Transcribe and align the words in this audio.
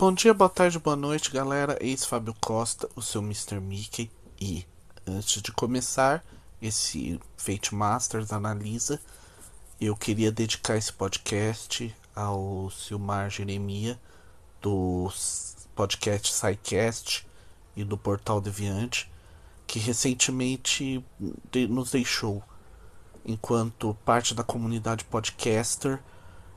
Bom 0.00 0.14
dia, 0.14 0.32
boa 0.32 0.48
tarde, 0.48 0.78
boa 0.78 0.96
noite, 0.96 1.30
galera. 1.30 1.76
Eis 1.78 2.06
Fábio 2.06 2.34
Costa, 2.40 2.88
o 2.96 3.02
seu 3.02 3.20
Mr. 3.20 3.60
Mickey. 3.60 4.10
E 4.40 4.64
antes 5.06 5.42
de 5.42 5.52
começar 5.52 6.24
esse 6.62 7.20
Fate 7.36 7.74
Masters 7.74 8.32
Analisa, 8.32 8.98
eu 9.78 9.94
queria 9.94 10.32
dedicar 10.32 10.78
esse 10.78 10.90
podcast 10.90 11.94
ao 12.16 12.70
Silmar 12.70 13.28
Jeremia, 13.28 14.00
do 14.62 15.12
podcast 15.74 16.32
SciCast 16.32 17.26
e 17.76 17.84
do 17.84 17.98
Portal 17.98 18.40
Deviante, 18.40 19.12
que 19.66 19.78
recentemente 19.78 21.04
nos 21.68 21.90
deixou. 21.90 22.42
Enquanto 23.22 23.94
parte 24.02 24.32
da 24.34 24.42
comunidade 24.42 25.04
podcaster, 25.04 26.02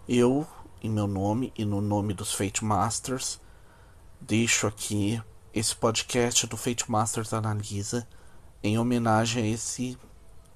eu 0.08 0.48
em 0.84 0.90
meu 0.90 1.08
nome 1.08 1.54
e 1.58 1.64
no 1.64 1.80
nome 1.80 2.14
dos 2.14 2.34
Fate 2.34 2.66
Masters, 2.66 3.40
deixo 4.20 4.68
aqui 4.68 5.22
esse 5.54 5.74
podcast 5.74 6.46
do 6.46 6.58
Fate 6.58 6.92
Masters 6.92 7.32
Analisa 7.32 8.06
em 8.62 8.78
homenagem 8.78 9.44
a 9.44 9.48
esse 9.48 9.98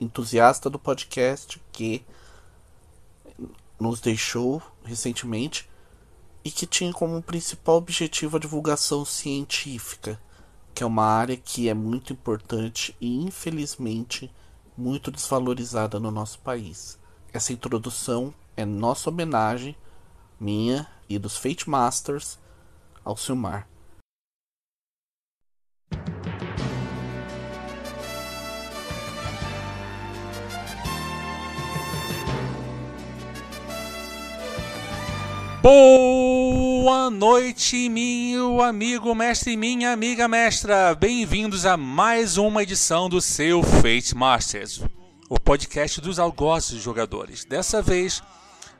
entusiasta 0.01 0.69
do 0.69 0.77
podcast 0.77 1.61
que 1.71 2.05
nos 3.79 4.01
deixou 4.01 4.61
recentemente 4.83 5.69
e 6.43 6.51
que 6.51 6.67
tinha 6.67 6.91
como 6.91 7.23
principal 7.23 7.77
objetivo 7.77 8.35
a 8.35 8.39
divulgação 8.39 9.05
científica, 9.05 10.19
que 10.75 10.83
é 10.83 10.85
uma 10.85 11.05
área 11.05 11.37
que 11.37 11.69
é 11.69 11.73
muito 11.73 12.11
importante 12.11 12.93
e 12.99 13.23
infelizmente 13.23 14.29
muito 14.77 15.09
desvalorizada 15.09 16.01
no 16.01 16.11
nosso 16.11 16.39
país. 16.39 16.99
Essa 17.31 17.53
introdução 17.53 18.33
é 18.57 18.65
nossa 18.65 19.09
homenagem 19.09 19.73
minha 20.39 20.87
e 21.09 21.17
dos 21.17 21.37
Fate 21.37 21.69
Masters 21.69 22.37
ao 23.03 23.17
Silmar. 23.17 23.67
Boa 35.61 37.09
noite, 37.09 37.89
meu 37.89 38.61
amigo 38.61 39.13
mestre 39.13 39.51
e 39.51 39.57
minha 39.57 39.91
amiga 39.91 40.27
mestra. 40.27 40.95
Bem-vindos 40.95 41.65
a 41.65 41.75
mais 41.75 42.37
uma 42.37 42.63
edição 42.63 43.09
do 43.09 43.19
seu 43.19 43.61
Fate 43.61 44.15
Masters, 44.15 44.81
o 45.27 45.37
podcast 45.37 45.99
dos 45.99 46.19
algozes 46.19 46.81
jogadores. 46.81 47.43
Dessa 47.43 47.81
vez, 47.81 48.23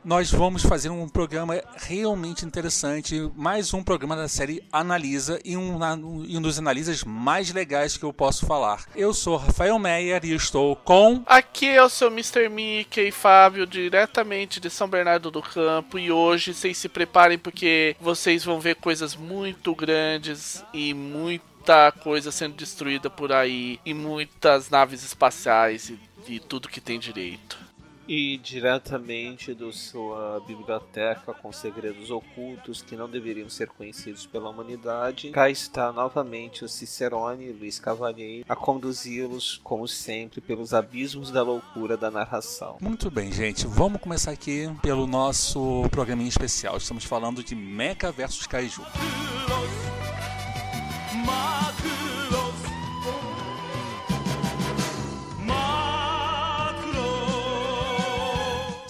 nós 0.08 0.32
vamos 0.32 0.64
fazer 0.64 0.90
um 0.90 1.10
programa 1.10 1.62
realmente 1.76 2.46
interessante, 2.46 3.30
mais 3.36 3.74
um 3.74 3.84
programa 3.84 4.16
da 4.16 4.30
série 4.30 4.64
Analisa 4.72 5.38
e 5.44 5.58
um, 5.58 5.78
um 5.84 6.42
dos 6.42 6.58
analisas 6.58 7.04
mais 7.04 7.52
legais 7.52 7.98
que 7.98 8.06
eu 8.06 8.14
posso 8.14 8.46
falar. 8.46 8.86
Eu 8.96 9.14
sou 9.14 9.36
Rafael 9.36 9.78
Meyer 9.78 10.24
e 10.24 10.34
estou 10.34 10.78
com. 10.78 11.22
Aqui 11.26 11.68
é 11.68 11.84
o 11.84 11.90
seu 11.90 12.08
Mr. 12.08 12.48
Mickey 12.48 13.12
Fábio, 13.12 13.68
diretamente 13.68 14.62
de 14.62 14.70
São 14.70 14.88
Bernardo 14.88 15.30
do 15.30 15.42
Campo, 15.42 16.00
e 16.00 16.10
hoje 16.10 16.54
vocês 16.54 16.78
se 16.78 16.88
preparem 16.88 17.38
porque 17.38 17.94
vocês 18.00 18.46
vão 18.46 18.62
ver 18.62 18.76
coisas 18.76 19.14
muito 19.14 19.76
grandes 19.76 20.64
e 20.74 20.94
muita 20.94 21.92
coisa 21.92 22.32
sendo 22.32 22.56
destruída 22.56 23.10
por 23.10 23.34
aí, 23.34 23.78
e 23.86 23.94
muitas 23.94 24.70
naves 24.70 25.04
espaciais 25.04 25.90
e, 25.90 26.00
e 26.30 26.40
tudo 26.40 26.70
que 26.70 26.80
tem 26.80 26.98
direito. 26.98 27.67
E 28.08 28.38
diretamente 28.38 29.54
da 29.54 29.72
sua 29.72 30.42
biblioteca 30.48 31.34
com 31.34 31.52
segredos 31.52 32.10
ocultos 32.10 32.82
que 32.82 32.96
não 32.96 33.10
deveriam 33.10 33.50
ser 33.50 33.68
conhecidos 33.68 34.26
pela 34.26 34.50
humanidade, 34.50 35.30
cá 35.32 35.50
está 35.50 35.92
novamente 35.92 36.64
o 36.64 36.70
Cicerone 36.70 37.52
Luiz 37.52 37.80
Cavalheiro 37.80 38.46
a 38.48 38.56
conduzi-los, 38.56 39.60
como 39.64 39.88
sempre, 39.88 40.40
pelos 40.40 40.74
abismos 40.74 41.32
da 41.32 41.44
loucura 41.44 41.98
da 41.98 42.10
narração. 42.10 42.78
Muito 42.82 43.12
bem, 43.12 43.32
gente, 43.32 43.68
vamos 43.68 44.00
começar 44.00 44.32
aqui 44.32 44.70
pelo 44.82 45.06
nosso 45.06 45.84
programinha 45.92 46.30
especial. 46.30 46.78
Estamos 46.78 47.04
falando 47.04 47.44
de 47.44 47.56
Mecha 47.56 48.12
versus 48.12 48.48
Kaiju. 48.48 48.84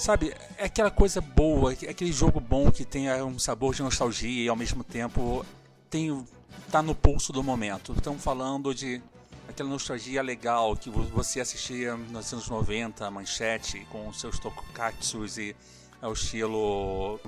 Sabe, 0.08 0.34
é 0.58 0.64
aquela 0.64 0.90
coisa 0.90 1.20
boa, 1.20 1.74
é 1.74 1.90
aquele 1.90 2.14
jogo 2.14 2.40
bom 2.40 2.72
que 2.72 2.86
tem 2.86 3.10
é, 3.10 3.22
um 3.22 3.38
sabor 3.38 3.76
de 3.76 3.84
nostalgia 3.84 4.46
e 4.46 4.48
ao 4.48 4.56
mesmo 4.56 4.82
tempo 4.82 5.46
tem 5.90 6.26
tá 6.72 6.82
no 6.82 6.96
pulso 6.96 7.34
do 7.34 7.44
momento. 7.44 7.92
Estamos 7.92 8.24
falando 8.24 8.74
de 8.74 9.02
aquela 9.50 9.68
nostalgia 9.68 10.22
legal 10.22 10.78
que 10.78 10.90
você 10.90 11.42
assistia 11.42 11.98
nos 11.98 12.32
anos 12.32 12.48
90, 12.48 13.12
manchete, 13.12 13.86
com 13.92 14.14
seus 14.14 14.40
tokatsus 14.40 15.38
e 15.38 15.54
ao 16.02 16.14
estilo 16.14 17.20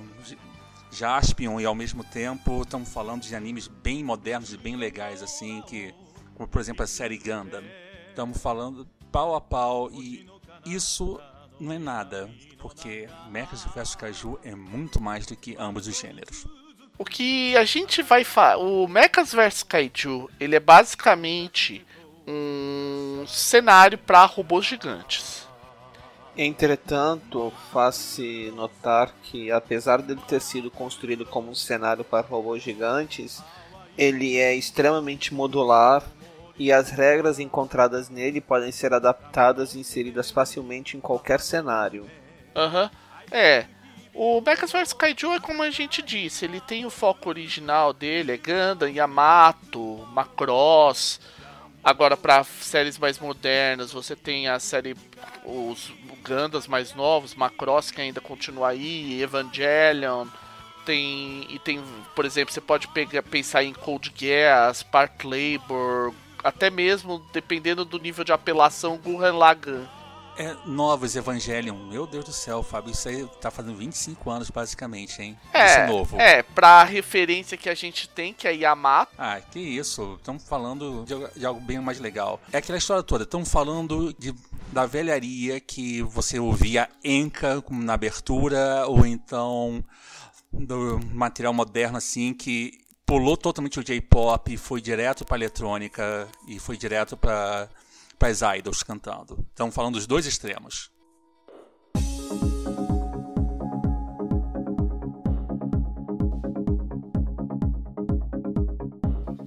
Jaspion 0.89 1.59
e 1.59 1.65
ao 1.65 1.75
mesmo 1.75 2.01
tempo 2.01 2.61
estamos 2.61 2.87
falando 2.87 3.23
de 3.23 3.35
animes 3.35 3.67
bem 3.67 4.05
modernos 4.05 4.53
e 4.53 4.57
bem 4.57 4.77
legais 4.77 5.21
assim, 5.21 5.61
que 5.63 5.93
como 6.33 6.47
por 6.47 6.61
exemplo 6.61 6.81
a 6.81 6.87
série 6.87 7.17
Gundam. 7.17 7.61
Estamos 8.07 8.37
falando 8.37 8.87
pau 9.11 9.35
a 9.35 9.41
pau 9.41 9.91
e 9.91 10.29
isso 10.65 11.19
não 11.59 11.73
é 11.73 11.79
nada, 11.79 12.29
porque 12.57 13.07
Mechas 13.29 13.63
vs 13.63 13.95
Kaiju 13.95 14.39
é 14.43 14.55
muito 14.55 15.01
mais 15.01 15.25
do 15.25 15.35
que 15.35 15.55
ambos 15.59 15.87
os 15.87 15.99
gêneros. 15.99 16.45
O 16.97 17.05
que 17.05 17.55
a 17.55 17.63
gente 17.63 18.01
vai 18.01 18.23
falar, 18.23 18.57
o 18.57 18.87
Mechas 18.87 19.33
vs 19.33 19.63
Kaiju, 19.63 20.29
ele 20.39 20.55
é 20.55 20.59
basicamente 20.59 21.85
um 22.27 23.25
cenário 23.27 23.97
para 23.97 24.25
robôs 24.25 24.65
gigantes. 24.65 25.47
Entretanto, 26.37 27.51
faz-se 27.71 28.51
notar 28.55 29.13
que, 29.23 29.51
apesar 29.51 30.01
dele 30.01 30.21
ter 30.27 30.39
sido 30.39 30.71
construído 30.71 31.25
como 31.25 31.51
um 31.51 31.55
cenário 31.55 32.03
para 32.03 32.25
robôs 32.25 32.63
gigantes, 32.63 33.43
ele 33.97 34.37
é 34.37 34.55
extremamente 34.55 35.33
modular 35.33 36.03
e 36.59 36.73
as 36.73 36.91
regras 36.91 37.39
encontradas 37.39 38.09
nele 38.09 38.41
podem 38.41 38.71
ser 38.71 38.93
adaptadas 38.93 39.73
e 39.73 39.79
inseridas 39.79 40.29
facilmente 40.29 40.97
em 40.97 40.99
qualquer 40.99 41.39
cenário. 41.39 42.05
Aham. 42.53 42.83
Uhum. 42.83 42.89
É. 43.31 43.65
O 44.13 44.41
Mechas 44.41 44.71
vs 44.71 44.91
Kaiju 44.91 45.33
é 45.33 45.39
como 45.39 45.63
a 45.63 45.71
gente 45.71 46.01
disse, 46.01 46.43
ele 46.43 46.59
tem 46.59 46.85
o 46.85 46.89
foco 46.89 47.29
original 47.29 47.93
dele, 47.93 48.33
é 48.33 48.37
Gundam, 48.37 48.89
Yamato, 48.89 50.05
Macross. 50.11 51.21
Agora 51.81 52.17
para 52.17 52.43
séries 52.43 52.97
mais 52.97 53.17
modernas, 53.17 53.93
você 53.93 54.17
tem 54.17 54.49
a 54.49 54.59
série 54.59 54.97
os 55.45 55.93
Gundams 56.21 56.67
mais 56.67 56.93
novos, 56.93 57.33
Macross 57.33 57.91
que 57.91 58.01
ainda 58.01 58.19
continua 58.19 58.69
aí, 58.69 59.21
Evangelion, 59.21 60.27
tem 60.85 61.47
e 61.49 61.57
tem, 61.59 61.81
por 62.13 62.25
exemplo, 62.25 62.53
você 62.53 62.59
pode 62.59 62.89
pegar, 62.89 63.23
pensar 63.23 63.63
em 63.63 63.73
Code 63.73 64.11
Geass, 64.13 64.79
Spark 64.79 65.23
Labor, 65.23 66.13
até 66.43 66.69
mesmo, 66.69 67.23
dependendo 67.31 67.85
do 67.85 67.99
nível 67.99 68.23
de 68.23 68.31
apelação, 68.31 68.97
Gurren 68.97 69.31
Lagann. 69.31 69.87
É, 70.39 70.55
novos 70.65 71.17
Evangelion. 71.17 71.75
Meu 71.75 72.07
Deus 72.07 72.23
do 72.23 72.31
céu, 72.31 72.63
Fábio, 72.63 72.93
isso 72.93 73.09
aí 73.09 73.27
tá 73.41 73.51
fazendo 73.51 73.75
25 73.75 74.29
anos 74.29 74.49
basicamente, 74.49 75.21
hein? 75.21 75.37
É, 75.53 75.65
isso 75.65 75.93
novo. 75.93 76.17
É, 76.17 76.41
pra 76.41 76.81
referência 76.85 77.57
que 77.57 77.67
a 77.67 77.75
gente 77.75 78.07
tem, 78.07 78.33
que 78.33 78.47
é 78.47 78.55
Yamato. 78.55 79.11
Ah, 79.17 79.41
que 79.41 79.59
isso. 79.59 80.15
Estamos 80.17 80.47
falando 80.47 81.03
de, 81.03 81.39
de, 81.39 81.45
algo 81.45 81.59
bem 81.59 81.79
mais 81.81 81.99
legal. 81.99 82.39
É 82.53 82.59
aquela 82.59 82.77
história 82.77 83.03
toda. 83.03 83.25
Estamos 83.25 83.51
falando 83.51 84.15
de, 84.17 84.33
da 84.71 84.85
velharia 84.85 85.59
que 85.59 86.01
você 86.03 86.39
ouvia 86.39 86.87
Enka 87.03 87.61
na 87.69 87.95
abertura, 87.95 88.85
ou 88.87 89.05
então 89.05 89.83
do 90.53 91.01
material 91.11 91.53
moderno 91.53 91.97
assim 91.97 92.33
que 92.33 92.79
pulou 93.09 93.35
totalmente 93.35 93.79
o 93.79 93.83
J-pop, 93.83 94.55
foi 94.55 94.79
direto 94.79 95.25
para 95.25 95.37
eletrônica 95.37 96.29
e 96.47 96.59
foi 96.59 96.77
direto 96.77 97.17
para 97.17 97.67
as 98.19 98.41
idols 98.55 98.83
cantando. 98.83 99.43
Estamos 99.49 99.73
falando 99.73 99.95
dos 99.95 100.05
dois 100.05 100.27
extremos. 100.27 100.91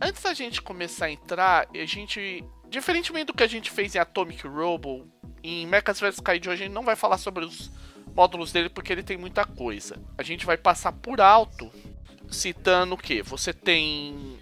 Antes 0.03 0.25
da 0.25 0.35
gente 0.35 0.61
começar 0.61 1.05
a 1.05 1.13
entrar, 1.13 1.69
a 1.73 1.87
gente, 1.87 2.45
diferentemente 2.69 3.27
do 3.27 3.35
que 3.35 3.45
a 3.45 3.47
gente 3.47 3.71
fez 3.71 3.95
em 3.95 4.01
Atomic 4.01 4.45
Robo, 4.45 5.07
em 5.41 5.69
Mechas 5.69 6.01
vs 6.01 6.19
Kaiju 6.19 6.51
a 6.51 6.57
gente 6.57 6.73
não 6.73 6.83
vai 6.83 6.97
falar 6.97 7.17
sobre 7.17 7.45
os 7.45 7.71
módulos 8.13 8.51
dele 8.51 8.69
porque 8.69 8.93
ele 8.93 9.05
tem 9.05 9.17
muita 9.17 9.45
coisa. 9.45 10.03
A 10.19 10.25
gente 10.25 10.45
vai 10.45 10.57
passar 10.57 10.91
por 10.91 11.21
alto 11.21 11.71
citando 12.33 12.95
o 12.95 12.99
que? 12.99 13.23
Você 13.23 13.53
tem 13.53 14.39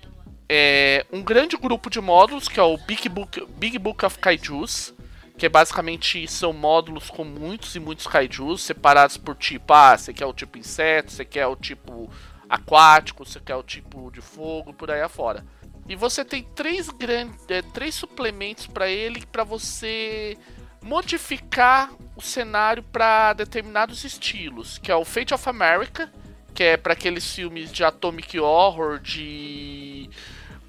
é, 0.48 1.04
um 1.12 1.22
grande 1.22 1.56
grupo 1.56 1.90
de 1.90 2.00
módulos, 2.00 2.48
que 2.48 2.58
é 2.58 2.62
o 2.62 2.76
Big 2.76 3.08
Book, 3.08 3.46
Big 3.56 3.78
Book 3.78 4.04
of 4.04 4.18
Kaijus, 4.18 4.94
que 5.40 5.46
é 5.46 5.48
basicamente 5.48 6.28
são 6.28 6.52
módulos 6.52 7.08
com 7.08 7.24
muitos 7.24 7.74
e 7.74 7.80
muitos 7.80 8.06
kaijus, 8.06 8.60
separados 8.60 9.16
por 9.16 9.34
tipo, 9.34 9.72
ah, 9.72 9.96
você 9.96 10.12
quer 10.12 10.26
o 10.26 10.34
tipo 10.34 10.58
inseto, 10.58 11.12
você 11.12 11.24
quer 11.24 11.46
o 11.46 11.56
tipo 11.56 12.10
aquático, 12.46 13.24
você 13.24 13.40
quer 13.40 13.56
o 13.56 13.62
tipo 13.62 14.10
de 14.10 14.20
fogo, 14.20 14.74
por 14.74 14.90
aí 14.90 15.00
afora. 15.00 15.42
E 15.88 15.96
você 15.96 16.26
tem 16.26 16.42
três 16.42 16.90
grandes, 16.90 17.42
é, 17.48 17.62
três 17.62 17.94
suplementos 17.94 18.66
para 18.66 18.88
ele 18.90 19.24
para 19.24 19.42
você 19.42 20.36
modificar 20.82 21.90
o 22.14 22.20
cenário 22.20 22.82
para 22.82 23.32
determinados 23.32 24.04
estilos, 24.04 24.76
que 24.76 24.92
é 24.92 24.94
o 24.94 25.06
Fate 25.06 25.32
of 25.32 25.48
America, 25.48 26.12
que 26.54 26.62
é 26.62 26.76
para 26.76 26.92
aqueles 26.92 27.34
filmes 27.34 27.72
de 27.72 27.84
atomic 27.84 28.38
horror, 28.38 28.98
de 28.98 30.08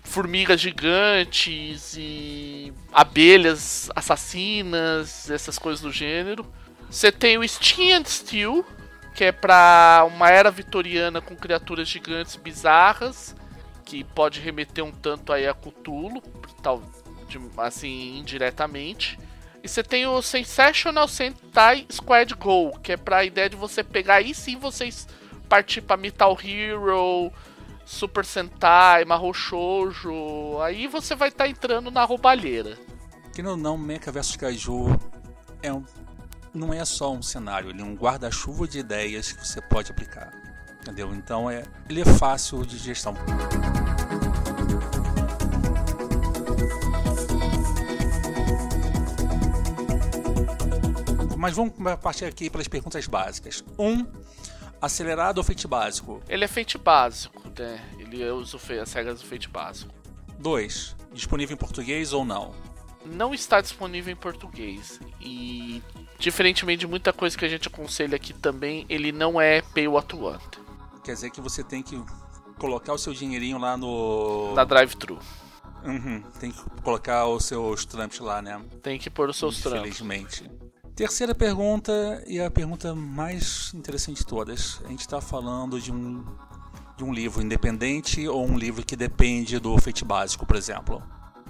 formigas 0.04 0.60
gigantes 0.60 1.96
e 1.98 2.74
abelhas 2.92 3.90
assassinas, 3.96 5.30
essas 5.30 5.58
coisas 5.58 5.82
do 5.82 5.92
gênero. 5.92 6.46
Você 6.90 7.12
tem 7.12 7.38
o 7.38 7.48
Steam 7.48 8.00
and 8.00 8.06
Steel, 8.06 8.66
que 9.16 9.24
é 9.24 9.32
para 9.32 10.06
uma 10.14 10.30
era 10.30 10.52
vitoriana 10.52 11.22
com 11.22 11.36
criaturas 11.36 11.88
gigantes 11.88 12.36
bizarras, 12.36 13.36
que 13.86 14.04
pode 14.04 14.40
remeter 14.42 14.84
um 14.84 14.92
tanto 14.92 15.32
aí 15.32 15.48
a 15.48 15.54
Cthulhu, 15.54 16.22
tal, 16.62 16.82
de, 17.28 17.40
assim 17.58 18.18
indiretamente. 18.20 19.18
E 19.64 19.68
você 19.68 19.84
tem 19.84 20.08
o 20.08 20.22
Sensational 20.22 21.08
Sentai 21.08 21.86
Squad 21.90 22.34
Go, 22.34 22.78
que 22.80 22.94
é 22.94 22.98
para 22.98 23.18
a 23.18 23.26
ideia 23.26 23.50
de 23.50 23.56
você 23.56 23.84
pegar 23.84 24.16
aí 24.16 24.34
sim 24.34 24.58
vocês 24.58 25.08
partir 25.52 25.82
para 25.82 25.98
Metal 25.98 26.38
Hero, 26.42 27.30
Super 27.86 28.24
Sentai, 28.24 29.04
Mahou 29.04 29.34
Shoujo, 29.34 30.62
aí 30.62 30.88
você 30.88 31.14
vai 31.14 31.28
estar 31.28 31.44
tá 31.44 31.50
entrando 31.50 31.92
na 31.92 32.06
roubalheira. 32.06 32.80
Que 33.34 33.44
não, 33.44 33.58
não, 33.58 33.78
Mecha 33.78 34.14
vs 34.14 34.38
Kaiju 34.38 34.98
é 35.62 35.74
um, 35.74 35.84
não 36.54 36.74
é 36.74 36.86
só 36.86 37.12
um 37.12 37.22
cenário, 37.22 37.70
ele 37.70 37.82
é 37.82 37.84
um 37.84 37.96
guarda-chuva 37.96 38.66
de 38.66 38.80
ideias 38.80 39.34
que 39.34 39.46
você 39.46 39.60
pode 39.60 39.92
aplicar. 39.92 40.32
Entendeu? 40.82 41.14
Então 41.14 41.52
é, 41.52 41.66
ele 41.90 42.00
é 42.00 42.06
fácil 42.06 42.66
de 42.66 42.78
gestão. 42.78 43.14
Mas 51.38 51.54
vamos 51.54 51.74
partir 52.02 52.24
aqui 52.24 52.50
pelas 52.50 52.70
perguntas 52.70 53.06
básicas. 53.06 53.66
Um, 53.78 54.06
acelerado 54.82 55.38
ou 55.38 55.44
feito 55.44 55.68
básico? 55.68 56.22
Ele 56.28 56.44
é 56.44 56.48
feito 56.48 56.80
básico, 56.80 57.42
né? 57.58 57.80
Ele 58.00 58.30
usa 58.32 58.58
as 58.82 58.94
regras 58.94 59.22
do 59.22 59.28
feito 59.28 59.50
básico. 59.50 59.94
2. 60.40 60.96
Disponível 61.14 61.54
em 61.54 61.58
português 61.58 62.14
ou 62.14 62.26
não? 62.26 62.54
Não 63.06 63.34
está 63.34 63.62
disponível 63.62 64.12
em 64.12 64.16
português. 64.16 65.00
E, 65.20 65.82
diferentemente 66.18 66.80
de 66.82 66.88
muita 66.88 67.14
coisa 67.14 67.38
que 67.38 67.46
a 67.46 67.50
gente 67.50 67.68
aconselha 67.68 68.16
aqui 68.16 68.34
também, 68.34 68.86
ele 68.90 69.12
não 69.12 69.40
é 69.40 69.62
pay 69.62 69.88
what 69.88 70.16
want. 70.16 70.58
Quer 71.04 71.14
dizer 71.14 71.32
que 71.32 71.42
você 71.42 71.64
tem 71.64 71.82
que 71.82 72.02
colocar 72.58 72.94
o 72.94 72.98
seu 72.98 73.14
dinheirinho 73.14 73.58
lá 73.58 73.76
no. 73.76 74.54
Na 74.54 74.64
drive-thru. 74.64 75.20
Uhum, 75.84 76.22
tem 76.40 76.52
que 76.52 76.62
colocar 76.84 77.26
os 77.26 77.46
seus 77.46 77.86
trumps 77.86 78.20
lá, 78.20 78.40
né? 78.40 78.62
Tem 78.84 79.00
que 79.00 79.10
pôr 79.10 79.30
os 79.30 79.38
seus 79.38 79.60
trumps. 79.60 79.80
Infelizmente. 79.80 80.50
Terceira 80.96 81.34
pergunta, 81.34 82.24
e 82.28 82.40
a 82.40 82.52
pergunta 82.52 82.94
mais 82.94 83.74
interessante 83.74 84.18
de 84.18 84.26
todas. 84.26 84.82
A 84.86 84.90
gente 84.90 85.02
está 85.02 85.22
falando 85.22 85.80
de 85.80 85.92
um, 85.92 86.24
de 86.98 87.04
um 87.04 87.14
livro 87.14 87.42
independente 87.42 88.28
ou 88.28 88.46
um 88.46 88.58
livro 88.58 88.86
que 88.86 88.96
depende 88.96 89.58
do 89.60 89.78
feito 89.78 90.06
básico, 90.06 90.46
por 90.46 90.56
exemplo? 90.56 91.02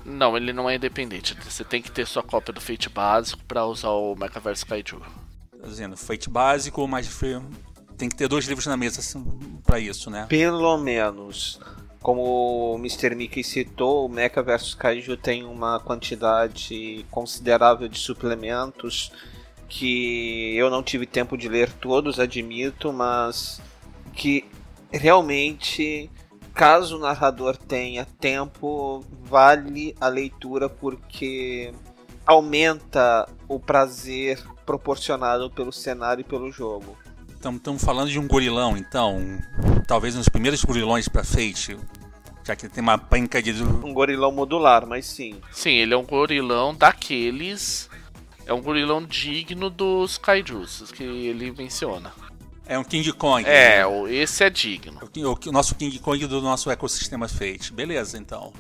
Não, 0.06 0.36
ele 0.36 0.54
não 0.54 0.70
é 0.70 0.76
independente. 0.76 1.38
Você 1.44 1.64
tem 1.64 1.82
que 1.82 1.92
ter 1.92 2.08
sua 2.08 2.24
cópia 2.24 2.54
do 2.54 2.62
feito 2.62 2.90
básico 2.90 3.44
para 3.46 3.66
usar 3.66 3.90
o 3.90 4.16
Mechaverse 4.16 4.66
Kaiju. 4.66 5.00
Tá 5.00 5.68
dizendo, 5.68 5.96
feito 5.96 6.30
básico, 6.30 6.88
mas 6.88 7.08
tem 7.98 8.10
que 8.10 8.16
ter 8.16 8.28
dois 8.28 8.46
livros 8.46 8.66
na 8.66 8.76
mesa 8.76 9.00
assim, 9.00 9.24
para 9.64 9.80
isso, 9.80 10.10
né? 10.10 10.26
Pelo 10.28 10.78
menos. 10.78 11.60
Como 12.02 12.74
o 12.74 12.76
Mr. 12.80 13.14
Mickey 13.16 13.44
citou, 13.44 14.06
o 14.06 14.10
Mecha 14.10 14.42
vs 14.42 14.74
Kaiju 14.74 15.16
tem 15.18 15.44
uma 15.46 15.80
quantidade 15.80 17.06
considerável 17.12 17.88
de 17.88 18.00
suplementos 18.00 19.12
que 19.70 20.56
eu 20.58 20.70
não 20.70 20.82
tive 20.82 21.06
tempo 21.06 21.38
de 21.38 21.48
ler 21.48 21.72
todos, 21.72 22.20
admito, 22.20 22.92
mas 22.92 23.62
que 24.14 24.46
realmente, 24.92 26.10
caso 26.54 26.98
o 26.98 27.00
narrador 27.00 27.56
tenha 27.56 28.06
tempo, 28.20 29.06
vale 29.22 29.96
a 30.02 30.08
leitura 30.08 30.68
porque 30.68 31.72
aumenta 32.26 33.30
o 33.48 33.60
prazer 33.60 34.44
proporcionado 34.66 35.50
pelo 35.50 35.72
cenário 35.72 36.22
e 36.22 36.26
pelo 36.26 36.52
jogo. 36.52 36.98
Estamos 37.50 37.84
falando 37.84 38.10
de 38.10 38.20
um 38.20 38.28
gorilão, 38.28 38.78
então. 38.78 39.40
Talvez 39.88 40.16
um 40.16 40.20
dos 40.20 40.30
primeiros 40.30 40.64
gorilões 40.64 41.08
para 41.08 41.24
Fate. 41.24 41.78
Já 42.44 42.56
que 42.56 42.70
tem 42.70 42.82
uma 42.82 42.98
panca 42.98 43.42
de. 43.42 43.64
Um 43.64 43.94
gorilão 43.94 44.32
modular, 44.32 44.86
mas 44.88 45.06
sim. 45.06 45.40
Sim, 45.52 45.72
ele 45.72 45.94
é 45.94 45.98
um 45.98 46.06
gorilão 46.06 46.74
daqueles 46.74 47.90
é 48.46 48.54
um 48.54 48.62
gorilão 48.62 49.04
digno 49.04 49.70
dos 49.70 50.18
kaijus 50.18 50.92
que 50.92 51.04
ele 51.04 51.52
menciona. 51.52 52.12
É 52.66 52.78
um 52.78 52.84
King 52.84 53.12
Kong. 53.14 53.48
É, 53.48 53.86
né? 53.86 54.14
esse 54.14 54.44
é 54.44 54.50
digno. 54.50 55.00
O, 55.16 55.50
o, 55.50 55.52
nosso 55.52 55.76
King 55.76 55.98
Kong 56.00 56.26
do 56.28 56.42
nosso 56.42 56.70
ecossistema 56.70 57.28
Fate. 57.28 57.74
Beleza, 57.74 58.18
então. 58.18 58.54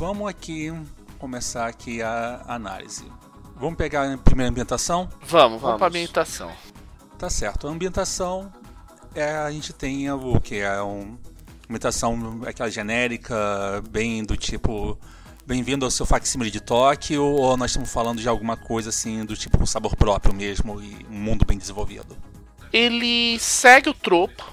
Vamos 0.00 0.26
aqui 0.30 0.72
começar 1.18 1.66
aqui 1.66 2.00
a 2.00 2.42
análise. 2.48 3.04
Vamos 3.54 3.76
pegar 3.76 4.10
a 4.10 4.16
primeira 4.16 4.48
ambientação? 4.48 5.10
Vamos, 5.20 5.28
vamos, 5.28 5.60
vamos 5.60 5.78
para 5.78 5.88
ambientação. 5.88 6.50
Tá 7.18 7.28
certo. 7.28 7.68
A 7.68 7.70
ambientação 7.70 8.50
é 9.14 9.30
a 9.30 9.50
gente 9.50 9.74
tem 9.74 10.10
o 10.10 10.40
que 10.40 10.54
é 10.56 10.82
um 10.82 11.18
imitação 11.68 12.40
aquela 12.46 12.70
genérica, 12.70 13.36
bem 13.90 14.24
do 14.24 14.38
tipo 14.38 14.98
bem-vindo 15.46 15.84
ao 15.84 15.90
seu 15.90 16.06
facsimile 16.06 16.50
de 16.50 16.62
Tóquio, 16.62 17.22
ou 17.22 17.54
nós 17.58 17.70
estamos 17.70 17.92
falando 17.92 18.22
de 18.22 18.28
alguma 18.28 18.56
coisa 18.56 18.88
assim 18.88 19.22
do 19.26 19.36
tipo 19.36 19.62
um 19.62 19.66
sabor 19.66 19.94
próprio 19.96 20.32
mesmo 20.32 20.82
e 20.82 21.04
um 21.10 21.20
mundo 21.20 21.44
bem 21.44 21.58
desenvolvido? 21.58 22.16
Ele 22.72 23.38
segue 23.38 23.90
o 23.90 23.94
tropo. 23.94 24.49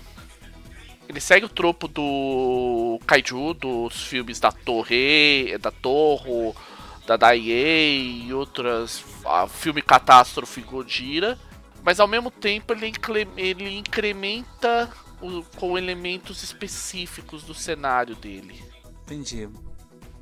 Ele 1.07 1.21
segue 1.21 1.45
o 1.45 1.49
tropo 1.49 1.87
do 1.87 2.99
Kaiju, 3.05 3.53
dos 3.53 4.03
filmes 4.03 4.39
da 4.39 4.51
Torre, 4.51 5.57
da 5.57 5.71
Torre, 5.71 6.53
da 7.05 7.15
Daiei 7.15 8.23
e 8.25 8.33
outras. 8.33 9.03
Filme 9.49 9.81
Catástrofe 9.81 10.61
Godira. 10.61 11.39
Mas 11.83 12.01
ao 12.01 12.07
mesmo 12.07 12.29
tempo 12.29 12.73
ele, 12.73 12.91
ele 13.37 13.77
incrementa 13.77 14.89
o, 15.21 15.41
com 15.55 15.77
elementos 15.77 16.43
específicos 16.43 17.43
do 17.43 17.53
cenário 17.53 18.15
dele. 18.15 18.61
Entendi. 19.03 19.47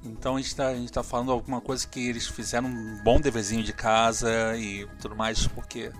Então 0.03 0.35
a 0.35 0.41
gente, 0.41 0.55
tá, 0.55 0.67
a 0.67 0.75
gente 0.75 0.91
tá 0.91 1.01
falando 1.01 1.31
alguma 1.31 1.59
coisa 1.59 1.87
que 1.87 2.07
eles 2.07 2.27
fizeram 2.27 2.69
um 2.69 3.01
bom 3.03 3.19
deverzinho 3.19 3.63
de 3.63 3.73
casa 3.73 4.55
e 4.55 4.87
tudo 5.01 5.15
mais, 5.15 5.47
porque 5.47 5.91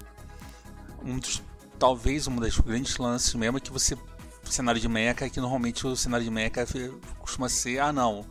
um 1.04 1.18
dos, 1.18 1.42
talvez 1.80 2.28
um 2.28 2.36
dos 2.36 2.60
grandes 2.60 2.98
lances 2.98 3.34
mesmo 3.34 3.58
é 3.58 3.60
que 3.60 3.72
você. 3.72 3.98
O 4.46 4.52
cenário 4.52 4.80
de 4.80 4.88
mecha 4.88 5.26
é 5.26 5.30
que 5.30 5.40
normalmente 5.40 5.86
o 5.86 5.96
cenário 5.96 6.24
de 6.24 6.32
mecha 6.32 6.66
costuma 7.20 7.50
ser, 7.50 7.80
ah 7.80 7.92
não, 7.92 8.26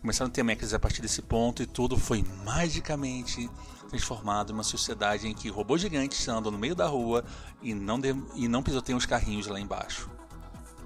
começaram 0.00 0.30
a 0.30 0.32
ter 0.32 0.42
mechas 0.42 0.72
a 0.72 0.78
partir 0.78 1.02
desse 1.02 1.22
ponto 1.22 1.62
e 1.62 1.66
tudo 1.66 1.96
foi 1.96 2.24
magicamente 2.44 3.48
transformado 3.88 4.50
em 4.50 4.54
uma 4.54 4.62
sociedade 4.62 5.26
em 5.26 5.34
que 5.34 5.48
robôs 5.48 5.80
gigantes 5.80 6.26
andam 6.28 6.52
no 6.52 6.58
meio 6.58 6.74
da 6.74 6.86
rua 6.86 7.24
e 7.62 7.74
não, 7.74 7.98
de, 7.98 8.14
e 8.34 8.48
não 8.48 8.62
pisoteiam 8.62 8.96
os 8.96 9.06
carrinhos 9.06 9.46
lá 9.46 9.58
embaixo. 9.58 10.10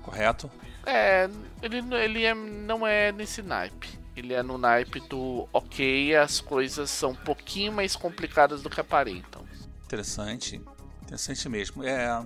Correto? 0.03 0.51
É, 0.85 1.29
ele, 1.63 1.79
ele 1.95 2.25
é, 2.25 2.35
não 2.35 2.87
é 2.87 3.13
nesse 3.13 3.43
naipe. 3.43 4.01
Ele 4.15 4.35
é 4.35 4.43
no 4.43 4.59
naipe 4.59 5.01
do 5.09 5.49
ok, 5.53 6.15
as 6.17 6.41
coisas 6.41 6.91
são 6.91 7.11
um 7.11 7.17
pouquinho 7.17 7.73
mais 7.73 7.97
complicadas 7.97 8.63
do 8.63 8.69
que 8.69 8.81
aparentam. 8.81 9.43
Interessante. 9.85 10.61
Interessante 11.03 11.49
mesmo. 11.49 11.83
É. 11.83 12.25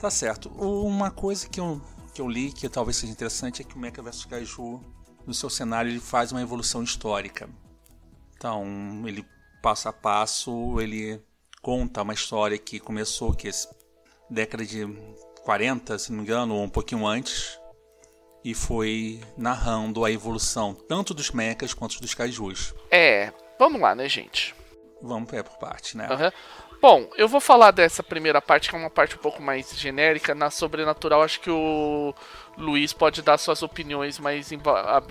Tá 0.00 0.10
certo. 0.10 0.48
Uma 0.48 1.10
coisa 1.10 1.46
que 1.46 1.60
eu, 1.60 1.80
que 2.14 2.22
eu 2.22 2.28
li 2.28 2.50
que 2.50 2.68
talvez 2.70 2.96
seja 2.96 3.12
interessante 3.12 3.60
é 3.60 3.64
que 3.64 3.76
o 3.76 3.78
Mecha 3.78 4.00
vs 4.00 4.24
Kaiju, 4.24 4.80
no 5.26 5.34
seu 5.34 5.50
cenário, 5.50 5.90
ele 5.90 6.00
faz 6.00 6.32
uma 6.32 6.40
evolução 6.40 6.82
histórica. 6.82 7.48
Então, 8.34 8.64
ele 9.06 9.26
passo 9.62 9.90
a 9.90 9.92
passo, 9.92 10.80
ele 10.80 11.22
conta 11.60 12.00
uma 12.00 12.14
história 12.14 12.56
que 12.56 12.80
começou 12.80 13.34
que 13.34 13.50
década 14.30 14.64
de 14.64 14.86
40, 15.44 15.98
se 15.98 16.10
não 16.10 16.18
me 16.18 16.24
engano, 16.24 16.54
ou 16.54 16.62
um 16.62 16.68
pouquinho 16.68 17.06
antes, 17.06 17.60
e 18.42 18.54
foi 18.54 19.20
narrando 19.36 20.02
a 20.02 20.10
evolução 20.10 20.72
tanto 20.72 21.12
dos 21.12 21.30
mechas 21.30 21.74
quanto 21.74 22.00
dos 22.00 22.14
kaijus. 22.14 22.74
É, 22.90 23.32
vamos 23.58 23.78
lá, 23.78 23.94
né, 23.94 24.08
gente? 24.08 24.54
Vamos 25.02 25.30
é 25.34 25.42
por 25.42 25.58
parte, 25.58 25.94
né? 25.96 26.08
Uhum. 26.08 26.30
Bom, 26.80 27.10
eu 27.14 27.28
vou 27.28 27.40
falar 27.40 27.72
dessa 27.72 28.02
primeira 28.02 28.40
parte, 28.40 28.70
que 28.70 28.74
é 28.74 28.78
uma 28.78 28.88
parte 28.88 29.14
um 29.14 29.18
pouco 29.18 29.42
mais 29.42 29.70
genérica. 29.78 30.34
Na 30.34 30.50
sobrenatural, 30.50 31.22
acho 31.22 31.40
que 31.40 31.50
o 31.50 32.14
Luiz 32.56 32.94
pode 32.94 33.20
dar 33.20 33.36
suas 33.36 33.62
opiniões 33.62 34.18
mais 34.18 34.50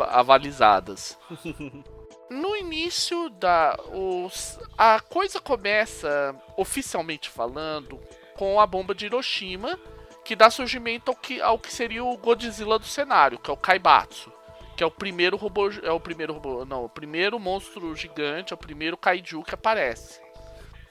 avalizadas. 0.09 1.15
no 2.29 2.55
início 2.55 3.29
da. 3.29 3.77
Os, 3.93 4.59
a 4.75 4.99
coisa 4.99 5.39
começa, 5.39 6.35
oficialmente 6.57 7.29
falando, 7.29 7.99
com 8.35 8.59
a 8.59 8.65
bomba 8.65 8.95
de 8.95 9.05
Hiroshima, 9.05 9.79
que 10.25 10.35
dá 10.35 10.49
surgimento 10.49 11.11
ao 11.11 11.15
que, 11.15 11.39
ao 11.39 11.59
que 11.59 11.71
seria 11.71 12.03
o 12.03 12.17
Godzilla 12.17 12.79
do 12.79 12.85
cenário, 12.85 13.38
que 13.38 13.49
é 13.49 13.53
o 13.53 13.57
Kaibatsu. 13.57 14.31
Que 14.75 14.83
é 14.83 14.88
o 14.88 14.91
primeiro 14.91 15.38
robô. 15.38 15.69
É 15.83 15.91
o 15.91 15.99
primeiro 15.99 16.33
robô. 16.33 16.65
Não, 16.65 16.85
o 16.85 16.89
primeiro 16.89 17.38
monstro 17.38 17.95
gigante, 17.95 18.53
é 18.53 18.55
o 18.55 18.57
primeiro 18.57 18.97
kaiju 18.97 19.43
que 19.43 19.53
aparece. 19.53 20.19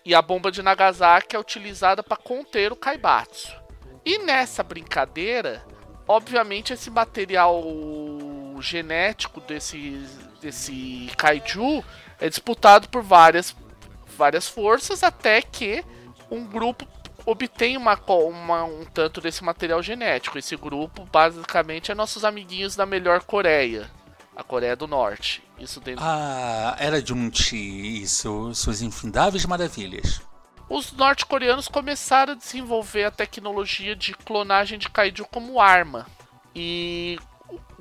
E 0.09 0.15
a 0.15 0.23
bomba 0.23 0.51
de 0.51 0.63
Nagasaki 0.63 1.37
é 1.37 1.39
utilizada 1.39 2.03
para 2.03 2.17
conter 2.17 2.73
o 2.73 2.77
Kaibatsu. 2.77 3.55
E 4.07 4.17
nessa 4.17 4.63
brincadeira, 4.63 5.63
obviamente 6.09 6.73
esse 6.73 6.89
material 6.89 7.63
genético 8.59 9.39
desse, 9.43 10.03
desse 10.41 11.11
kaiju 11.15 11.85
é 12.19 12.27
disputado 12.27 12.89
por 12.89 13.03
várias, 13.03 13.55
várias 14.17 14.49
forças 14.49 15.03
até 15.03 15.43
que 15.43 15.85
um 16.31 16.47
grupo 16.47 16.89
obtém 17.27 17.77
uma, 17.77 18.01
uma, 18.09 18.65
um 18.65 18.87
tanto 18.87 19.21
desse 19.21 19.45
material 19.45 19.83
genético. 19.83 20.39
Esse 20.39 20.57
grupo 20.57 21.05
basicamente 21.13 21.93
é 21.93 21.95
nossos 21.95 22.25
amiguinhos 22.25 22.75
da 22.75 22.87
melhor 22.87 23.25
Coreia, 23.25 23.91
a 24.35 24.43
Coreia 24.43 24.75
do 24.75 24.87
Norte. 24.87 25.47
Isso 25.59 25.81
dentro... 25.81 26.05
Ah, 26.05 26.77
era 26.79 27.05
Junti, 27.05 28.03
isso, 28.03 28.55
suas 28.55 28.81
infindáveis 28.81 29.45
maravilhas. 29.45 30.21
Os 30.69 30.93
norte-coreanos 30.93 31.67
começaram 31.67 32.35
a 32.35 32.37
desenvolver 32.37 33.05
a 33.05 33.11
tecnologia 33.11 33.97
de 33.97 34.13
clonagem 34.13 34.79
de 34.79 34.89
kaiju 34.89 35.25
como 35.27 35.61
arma. 35.61 36.07
E 36.55 37.19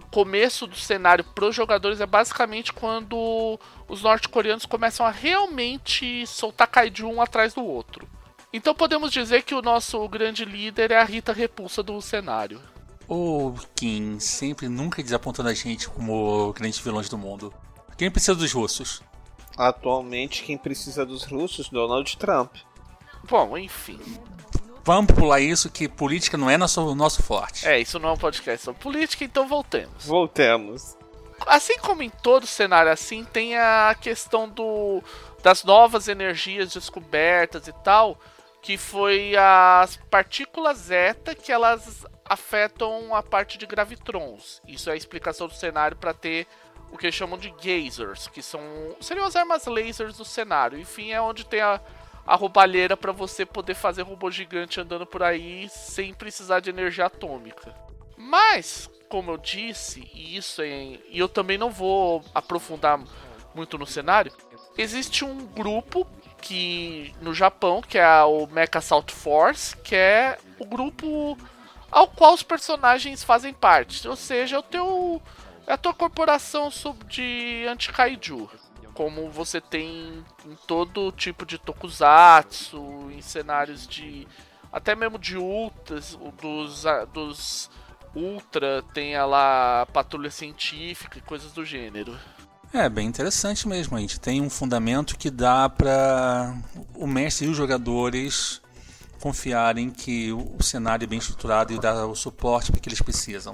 começo 0.09 0.65
do 0.65 0.75
cenário 0.75 1.23
para 1.23 1.45
os 1.45 1.55
jogadores 1.55 1.99
é 1.99 2.05
basicamente 2.05 2.71
quando 2.71 3.59
os 3.87 4.01
norte-coreanos 4.01 4.65
começam 4.65 5.05
a 5.05 5.11
realmente 5.11 6.25
soltar 6.25 6.67
kaiju 6.67 7.07
um 7.07 7.21
atrás 7.21 7.53
do 7.53 7.63
outro. 7.63 8.07
Então 8.53 8.73
podemos 8.73 9.11
dizer 9.11 9.43
que 9.43 9.53
o 9.53 9.61
nosso 9.61 10.07
grande 10.07 10.45
líder 10.45 10.91
é 10.91 10.99
a 10.99 11.03
Rita 11.03 11.33
Repulsa 11.33 11.83
do 11.83 12.01
cenário. 12.01 12.61
O 13.07 13.53
Kim 13.75 14.19
sempre 14.19 14.67
nunca 14.67 15.03
desapontando 15.03 15.49
a 15.49 15.53
gente 15.53 15.89
como 15.89 16.53
grandes 16.53 16.79
vilões 16.79 17.09
do 17.09 17.17
mundo. 17.17 17.53
Quem 17.97 18.11
precisa 18.11 18.35
dos 18.35 18.51
russos? 18.51 19.01
Atualmente, 19.57 20.43
quem 20.43 20.57
precisa 20.57 21.03
dos 21.03 21.23
russos? 21.23 21.67
Donald 21.69 22.15
Trump. 22.17 22.55
Bom, 23.27 23.57
enfim. 23.57 23.99
Vamos 24.83 25.11
pular 25.13 25.41
isso, 25.41 25.69
que 25.69 25.89
política 25.89 26.37
não 26.37 26.49
é 26.49 26.57
nosso, 26.57 26.95
nosso 26.95 27.23
forte. 27.23 27.67
É, 27.67 27.79
isso 27.79 27.99
não 27.99 28.09
é 28.09 28.11
um 28.13 28.17
podcast 28.17 28.63
sobre 28.63 28.81
política, 28.81 29.25
então 29.25 29.47
voltemos. 29.47 30.05
Voltemos. 30.05 30.95
Assim 31.45 31.77
como 31.79 32.03
em 32.03 32.09
todo 32.09 32.47
cenário 32.47 32.91
assim, 32.91 33.25
tem 33.25 33.57
a 33.57 33.95
questão 33.99 34.47
do, 34.47 35.03
das 35.43 35.63
novas 35.63 36.07
energias 36.07 36.73
descobertas 36.73 37.67
e 37.67 37.73
tal, 37.83 38.17
que 38.61 38.77
foi 38.77 39.35
as 39.35 39.97
partículas 40.09 40.77
zeta 40.77 41.35
que 41.35 41.51
elas 41.51 42.05
afetam 42.23 43.15
a 43.15 43.23
parte 43.23 43.57
de 43.57 43.65
gravitrons. 43.65 44.61
Isso 44.67 44.89
é 44.89 44.93
a 44.93 44.97
explicação 44.97 45.47
do 45.47 45.53
cenário 45.53 45.97
para 45.97 46.13
ter 46.13 46.47
o 46.91 46.97
que 46.97 47.11
chamam 47.11 47.37
de 47.37 47.49
gazers, 47.51 48.27
que 48.27 48.41
são 48.41 48.61
seriam 48.99 49.25
as 49.25 49.35
armas 49.35 49.65
lasers 49.65 50.17
do 50.17 50.25
cenário. 50.25 50.79
Enfim, 50.79 51.11
é 51.11 51.21
onde 51.21 51.45
tem 51.45 51.61
a 51.61 51.81
a 52.27 52.35
roubalheira 52.35 52.97
para 52.97 53.13
você 53.13 53.45
poder 53.45 53.73
fazer 53.73 54.01
robô 54.01 54.29
gigante 54.29 54.81
andando 54.81 55.05
por 55.05 55.23
aí 55.23 55.69
sem 55.69 56.13
precisar 56.13 56.59
de 56.59 56.69
energia 56.69 57.05
atômica. 57.05 57.73
Mas, 58.17 58.89
como 59.07 59.31
eu 59.31 59.37
disse, 59.37 60.11
e 60.13 60.35
isso 60.35 60.61
é, 60.61 60.99
e 61.09 61.17
eu 61.17 61.29
também 61.29 61.57
não 61.57 61.71
vou 61.71 62.23
aprofundar 62.35 62.99
muito 63.55 63.77
no 63.77 63.87
cenário, 63.87 64.33
existe 64.77 65.23
um 65.23 65.45
grupo 65.45 66.05
que 66.41 67.15
no 67.21 67.33
Japão, 67.33 67.81
que 67.81 67.97
é 67.97 68.23
o 68.23 68.45
Mecha 68.47 68.79
Assault 68.79 69.13
Force, 69.13 69.75
que 69.77 69.95
é 69.95 70.37
o 70.59 70.65
grupo 70.65 71.37
ao 71.89 72.07
qual 72.09 72.33
os 72.33 72.43
personagens 72.43 73.23
fazem 73.23 73.53
parte, 73.53 74.05
ou 74.05 74.15
seja, 74.17 74.59
o 74.59 74.63
teu 74.63 75.21
é 75.67 75.73
a 75.73 75.77
tua 75.77 75.93
corporação 75.93 76.69
de 77.07 77.65
anti-kaiju 77.67 78.49
como 78.97 79.29
você 79.29 79.61
tem 79.61 80.25
em 80.43 80.55
todo 80.65 81.11
tipo 81.11 81.45
de 81.45 81.59
tokusatsu, 81.59 83.11
em 83.11 83.21
cenários 83.21 83.87
de 83.87 84.27
até 84.73 84.95
mesmo 84.95 85.19
de 85.19 85.37
ultras, 85.37 86.17
dos 86.41 86.83
dos 87.13 87.69
ultra 88.15 88.83
tem 88.95 89.15
lá 89.23 89.85
patrulha 89.93 90.31
científica 90.31 91.19
e 91.19 91.21
coisas 91.21 91.51
do 91.51 91.63
gênero. 91.63 92.17
É 92.73 92.89
bem 92.89 93.07
interessante 93.07 93.67
mesmo. 93.67 93.95
A 93.95 93.99
gente 93.99 94.19
tem 94.19 94.41
um 94.41 94.49
fundamento 94.49 95.15
que 95.15 95.29
dá 95.29 95.69
para 95.69 96.57
o 96.95 97.05
mestre 97.05 97.45
e 97.45 97.49
os 97.49 97.55
jogadores 97.55 98.59
confiarem 99.21 99.91
que 99.91 100.33
o 100.33 100.61
cenário 100.63 101.05
é 101.05 101.07
bem 101.07 101.19
estruturado 101.19 101.71
e 101.71 101.79
dá 101.79 102.07
o 102.07 102.15
suporte 102.15 102.71
que 102.71 102.89
eles 102.89 103.01
precisam. 103.01 103.53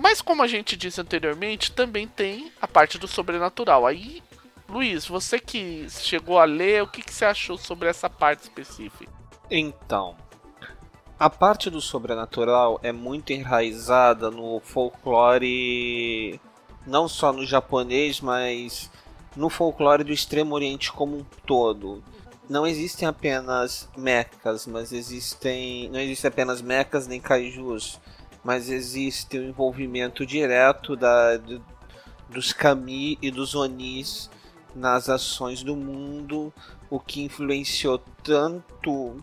Mas 0.00 0.22
como 0.22 0.42
a 0.42 0.46
gente 0.46 0.76
disse 0.76 1.00
anteriormente, 1.00 1.72
também 1.72 2.08
tem 2.08 2.50
a 2.60 2.66
parte 2.66 2.98
do 2.98 3.06
sobrenatural. 3.06 3.86
Aí 3.86 4.22
Luiz, 4.70 5.04
você 5.04 5.40
que 5.40 5.88
chegou 5.90 6.38
a 6.38 6.44
ler, 6.44 6.84
o 6.84 6.86
que, 6.86 7.02
que 7.02 7.12
você 7.12 7.24
achou 7.24 7.58
sobre 7.58 7.88
essa 7.88 8.08
parte 8.08 8.44
específica? 8.44 9.12
Então, 9.50 10.14
a 11.18 11.28
parte 11.28 11.68
do 11.68 11.80
sobrenatural 11.80 12.78
é 12.80 12.92
muito 12.92 13.32
enraizada 13.32 14.30
no 14.30 14.60
folclore, 14.60 16.40
não 16.86 17.08
só 17.08 17.32
no 17.32 17.44
japonês, 17.44 18.20
mas 18.20 18.88
no 19.34 19.50
folclore 19.50 20.04
do 20.04 20.12
Extremo 20.12 20.54
Oriente 20.54 20.92
como 20.92 21.18
um 21.18 21.24
todo. 21.44 22.00
Não 22.48 22.64
existem 22.64 23.08
apenas 23.08 23.88
mechas, 23.96 24.68
mas 24.68 24.92
existem. 24.92 25.88
Não 25.88 25.98
existem 25.98 26.28
apenas 26.28 26.62
mechas 26.62 27.08
nem 27.08 27.20
kaijus, 27.20 27.98
mas 28.44 28.70
existe 28.70 29.38
o 29.38 29.44
envolvimento 29.44 30.24
direto 30.24 30.96
da, 30.96 31.36
do, 31.36 31.62
dos 32.28 32.52
kami 32.52 33.18
e 33.20 33.30
dos 33.30 33.54
onis 33.54 34.30
nas 34.74 35.08
ações 35.08 35.62
do 35.62 35.76
mundo, 35.76 36.52
o 36.88 36.98
que 36.98 37.22
influenciou 37.22 37.98
tanto 38.22 39.16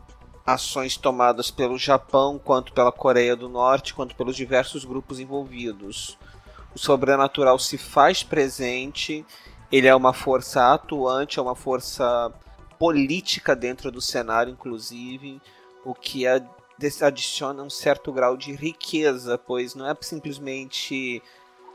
ações 0.45 0.95
tomadas 0.95 1.51
pelo 1.51 1.77
Japão, 1.77 2.39
quanto 2.41 2.71
pela 2.73 2.91
Coreia 2.91 3.35
do 3.35 3.49
Norte, 3.49 3.93
quanto 3.93 4.15
pelos 4.15 4.35
diversos 4.35 4.85
grupos 4.85 5.19
envolvidos. 5.19 6.17
O 6.73 6.79
sobrenatural 6.79 7.59
se 7.59 7.77
faz 7.77 8.23
presente, 8.23 9.25
ele 9.71 9.87
é 9.87 9.95
uma 9.95 10.13
força 10.13 10.73
atuante, 10.73 11.39
é 11.39 11.41
uma 11.41 11.55
força 11.55 12.31
política 12.79 13.55
dentro 13.55 13.91
do 13.91 13.99
cenário, 13.99 14.53
inclusive, 14.53 15.41
o 15.83 15.93
que 15.93 16.25
adiciona 17.01 17.63
um 17.63 17.69
certo 17.69 18.11
grau 18.11 18.37
de 18.37 18.53
riqueza, 18.53 19.37
pois 19.37 19.75
não 19.75 19.89
é 19.89 19.95
simplesmente 20.01 21.21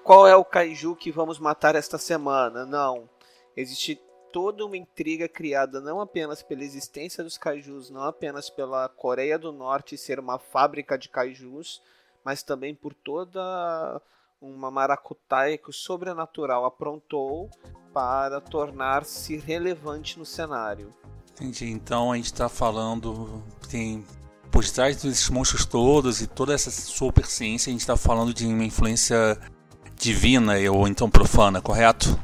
qual 0.05 0.27
é 0.27 0.35
o 0.35 0.45
kaiju 0.45 0.97
que 0.97 1.11
vamos 1.11 1.39
matar 1.39 1.75
esta 1.75 1.99
semana, 1.99 2.65
não 2.65 3.09
existe 3.57 4.01
toda 4.33 4.65
uma 4.65 4.77
intriga 4.77 5.29
criada 5.29 5.81
não 5.81 6.01
apenas 6.01 6.43
pela 6.43 6.65
existência 6.65 7.23
dos 7.23 7.37
kaijus, 7.37 7.91
não 7.91 8.03
apenas 8.03 8.49
pela 8.49 8.89
Coreia 8.89 9.39
do 9.39 9.53
Norte 9.53 9.99
ser 9.99 10.19
uma 10.19 10.39
fábrica 10.39 10.97
de 10.97 11.09
kaijus, 11.09 11.83
mas 12.25 12.43
também 12.43 12.75
por 12.75 12.95
toda 12.95 14.01
uma 14.41 14.71
maracutaia 14.71 15.59
que 15.59 15.71
o 15.71 15.73
sobrenatural 15.73 16.65
aprontou 16.65 17.51
para 17.93 18.41
tornar-se 18.41 19.37
relevante 19.37 20.19
no 20.19 20.25
cenário. 20.25 20.93
Entendi. 21.33 21.71
Então 21.71 22.11
a 22.11 22.17
gente 22.17 22.27
está 22.27 22.49
falando 22.49 23.43
tem 23.69 24.05
por 24.53 24.65
trás 24.65 25.03
desses 25.03 25.29
monstros 25.31 25.65
todos 25.65 26.21
e 26.21 26.27
toda 26.27 26.53
essa 26.53 26.71
superciência 26.71 27.71
a 27.71 27.73
gente 27.73 27.81
está 27.81 27.97
falando 27.97 28.33
de 28.33 28.47
uma 28.47 28.65
influência 28.65 29.39
divina 29.97 30.55
ou 30.71 30.87
então 30.87 31.11
profana, 31.11 31.61
correto? 31.61 32.17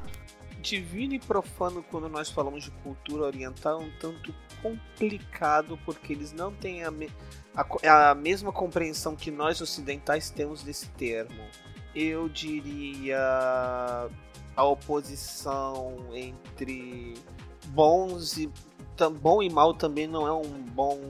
divino 0.60 1.14
e 1.14 1.18
profano 1.18 1.82
quando 1.90 2.08
nós 2.08 2.28
falamos 2.28 2.64
de 2.64 2.70
cultura 2.70 3.24
oriental 3.24 3.80
é 3.80 3.84
um 3.84 3.90
tanto 3.98 4.34
complicado 4.62 5.78
porque 5.84 6.12
eles 6.12 6.32
não 6.32 6.52
têm 6.52 6.84
a, 6.84 6.90
me 6.90 7.10
a, 7.54 8.10
a 8.10 8.14
mesma 8.14 8.52
compreensão 8.52 9.16
que 9.16 9.30
nós 9.30 9.60
ocidentais 9.60 10.30
temos 10.30 10.62
desse 10.62 10.88
termo. 10.90 11.42
Eu 11.94 12.28
diria 12.28 13.18
a 14.54 14.64
oposição 14.64 15.96
entre 16.12 17.14
bons 17.68 18.36
e 18.36 18.50
bom 19.20 19.42
e 19.42 19.48
mal 19.48 19.72
também 19.72 20.06
não 20.06 20.26
é 20.26 20.32
um 20.32 20.62
bom 20.62 21.00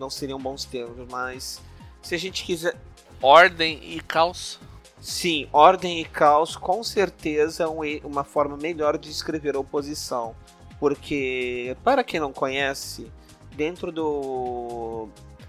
não 0.00 0.10
seriam 0.10 0.38
bons 0.38 0.64
termos, 0.64 1.06
mas 1.08 1.60
se 2.02 2.14
a 2.14 2.18
gente 2.18 2.42
quiser 2.44 2.74
ordem 3.22 3.78
e 3.84 4.00
caos 4.00 4.58
Sim, 5.00 5.48
ordem 5.50 5.98
e 6.00 6.04
caos 6.04 6.56
com 6.56 6.84
certeza 6.84 7.64
é 7.64 7.66
uma 8.04 8.22
forma 8.22 8.54
melhor 8.58 8.98
de 8.98 9.08
descrever 9.08 9.56
a 9.56 9.58
oposição. 9.58 10.36
Porque, 10.78 11.74
para 11.82 12.04
quem 12.04 12.20
não 12.20 12.32
conhece, 12.34 13.10
dentro 13.56 13.90
do 13.90 15.08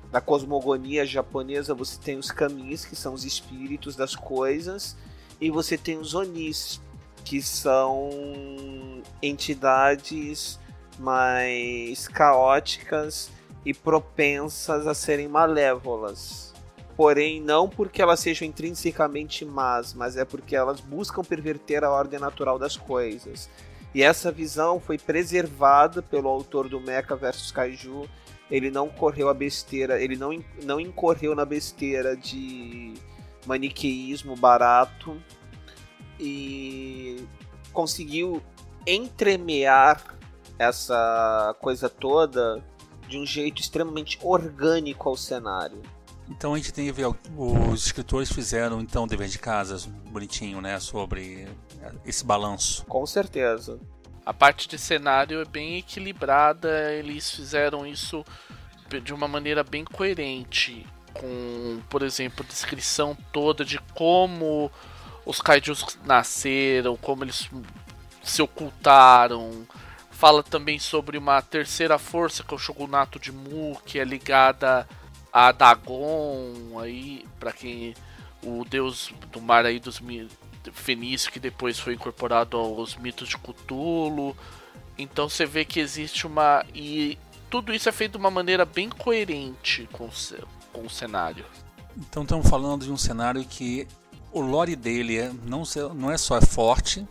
da 0.10 0.22
cosmogonia 0.22 1.06
japonesa 1.06 1.74
você 1.74 1.98
tem 2.00 2.18
os 2.18 2.32
kamis, 2.32 2.86
que 2.86 2.96
são 2.96 3.14
os 3.14 3.26
espíritos 3.26 3.96
das 3.96 4.16
coisas, 4.16 4.96
e 5.40 5.50
você 5.50 5.78
tem 5.78 5.98
os 5.98 6.14
onis. 6.14 6.82
que 7.24 7.42
são 7.42 8.10
entidades 9.22 10.60
mais 10.98 12.08
caóticas 12.08 13.30
e 13.66 13.74
propensas 13.74 14.88
a 14.88 14.94
serem 14.94 15.28
malévolas. 15.28 16.54
Porém, 16.96 17.42
não 17.42 17.70
porque 17.70 18.02
elas 18.02 18.20
sejam 18.20 18.48
intrinsecamente 18.48 19.46
más, 19.46 19.94
mas 19.94 20.18
é 20.18 20.26
porque 20.26 20.56
elas 20.56 20.80
buscam 20.80 21.24
perverter 21.24 21.84
a 21.84 21.90
ordem 21.90 22.20
natural 22.20 22.60
das 22.60 22.76
coisas. 22.76 23.50
E 23.94 24.04
essa 24.04 24.32
visão 24.32 24.80
foi 24.80 24.98
preservada 24.98 26.02
pelo 26.02 26.30
autor 26.30 26.70
do 26.70 26.80
Mecha 26.80 27.16
vs 27.16 27.52
Kaiju. 27.52 28.08
Ele 28.50 28.70
não 28.70 28.90
correu 28.90 29.30
a 29.30 29.34
besteira, 29.34 30.02
ele 30.02 30.16
não, 30.16 30.32
não 30.64 30.80
incorreu 30.80 31.34
na 31.34 31.46
besteira 31.46 32.16
de 32.16 32.94
maniqueísmo 33.46 34.36
barato 34.36 35.18
e 36.20 37.26
conseguiu 37.74 38.42
entremear 38.86 40.16
essa 40.60 41.56
coisa 41.60 41.90
toda 41.90 42.64
de 43.12 43.18
um 43.18 43.26
jeito 43.26 43.62
extremamente 43.62 44.18
orgânico 44.22 45.10
ao 45.10 45.18
cenário. 45.18 45.82
Então 46.30 46.54
a 46.54 46.58
gente 46.58 46.74
tem 46.74 46.90
a 46.90 46.94
ver, 46.94 47.08
os 47.38 47.86
escritores 47.86 48.32
fizeram 48.32 48.80
então 48.80 49.06
dever 49.06 49.28
de 49.28 49.38
casa 49.38 49.78
bonitinho, 50.10 50.62
né, 50.62 50.80
sobre 50.80 51.46
esse 52.06 52.24
balanço. 52.24 52.86
Com 52.86 53.06
certeza. 53.06 53.78
A 54.26 54.34
parte 54.34 54.66
de 54.66 54.78
cenário 54.78 55.42
é 55.42 55.46
bem 55.46 55.78
equilibrada, 55.78 56.94
eles 56.94 57.30
fizeram 57.30 57.86
isso 57.86 58.24
de 59.04 59.14
uma 59.14 59.28
maneira 59.28 59.62
bem 59.62 59.84
coerente, 59.84 60.86
com, 61.14 61.82
por 61.90 62.02
exemplo, 62.02 62.46
descrição 62.46 63.18
toda 63.34 63.66
de 63.66 63.78
como 63.94 64.72
os 65.26 65.42
kaijus 65.42 65.98
nasceram, 66.06 66.96
como 66.96 67.26
eles 67.26 67.50
se 68.24 68.42
ocultaram. 68.42 69.68
Fala 70.22 70.44
também 70.44 70.78
sobre 70.78 71.18
uma 71.18 71.42
terceira 71.42 71.98
força 71.98 72.44
que 72.44 72.54
é 72.54 72.56
o 72.56 72.60
Shogunato 72.60 73.18
de 73.18 73.32
Mu, 73.32 73.82
que 73.84 73.98
é 73.98 74.04
ligada 74.04 74.88
a 75.34 75.52
Dagon, 75.52 76.80
aí 76.80 77.26
para 77.40 77.52
quem 77.52 77.96
o 78.44 78.64
deus 78.64 79.12
do 79.32 79.42
mar 79.42 79.66
aí 79.66 79.80
dos 79.80 80.00
fenício 80.74 81.32
que 81.32 81.40
depois 81.40 81.80
foi 81.80 81.96
incorporado 81.96 82.56
aos 82.56 82.96
mitos 82.98 83.30
de 83.30 83.36
Cthulhu. 83.36 84.38
Então 84.96 85.28
você 85.28 85.44
vê 85.44 85.66
que 85.66 85.80
existe 85.80 86.28
uma 86.28 86.64
e 86.72 87.18
tudo 87.50 87.74
isso 87.74 87.90
é 87.90 87.92
feito 87.92 88.12
de 88.12 88.18
uma 88.20 88.30
maneira 88.30 88.64
bem 88.64 88.90
coerente 88.90 89.90
com 89.92 90.06
o, 90.06 90.12
com 90.72 90.86
o 90.86 90.90
cenário. 90.92 91.46
Então 91.98 92.22
estamos 92.22 92.48
falando 92.48 92.86
de 92.86 92.92
um 92.92 92.98
cenário 92.98 93.44
que 93.44 93.88
o 94.32 94.40
lore 94.40 94.76
dele 94.76 95.18
é, 95.18 95.32
não, 95.48 95.64
não 95.96 96.12
é 96.12 96.18
só 96.20 96.38
é 96.38 96.42
forte, 96.42 97.08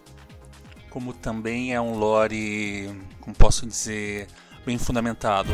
como 0.90 1.14
também 1.14 1.72
é 1.72 1.80
um 1.80 1.96
lore, 1.96 2.90
como 3.20 3.34
posso 3.34 3.64
dizer, 3.66 4.26
bem 4.66 4.76
fundamentado. 4.76 5.50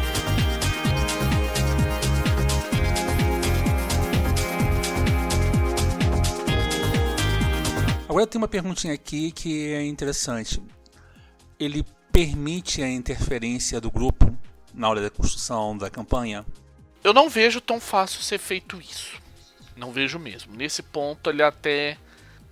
Agora 8.08 8.26
tem 8.26 8.38
uma 8.38 8.48
perguntinha 8.48 8.94
aqui 8.94 9.30
que 9.30 9.74
é 9.74 9.84
interessante. 9.84 10.62
Ele 11.60 11.84
permite 12.10 12.82
a 12.82 12.88
interferência 12.88 13.78
do 13.78 13.90
grupo 13.90 14.34
na 14.72 14.88
hora 14.88 15.00
da 15.00 15.10
construção 15.10 15.76
da 15.76 15.90
campanha? 15.90 16.44
Eu 17.02 17.12
não 17.12 17.28
vejo 17.28 17.60
tão 17.60 17.78
fácil 17.80 18.22
ser 18.22 18.38
feito 18.38 18.80
isso. 18.80 19.20
Não 19.76 19.92
vejo 19.92 20.18
mesmo. 20.18 20.54
Nesse 20.54 20.82
ponto 20.82 21.30
ele 21.30 21.42
até 21.42 21.98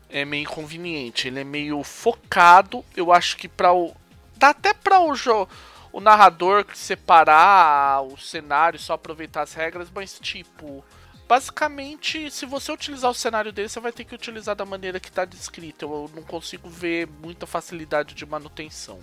é 0.09 0.25
meio 0.25 0.43
inconveniente. 0.43 1.29
Ele 1.29 1.41
é 1.41 1.45
meio 1.45 1.83
focado. 1.83 2.85
Eu 2.97 3.13
acho 3.13 3.37
que 3.37 3.49
para 3.49 3.73
o 3.73 3.95
dá 4.37 4.51
até 4.51 4.75
para 4.75 5.01
o 5.01 5.15
jogo 5.15 5.49
o 5.95 6.01
narrador 6.01 6.67
separar 6.75 8.03
o 8.03 8.19
cenário, 8.19 8.81
só 8.81 8.95
aproveitar 8.95 9.43
as 9.43 9.55
regras, 9.55 9.89
mas 9.95 10.19
tipo, 10.19 10.85
basicamente, 11.29 12.29
se 12.33 12.45
você 12.45 12.73
utilizar 12.73 13.09
o 13.13 13.15
cenário 13.15 13.53
dele, 13.53 13.69
você 13.69 13.79
vai 13.79 13.93
ter 13.93 14.05
que 14.05 14.13
utilizar 14.13 14.57
da 14.57 14.65
maneira 14.65 14.99
que 14.99 15.09
está 15.09 15.25
descrito. 15.25 15.85
Eu 15.85 16.11
não 16.13 16.25
consigo 16.25 16.69
ver 16.69 17.07
muita 17.23 17.47
facilidade 17.47 18.13
de 18.13 18.27
manutenção. 18.27 18.99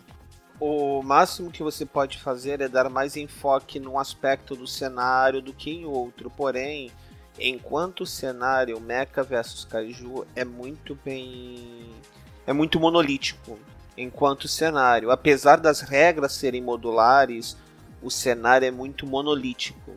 O 0.60 1.02
máximo 1.02 1.50
que 1.50 1.64
você 1.64 1.86
pode 1.86 2.18
fazer 2.18 2.60
é 2.60 2.68
dar 2.68 2.90
mais 2.90 3.16
enfoque 3.16 3.80
num 3.80 3.98
aspecto 3.98 4.54
do 4.54 4.68
cenário 4.68 5.42
do 5.42 5.54
que 5.54 5.72
em 5.72 5.86
outro. 5.86 6.30
Porém, 6.30 6.92
enquanto 7.40 8.02
o 8.02 8.06
cenário 8.06 8.80
Mecha 8.80 9.24
vs 9.24 9.66
Kaiju 9.66 10.26
é 10.36 10.46
muito 10.46 10.98
bem. 11.04 11.90
é 12.46 12.54
muito 12.54 12.80
monolítico. 12.80 13.58
Enquanto 13.98 14.48
cenário, 14.48 15.12
apesar 15.12 15.58
das 15.58 15.82
regras 15.82 16.34
serem 16.34 16.62
modulares, 16.62 17.58
o 18.02 18.10
cenário 18.10 18.66
é 18.66 18.72
muito 18.72 19.06
monolítico. 19.06 19.96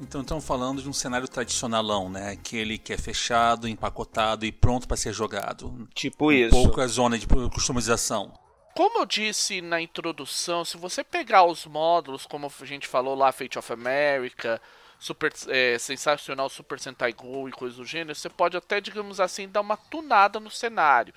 Então 0.00 0.20
estamos 0.20 0.44
falando 0.44 0.82
de 0.82 0.88
um 0.88 0.92
cenário 0.92 1.26
tradicionalão, 1.26 2.10
né? 2.10 2.32
Aquele 2.32 2.76
que 2.76 2.92
é 2.92 2.98
fechado, 2.98 3.66
empacotado 3.66 4.44
e 4.44 4.52
pronto 4.52 4.86
para 4.86 4.96
ser 4.96 5.12
jogado. 5.12 5.88
Tipo 5.94 6.30
isso. 6.32 6.50
Pouca 6.50 6.86
zona 6.86 7.18
de 7.18 7.26
customização. 7.26 8.32
Como 8.74 8.98
eu 8.98 9.06
disse 9.06 9.62
na 9.62 9.80
introdução, 9.80 10.62
se 10.62 10.76
você 10.76 11.02
pegar 11.02 11.44
os 11.44 11.64
módulos, 11.64 12.26
como 12.26 12.52
a 12.60 12.64
gente 12.66 12.86
falou 12.86 13.14
lá, 13.14 13.32
Fate 13.32 13.58
of 13.58 13.72
America, 13.72 14.60
Super, 14.98 15.32
é, 15.48 15.78
Sensacional 15.78 16.48
Super 16.48 16.80
Sentai 16.80 17.12
Go 17.12 17.48
e 17.48 17.52
coisas 17.52 17.76
do 17.76 17.84
gênero, 17.84 18.14
você 18.14 18.28
pode 18.28 18.56
até, 18.56 18.80
digamos 18.80 19.20
assim, 19.20 19.48
dar 19.48 19.60
uma 19.60 19.76
tunada 19.76 20.40
no 20.40 20.50
cenário. 20.50 21.12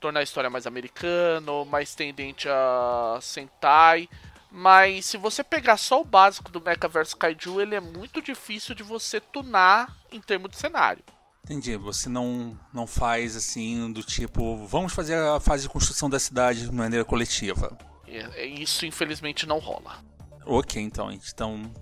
Tornar 0.00 0.20
a 0.20 0.24
história 0.24 0.50
mais 0.50 0.66
americana, 0.66 1.64
mais 1.64 1.94
tendente 1.94 2.48
a 2.48 3.18
Sentai 3.20 4.08
mas 4.56 5.06
se 5.06 5.16
você 5.16 5.42
pegar 5.42 5.76
só 5.76 6.00
o 6.00 6.04
básico 6.04 6.48
do 6.48 6.60
Mechaverse 6.60 7.16
Kaiju, 7.16 7.60
ele 7.60 7.74
é 7.74 7.80
muito 7.80 8.22
difícil 8.22 8.72
de 8.72 8.84
você 8.84 9.20
tunar 9.20 9.92
em 10.12 10.20
termos 10.20 10.48
de 10.52 10.56
cenário. 10.56 11.02
Entendi. 11.42 11.76
Você 11.76 12.08
não, 12.08 12.56
não 12.72 12.86
faz 12.86 13.34
assim 13.34 13.92
do 13.92 14.00
tipo, 14.00 14.64
vamos 14.68 14.94
fazer 14.94 15.16
a 15.16 15.40
fase 15.40 15.64
de 15.64 15.68
construção 15.68 16.08
da 16.08 16.20
cidade 16.20 16.66
de 16.66 16.72
maneira 16.72 17.04
coletiva. 17.04 17.76
É, 18.06 18.42
é 18.42 18.46
isso 18.46 18.86
infelizmente 18.86 19.44
não 19.44 19.58
rola. 19.58 19.98
Ok, 20.46 20.80
então. 20.80 21.10
Então 21.10 21.72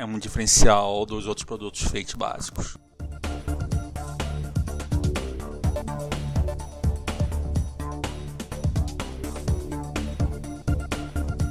é 0.00 0.04
um 0.04 0.18
diferencial 0.18 1.04
dos 1.04 1.26
outros 1.26 1.44
produtos 1.44 1.82
feitos 1.82 2.14
básicos. 2.14 2.76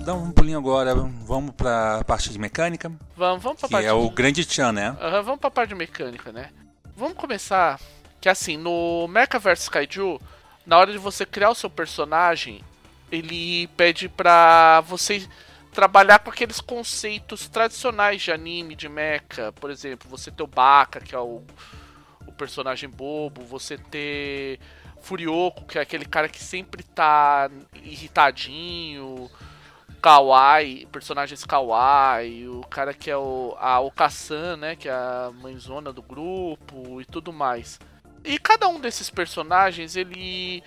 dar 0.04 0.16
um 0.16 0.32
pulinho 0.32 0.58
agora, 0.58 0.96
vamos 0.96 1.52
para 1.52 2.00
a 2.00 2.04
parte 2.04 2.32
de 2.32 2.40
mecânica. 2.40 2.92
Vamos, 3.16 3.44
vamos 3.44 3.60
pra 3.60 3.68
que 3.68 3.74
parte 3.74 3.88
é 3.88 3.94
o 3.94 4.10
grande 4.10 4.44
tchan, 4.44 4.72
né? 4.72 4.90
Uhum, 4.90 5.24
vamos 5.24 5.40
para 5.40 5.50
a 5.50 5.52
parte 5.52 5.70
de 5.70 5.76
mecânica, 5.76 6.32
né? 6.32 6.50
Vamos 6.96 7.16
começar 7.16 7.80
que 8.20 8.28
assim, 8.28 8.58
no 8.58 9.08
Mecha 9.08 9.38
vs 9.38 9.70
Kaiju, 9.70 10.20
na 10.66 10.80
hora 10.80 10.92
de 10.92 10.98
você 10.98 11.28
criar 11.28 11.52
o 11.52 11.56
seu 11.56 11.70
personagem, 11.70 12.64
ele 13.12 13.68
pede 13.78 14.10
pra 14.10 14.82
você 14.82 15.28
trabalhar 15.72 16.20
com 16.20 16.30
aqueles 16.30 16.60
conceitos 16.60 17.48
tradicionais 17.48 18.22
de 18.22 18.32
anime, 18.32 18.76
de 18.76 18.90
mecha. 18.90 19.52
Por 19.54 19.70
exemplo, 19.70 20.10
você 20.10 20.32
ter 20.32 20.44
o 20.44 20.48
Baka, 20.48 21.00
que 21.00 21.16
é 21.16 21.20
o, 21.20 21.44
o 22.28 22.32
personagem 22.34 22.90
bobo, 22.90 23.44
você 23.44 23.78
ter 23.78 24.60
Furioco, 25.02 25.66
que 25.66 25.78
é 25.78 25.82
aquele 25.82 26.06
cara 26.06 26.28
que 26.28 26.44
sempre 26.44 26.84
tá 26.84 27.50
irritadinho, 27.84 29.30
kawaii, 30.02 30.86
personagens 30.88 31.44
kawaii, 31.44 32.48
o 32.48 32.62
cara 32.62 32.94
que 32.94 33.10
é 33.10 33.18
o 33.18 33.56
a 33.60 33.80
Okasan, 33.80 34.58
né, 34.58 34.76
que 34.76 34.88
é 34.88 34.92
a 34.92 35.32
mãezona 35.42 35.92
do 35.94 36.02
grupo 36.02 37.02
e 37.02 37.06
tudo 37.06 37.32
mais. 37.32 37.80
E 38.24 38.38
cada 38.38 38.68
um 38.68 38.80
desses 38.80 39.10
personagens, 39.10 39.96
ele 39.96 40.64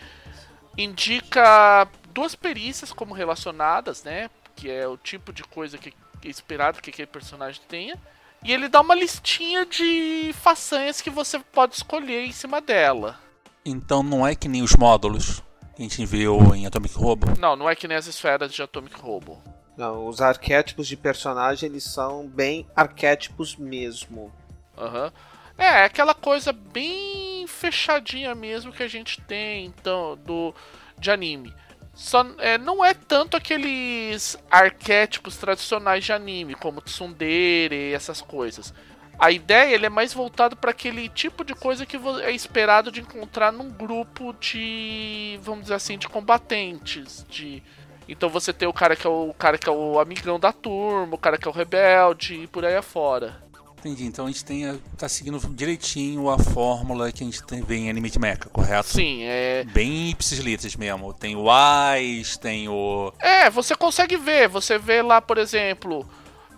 indica 0.77 1.87
duas 2.13 2.35
perícias 2.35 2.93
como 2.93 3.15
relacionadas, 3.15 4.03
né, 4.03 4.31
que 4.55 4.71
é 4.71 4.87
o 4.87 4.97
tipo 4.97 5.33
de 5.33 5.43
coisa 5.43 5.79
que 5.79 5.93
é 6.25 6.29
esperado 6.29 6.81
que 6.81 6.91
aquele 6.91 7.07
personagem 7.07 7.61
tenha. 7.69 7.99
E 8.45 8.53
ele 8.53 8.69
dá 8.69 8.81
uma 8.81 8.95
listinha 8.95 9.65
de 9.65 10.33
façanhas 10.35 11.01
que 11.01 11.11
você 11.11 11.39
pode 11.39 11.77
escolher 11.77 12.25
em 12.25 12.33
cima 12.33 12.61
dela. 12.61 13.19
Então 13.65 14.03
não 14.03 14.27
é 14.27 14.35
que 14.35 14.49
nem 14.49 14.63
os 14.63 14.75
módulos 14.75 15.43
que 15.77 15.83
a 15.83 15.89
gente 15.89 16.05
viu 16.05 16.55
em 16.55 16.67
Atomic 16.67 16.95
Robo? 16.95 17.39
Não, 17.39 17.55
não 17.55 17.71
é 17.71 17.77
que 17.77 17.87
nem 17.87 17.97
as 17.97 18.07
esferas 18.07 18.53
de 18.53 18.63
Atomic 18.63 19.01
Robo. 19.01 19.41
Não, 19.77 20.07
os 20.07 20.21
arquétipos 20.21 20.87
de 20.87 20.97
personagem 20.97 21.69
eles 21.69 21.85
são 21.85 22.27
bem 22.27 22.67
arquétipos 22.75 23.57
mesmo. 23.57 24.33
Aham. 24.77 25.05
Uhum. 25.05 25.13
É, 25.57 25.85
aquela 25.85 26.15
coisa 26.15 26.53
bem 26.53 27.47
fechadinha 27.47 28.35
mesmo 28.35 28.73
que 28.73 28.83
a 28.83 28.89
gente 28.89 29.21
tem 29.21 29.67
então 29.67 30.17
do 30.17 30.55
de 30.99 31.11
anime. 31.11 31.55
Só 31.95 32.27
é, 32.39 32.57
não 32.57 32.85
é 32.85 32.95
tanto 32.95 33.37
aqueles 33.37 34.37
arquétipos 34.51 35.37
tradicionais 35.37 36.05
de 36.05 36.13
anime, 36.13 36.55
como 36.55 36.81
tsundere 36.81 37.91
e 37.91 37.95
essas 37.95 38.21
coisas. 38.21 38.73
A 39.19 39.31
ideia 39.31 39.75
ele 39.75 39.87
é 39.87 39.91
mais 39.91 40.13
voltado 40.13 40.57
para 40.57 40.71
aquele 40.71 41.09
tipo 41.09 41.45
de 41.45 41.55
coisa 41.55 41.85
que 41.85 41.97
é 42.25 42.33
esperado 42.33 42.91
de 42.91 43.01
encontrar 43.01 43.53
num 43.53 43.71
grupo 43.71 44.33
de, 44.33 45.39
vamos 45.43 45.65
dizer 45.65 45.75
assim, 45.75 45.99
de 45.99 46.09
combatentes, 46.09 47.25
de 47.29 47.63
então 48.09 48.29
você 48.29 48.53
tem 48.53 48.69
o 48.69 48.73
cara 48.73 48.97
que 48.97 49.07
é 49.07 49.11
o, 49.11 49.29
o 49.29 49.35
cara 49.35 49.57
que 49.57 49.69
é 49.69 49.73
o 49.73 50.01
amigão 50.01 50.41
da 50.41 50.53
turma, 50.53 51.15
o 51.15 51.19
cara 51.19 51.39
que 51.39 51.47
é 51.47 51.51
o 51.51 51.55
rebelde 51.55 52.35
e 52.35 52.47
por 52.47 52.65
aí 52.65 52.77
afora. 52.77 53.43
Entendi. 53.83 54.05
Então 54.05 54.27
a 54.27 54.29
gente 54.29 54.45
tem, 54.45 54.81
tá 54.97 55.09
seguindo 55.09 55.41
direitinho 55.49 56.31
a 56.31 56.39
fórmula 56.39 57.11
que 57.11 57.25
a 57.25 57.27
gente 57.27 57.43
tem, 57.43 57.63
vê 57.63 57.75
em 57.75 57.91
Anime 57.91 58.11
de 58.11 58.19
Mecha, 58.21 58.49
correto? 58.49 58.91
Sim, 58.91 59.25
é. 59.25 59.65
Bem 59.65 60.11
ipsis 60.11 60.77
mesmo. 60.77 61.13
Tem 61.13 61.35
o 61.35 61.51
Ais, 61.51 62.37
tem 62.37 62.69
o. 62.69 63.13
É, 63.19 63.51
você 63.51 63.75
consegue 63.75 64.17
ver. 64.17 64.49
Você 64.49 64.79
vê 64.79 65.03
lá, 65.03 65.21
por 65.21 65.37
exemplo, 65.37 66.09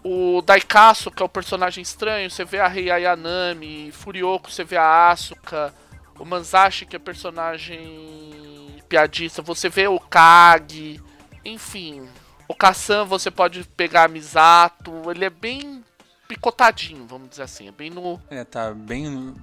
o 0.04 0.42
Daikasu, 0.42 1.10
que 1.10 1.22
é 1.22 1.24
o 1.24 1.28
personagem 1.28 1.80
estranho. 1.80 2.30
Você 2.30 2.44
vê 2.44 2.60
a 2.60 2.68
Rei 2.68 2.90
Ayanami, 2.90 3.90
Furioco, 3.90 4.50
você 4.50 4.62
vê 4.62 4.76
a 4.76 5.10
Asuka. 5.10 5.74
O 6.18 6.26
Manzashi, 6.26 6.84
que 6.84 6.94
é 6.94 6.98
personagem 6.98 8.82
piadista. 8.86 9.40
Você 9.40 9.70
vê 9.70 9.88
o 9.88 9.98
Kage. 9.98 11.00
Enfim. 11.42 12.06
O 12.46 12.54
Kassan 12.54 13.06
você 13.06 13.30
pode 13.30 13.64
pegar 13.74 14.04
a 14.04 14.08
Misato. 14.08 14.92
Ele 15.10 15.24
é 15.24 15.30
bem 15.30 15.82
picotadinho, 16.28 17.06
vamos 17.06 17.30
dizer 17.30 17.42
assim. 17.42 17.68
É 17.68 17.72
bem 17.72 17.90
no. 17.90 18.20
É, 18.30 18.44
tá 18.44 18.72
bem. 18.72 19.34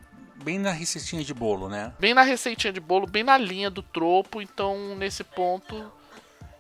Bem 0.44 0.58
na 0.58 0.72
receitinha 0.72 1.24
de 1.24 1.34
bolo, 1.36 1.70
né? 1.70 1.94
Bem 2.00 2.16
na 2.16 2.24
receitinha 2.24 2.74
de 2.74 2.80
bolo, 2.80 3.06
bem 3.06 3.24
na 3.24 3.38
linha 3.38 3.70
do 3.70 3.84
tropo, 3.84 4.42
então 4.42 4.96
nesse 4.96 5.24
ponto 5.24 5.92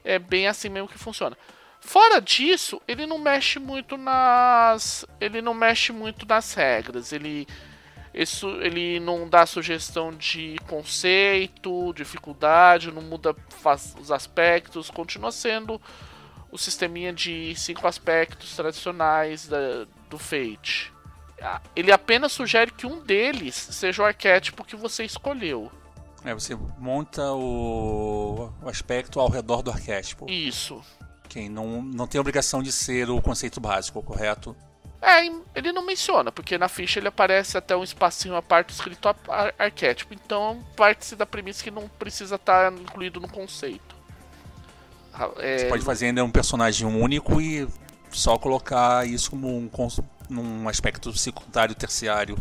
é 0.03 0.19
bem 0.19 0.47
assim 0.47 0.69
mesmo 0.69 0.87
que 0.87 0.99
funciona. 0.99 1.35
Fora 1.79 2.21
disso, 2.21 2.79
ele 2.87 3.07
não 3.07 3.17
mexe 3.17 3.57
muito 3.57 3.97
nas. 3.97 5.03
Ele 5.19 5.41
não 5.41 5.53
mexe 5.53 5.91
muito 5.91 6.27
nas 6.27 6.53
regras. 6.53 7.11
Ele. 7.11 7.47
Isso, 8.13 8.47
ele 8.61 8.99
não 8.99 9.27
dá 9.27 9.45
sugestão 9.45 10.11
de 10.11 10.57
conceito, 10.67 11.93
dificuldade, 11.93 12.91
não 12.91 13.01
muda 13.01 13.33
os 13.99 14.11
aspectos, 14.11 14.91
continua 14.91 15.31
sendo 15.31 15.81
o 16.51 16.57
sisteminha 16.57 17.13
de 17.13 17.55
cinco 17.55 17.87
aspectos 17.87 18.55
tradicionais 18.55 19.47
da, 19.47 19.85
do 20.09 20.17
Fate. 20.17 20.91
Ele 21.75 21.91
apenas 21.91 22.31
sugere 22.31 22.71
que 22.71 22.85
um 22.85 22.99
deles 22.99 23.55
seja 23.55 24.03
o 24.03 24.05
arquétipo 24.05 24.63
que 24.63 24.75
você 24.75 25.03
escolheu. 25.03 25.71
É, 26.23 26.33
você 26.33 26.55
monta 26.77 27.31
o, 27.31 28.51
o 28.61 28.69
aspecto 28.69 29.19
ao 29.19 29.27
redor 29.27 29.63
do 29.63 29.71
arquétipo. 29.71 30.29
Isso. 30.29 30.83
Quem 31.27 31.49
não, 31.49 31.81
não 31.81 32.05
tem 32.05 32.21
obrigação 32.21 32.61
de 32.61 32.71
ser 32.71 33.09
o 33.09 33.19
conceito 33.21 33.59
básico, 33.59 34.03
correto? 34.03 34.55
É, 35.01 35.25
ele 35.55 35.71
não 35.71 35.83
menciona, 35.83 36.31
porque 36.31 36.59
na 36.59 36.67
ficha 36.67 36.99
ele 36.99 37.07
aparece 37.07 37.57
até 37.57 37.75
um 37.75 37.83
espacinho 37.83 38.35
à 38.35 38.41
parte 38.41 38.69
escrito 38.69 39.07
ar 39.07 39.53
arquétipo. 39.57 40.13
Então 40.13 40.63
parte-se 40.75 41.15
da 41.15 41.25
premissa 41.25 41.63
que 41.63 41.71
não 41.71 41.87
precisa 41.87 42.35
estar 42.35 42.71
incluído 42.71 43.19
no 43.19 43.27
conceito. 43.27 43.90
É, 45.37 45.57
Você 45.57 45.65
pode 45.69 45.83
fazer 45.83 46.07
ainda 46.07 46.23
um 46.23 46.31
personagem 46.31 46.87
único 46.87 47.41
e 47.41 47.67
só 48.09 48.37
colocar 48.37 49.07
isso 49.07 49.31
como 49.31 49.47
um, 49.47 49.69
num 50.29 50.67
aspecto 50.69 51.15
secundário, 51.17 51.75
terciário. 51.75 52.37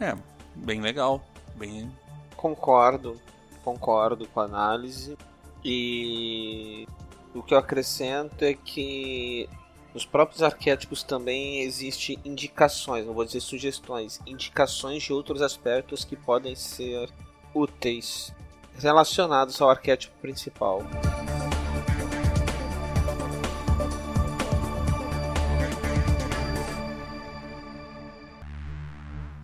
É, 0.00 0.16
bem 0.54 0.80
legal. 0.80 1.22
Bem... 1.56 1.90
Concordo, 2.36 3.20
concordo 3.64 4.26
com 4.28 4.40
a 4.40 4.44
análise. 4.44 5.16
E 5.64 6.86
o 7.34 7.42
que 7.42 7.54
eu 7.54 7.58
acrescento 7.58 8.44
é 8.44 8.54
que 8.54 9.48
nos 9.92 10.06
próprios 10.06 10.42
arquétipos 10.42 11.02
também 11.02 11.62
existem 11.62 12.18
indicações, 12.24 13.06
não 13.06 13.14
vou 13.14 13.24
dizer 13.24 13.40
sugestões, 13.40 14.20
indicações 14.26 15.02
de 15.02 15.12
outros 15.12 15.42
aspectos 15.42 16.04
que 16.04 16.14
podem 16.14 16.54
ser 16.54 17.10
úteis 17.54 18.32
relacionados 18.78 19.60
ao 19.60 19.70
arquétipo 19.70 20.14
principal. 20.20 20.82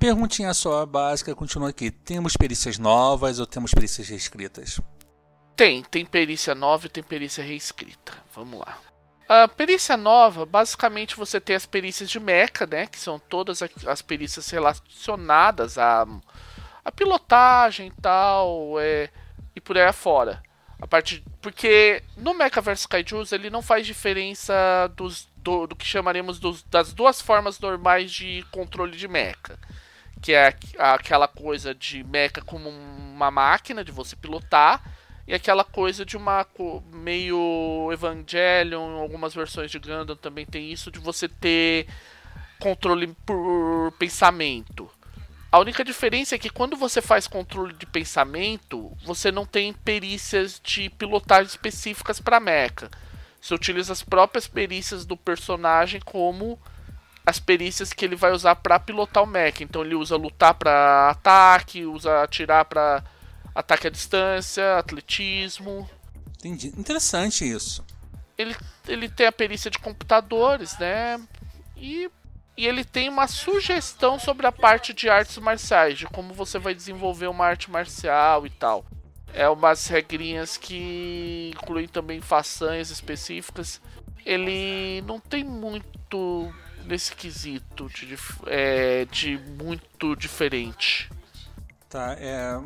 Perguntinha 0.04 0.52
só 0.52 0.84
básica, 0.84 1.34
continua 1.34 1.70
aqui. 1.70 1.90
Temos 1.90 2.36
perícias 2.36 2.78
novas 2.78 3.38
ou 3.38 3.46
temos 3.46 3.72
perícias 3.72 4.06
reescritas? 4.06 4.78
Tem, 5.56 5.82
tem 5.82 6.04
perícia 6.04 6.54
nova 6.54 6.84
e 6.84 6.90
tem 6.90 7.02
perícia 7.02 7.42
reescrita. 7.42 8.12
Vamos 8.34 8.60
lá. 8.60 8.76
A 9.26 9.48
perícia 9.48 9.96
nova, 9.96 10.44
basicamente 10.44 11.16
você 11.16 11.40
tem 11.40 11.56
as 11.56 11.64
perícias 11.64 12.10
de 12.10 12.20
mecha, 12.20 12.66
né? 12.66 12.86
Que 12.86 12.98
são 12.98 13.18
todas 13.18 13.62
as 13.62 14.02
perícias 14.02 14.50
relacionadas 14.50 15.78
à, 15.78 16.06
à 16.84 16.92
pilotagem 16.92 17.86
e 17.86 18.02
tal, 18.02 18.78
é, 18.78 19.08
e 19.56 19.60
por 19.60 19.78
aí 19.78 19.86
afora. 19.86 20.42
A 20.78 20.86
parte, 20.86 21.24
porque 21.40 22.02
no 22.14 22.34
Mecha 22.34 22.60
vs 22.60 22.84
Kaijus 22.84 23.32
ele 23.32 23.48
não 23.48 23.62
faz 23.62 23.86
diferença 23.86 24.54
dos, 24.94 25.26
do, 25.34 25.66
do 25.66 25.74
que 25.74 25.86
chamaremos 25.86 26.38
dos, 26.38 26.62
das 26.64 26.92
duas 26.92 27.22
formas 27.22 27.58
normais 27.58 28.12
de 28.12 28.44
controle 28.50 28.94
de 28.98 29.08
mecha 29.08 29.58
que 30.24 30.32
é 30.32 30.56
aquela 30.78 31.28
coisa 31.28 31.74
de 31.74 32.02
mecha 32.02 32.40
como 32.40 32.70
uma 32.70 33.30
máquina 33.30 33.84
de 33.84 33.92
você 33.92 34.16
pilotar 34.16 34.82
e 35.26 35.34
aquela 35.34 35.62
coisa 35.62 36.02
de 36.02 36.16
uma 36.16 36.46
meio 36.90 37.90
Evangelion, 37.92 39.00
algumas 39.00 39.34
versões 39.34 39.70
de 39.70 39.78
Gundam 39.78 40.16
também 40.16 40.46
tem 40.46 40.72
isso 40.72 40.90
de 40.90 40.98
você 40.98 41.28
ter 41.28 41.86
controle 42.58 43.14
por 43.26 43.92
pensamento. 43.98 44.90
A 45.52 45.58
única 45.58 45.84
diferença 45.84 46.36
é 46.36 46.38
que 46.38 46.48
quando 46.48 46.74
você 46.74 47.02
faz 47.02 47.28
controle 47.28 47.74
de 47.74 47.84
pensamento, 47.84 48.96
você 49.04 49.30
não 49.30 49.44
tem 49.44 49.74
perícias 49.74 50.58
de 50.58 50.88
pilotagem 50.88 51.48
específicas 51.50 52.18
para 52.18 52.40
mecha. 52.40 52.90
Você 53.38 53.54
utiliza 53.54 53.92
as 53.92 54.02
próprias 54.02 54.48
perícias 54.48 55.04
do 55.04 55.18
personagem 55.18 56.00
como 56.00 56.58
as 57.24 57.38
perícias 57.38 57.92
que 57.92 58.04
ele 58.04 58.16
vai 58.16 58.32
usar 58.32 58.56
para 58.56 58.78
pilotar 58.78 59.22
o 59.22 59.26
mech. 59.26 59.62
Então 59.62 59.82
ele 59.82 59.94
usa 59.94 60.16
lutar 60.16 60.54
para 60.54 61.10
ataque, 61.10 61.84
usa 61.84 62.22
atirar 62.22 62.64
para 62.66 63.02
ataque 63.54 63.86
à 63.86 63.90
distância, 63.90 64.78
atletismo. 64.78 65.88
Entendi. 66.38 66.68
Interessante 66.76 67.48
isso. 67.48 67.84
Ele, 68.36 68.54
ele 68.86 69.08
tem 69.08 69.26
a 69.26 69.32
perícia 69.32 69.70
de 69.70 69.78
computadores, 69.78 70.76
né? 70.78 71.20
E, 71.76 72.10
e 72.56 72.66
ele 72.66 72.84
tem 72.84 73.08
uma 73.08 73.26
sugestão 73.26 74.18
sobre 74.18 74.46
a 74.46 74.52
parte 74.52 74.92
de 74.92 75.08
artes 75.08 75.38
marciais, 75.38 75.96
de 75.96 76.06
como 76.06 76.34
você 76.34 76.58
vai 76.58 76.74
desenvolver 76.74 77.28
uma 77.28 77.46
arte 77.46 77.70
marcial 77.70 78.44
e 78.46 78.50
tal. 78.50 78.84
É 79.32 79.48
umas 79.48 79.86
regrinhas 79.86 80.56
que 80.56 81.52
incluem 81.54 81.88
também 81.88 82.20
façanhas 82.20 82.90
específicas. 82.90 83.80
Ele 84.24 85.02
não 85.06 85.18
tem 85.18 85.42
muito 85.42 86.52
nesse 86.84 87.14
quesito 87.14 87.88
de, 87.88 88.16
é, 88.46 89.04
de 89.06 89.38
muito 89.58 90.14
diferente. 90.16 91.10
Tá, 91.88 92.16
é. 92.18 92.60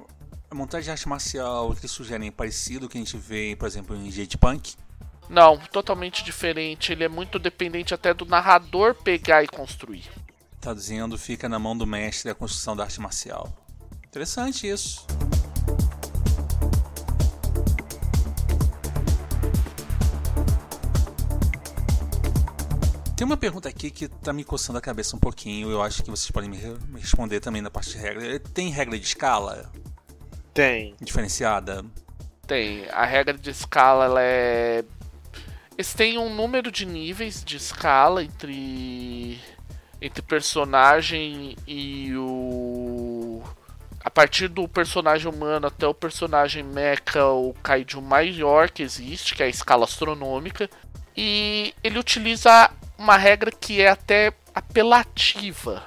A 0.51 0.55
montagem 0.55 0.85
de 0.85 0.91
arte 0.91 1.07
marcial 1.07 1.75
que 1.75 1.87
sugerem 1.87 2.29
é 2.29 2.31
parecido 2.31 2.89
que 2.89 2.97
a 2.97 3.01
gente 3.01 3.19
vê, 3.19 3.55
por 3.55 3.67
exemplo, 3.67 3.95
em 3.95 4.11
Jade 4.11 4.39
Punk? 4.39 4.77
Não, 5.29 5.59
totalmente 5.59 6.25
diferente. 6.25 6.91
Ele 6.91 7.05
é 7.05 7.09
muito 7.09 7.39
dependente 7.39 7.93
até 7.93 8.15
do 8.15 8.25
narrador 8.25 8.95
pegar 8.95 9.45
e 9.45 9.47
construir. 9.47 10.05
Traduzindo, 10.59 11.19
fica 11.19 11.49
na 11.49 11.59
mão 11.59 11.77
do 11.77 11.87
mestre 11.87 12.31
a 12.31 12.35
construção 12.35 12.75
da 12.75 12.85
arte 12.85 13.01
marcial. 13.01 13.53
Interessante 14.07 14.67
isso. 14.67 15.07
Tem 23.19 23.25
uma 23.25 23.37
pergunta 23.37 23.69
aqui 23.69 23.91
que 23.91 24.07
tá 24.07 24.33
me 24.33 24.45
coçando 24.45 24.79
a 24.79 24.81
cabeça 24.81 25.17
um 25.17 25.19
pouquinho. 25.19 25.73
Eu 25.73 25.83
acho 25.83 26.05
que 26.05 26.09
vocês 26.09 26.31
podem 26.31 26.49
me 26.49 26.57
responder 27.01 27.41
também 27.41 27.61
na 27.61 27.69
parte 27.69 27.91
de 27.91 27.99
regra. 27.99 28.39
Tem 28.39 28.71
regra 28.71 28.97
de 28.97 29.05
escala? 29.05 29.73
Tem. 30.55 30.95
Diferenciada? 31.01 31.85
Tem. 32.47 32.89
A 32.91 33.05
regra 33.05 33.37
de 33.37 33.51
escala 33.51 34.05
ela 34.05 34.23
é. 34.23 34.85
Eles 35.77 35.93
têm 35.95 36.17
um 36.17 36.33
número 36.33 36.71
de 36.71 36.87
níveis 36.87 37.43
de 37.43 37.57
escala 37.57 38.23
entre. 38.23 39.41
Entre 40.01 40.23
personagem 40.23 41.57
e 41.67 42.15
o. 42.15 43.43
A 43.99 44.11
partir 44.11 44.47
do 44.47 44.69
personagem 44.69 45.29
humano 45.29 45.67
até 45.67 45.89
o 45.89 45.93
personagem 45.93 46.63
mecha, 46.63 47.27
o 47.27 47.53
kaiju 47.65 48.01
maior 48.01 48.71
que 48.71 48.85
existe, 48.85 49.35
que 49.35 49.43
é 49.43 49.47
a 49.47 49.49
escala 49.49 49.87
astronômica. 49.87 50.71
E 51.17 51.75
ele 51.83 51.99
utiliza 51.99 52.71
uma 52.99 53.17
regra 53.17 53.53
que 53.53 53.81
é 53.81 53.89
até 53.89 54.33
apelativa 54.55 55.87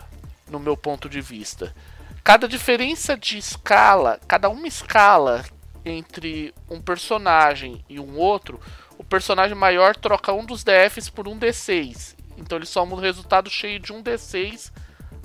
no 0.49 0.59
meu 0.59 0.77
ponto 0.77 1.09
de 1.09 1.19
vista. 1.19 1.75
Cada 2.23 2.47
diferença 2.47 3.17
de 3.17 3.37
escala, 3.37 4.19
cada 4.27 4.49
uma 4.49 4.67
escala 4.67 5.43
entre 5.83 6.53
um 6.69 6.79
personagem 6.79 7.83
e 7.89 7.99
um 7.99 8.17
outro, 8.17 8.59
o 8.97 9.03
personagem 9.03 9.55
maior 9.55 9.95
troca 9.95 10.31
um 10.31 10.45
dos 10.45 10.63
DFs 10.63 11.09
por 11.09 11.27
um 11.27 11.37
D6. 11.37 12.15
Então 12.37 12.57
ele 12.57 12.65
soma 12.65 12.95
um 12.95 12.99
resultado 12.99 13.49
cheio 13.49 13.79
de 13.79 13.91
um 13.91 14.01
D6 14.01 14.71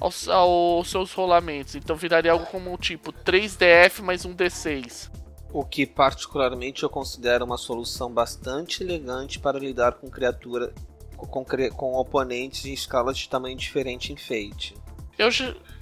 aos, 0.01 0.29
aos 0.29 0.91
seus 0.91 1.13
rolamentos. 1.13 1.75
Então 1.75 1.95
viraria 1.95 2.33
algo 2.33 2.47
como 2.47 2.77
tipo 2.79 3.13
3DF 3.13 4.03
mais 4.03 4.25
um 4.25 4.35
D6. 4.35 5.11
O 5.53 5.65
que 5.65 5.87
particularmente 5.87 6.83
eu 6.83 6.91
considero 6.91 7.45
uma 7.45 7.57
solução 7.57 8.11
bastante 8.11 8.83
elegante 8.83 9.39
para 9.39 9.59
lidar 9.59 9.93
com 9.93 10.11
criatura 10.11 10.75
com, 11.17 11.45
com 11.75 11.95
oponentes 11.95 12.65
em 12.67 12.73
escalas 12.73 13.17
de 13.17 13.29
tamanho 13.29 13.57
diferente 13.57 14.13
em 14.13 14.17
Fate. 14.17 14.75
Eu 15.19 15.31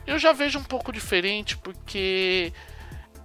eu 0.07 0.19
já 0.19 0.33
vejo 0.33 0.59
um 0.59 0.65
pouco 0.65 0.93
diferente 0.93 1.57
porque 1.57 2.53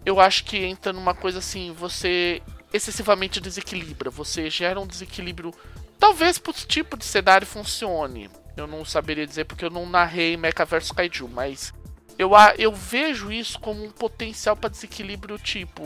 eu 0.05 0.19
acho 0.19 0.45
que 0.45 0.57
entra 0.57 0.93
numa 0.93 1.13
coisa 1.13 1.39
assim, 1.39 1.71
você 1.71 2.41
excessivamente 2.73 3.41
desequilibra, 3.41 4.09
você 4.09 4.49
gera 4.49 4.79
um 4.79 4.87
desequilíbrio. 4.87 5.53
Talvez 5.99 6.37
pro 6.37 6.53
tipo 6.53 6.97
de 6.97 7.05
cenário 7.05 7.45
funcione. 7.45 8.29
Eu 8.55 8.67
não 8.67 8.83
saberia 8.85 9.27
dizer 9.27 9.45
porque 9.45 9.65
eu 9.65 9.69
não 9.69 9.87
narrei 9.87 10.35
Mecha 10.37 10.65
vs 10.65 10.91
Kaiju, 10.91 11.27
mas 11.27 11.73
eu, 12.17 12.31
eu 12.57 12.73
vejo 12.73 13.31
isso 13.31 13.59
como 13.59 13.83
um 13.83 13.91
potencial 13.91 14.55
para 14.55 14.69
desequilíbrio 14.69 15.37
tipo. 15.37 15.83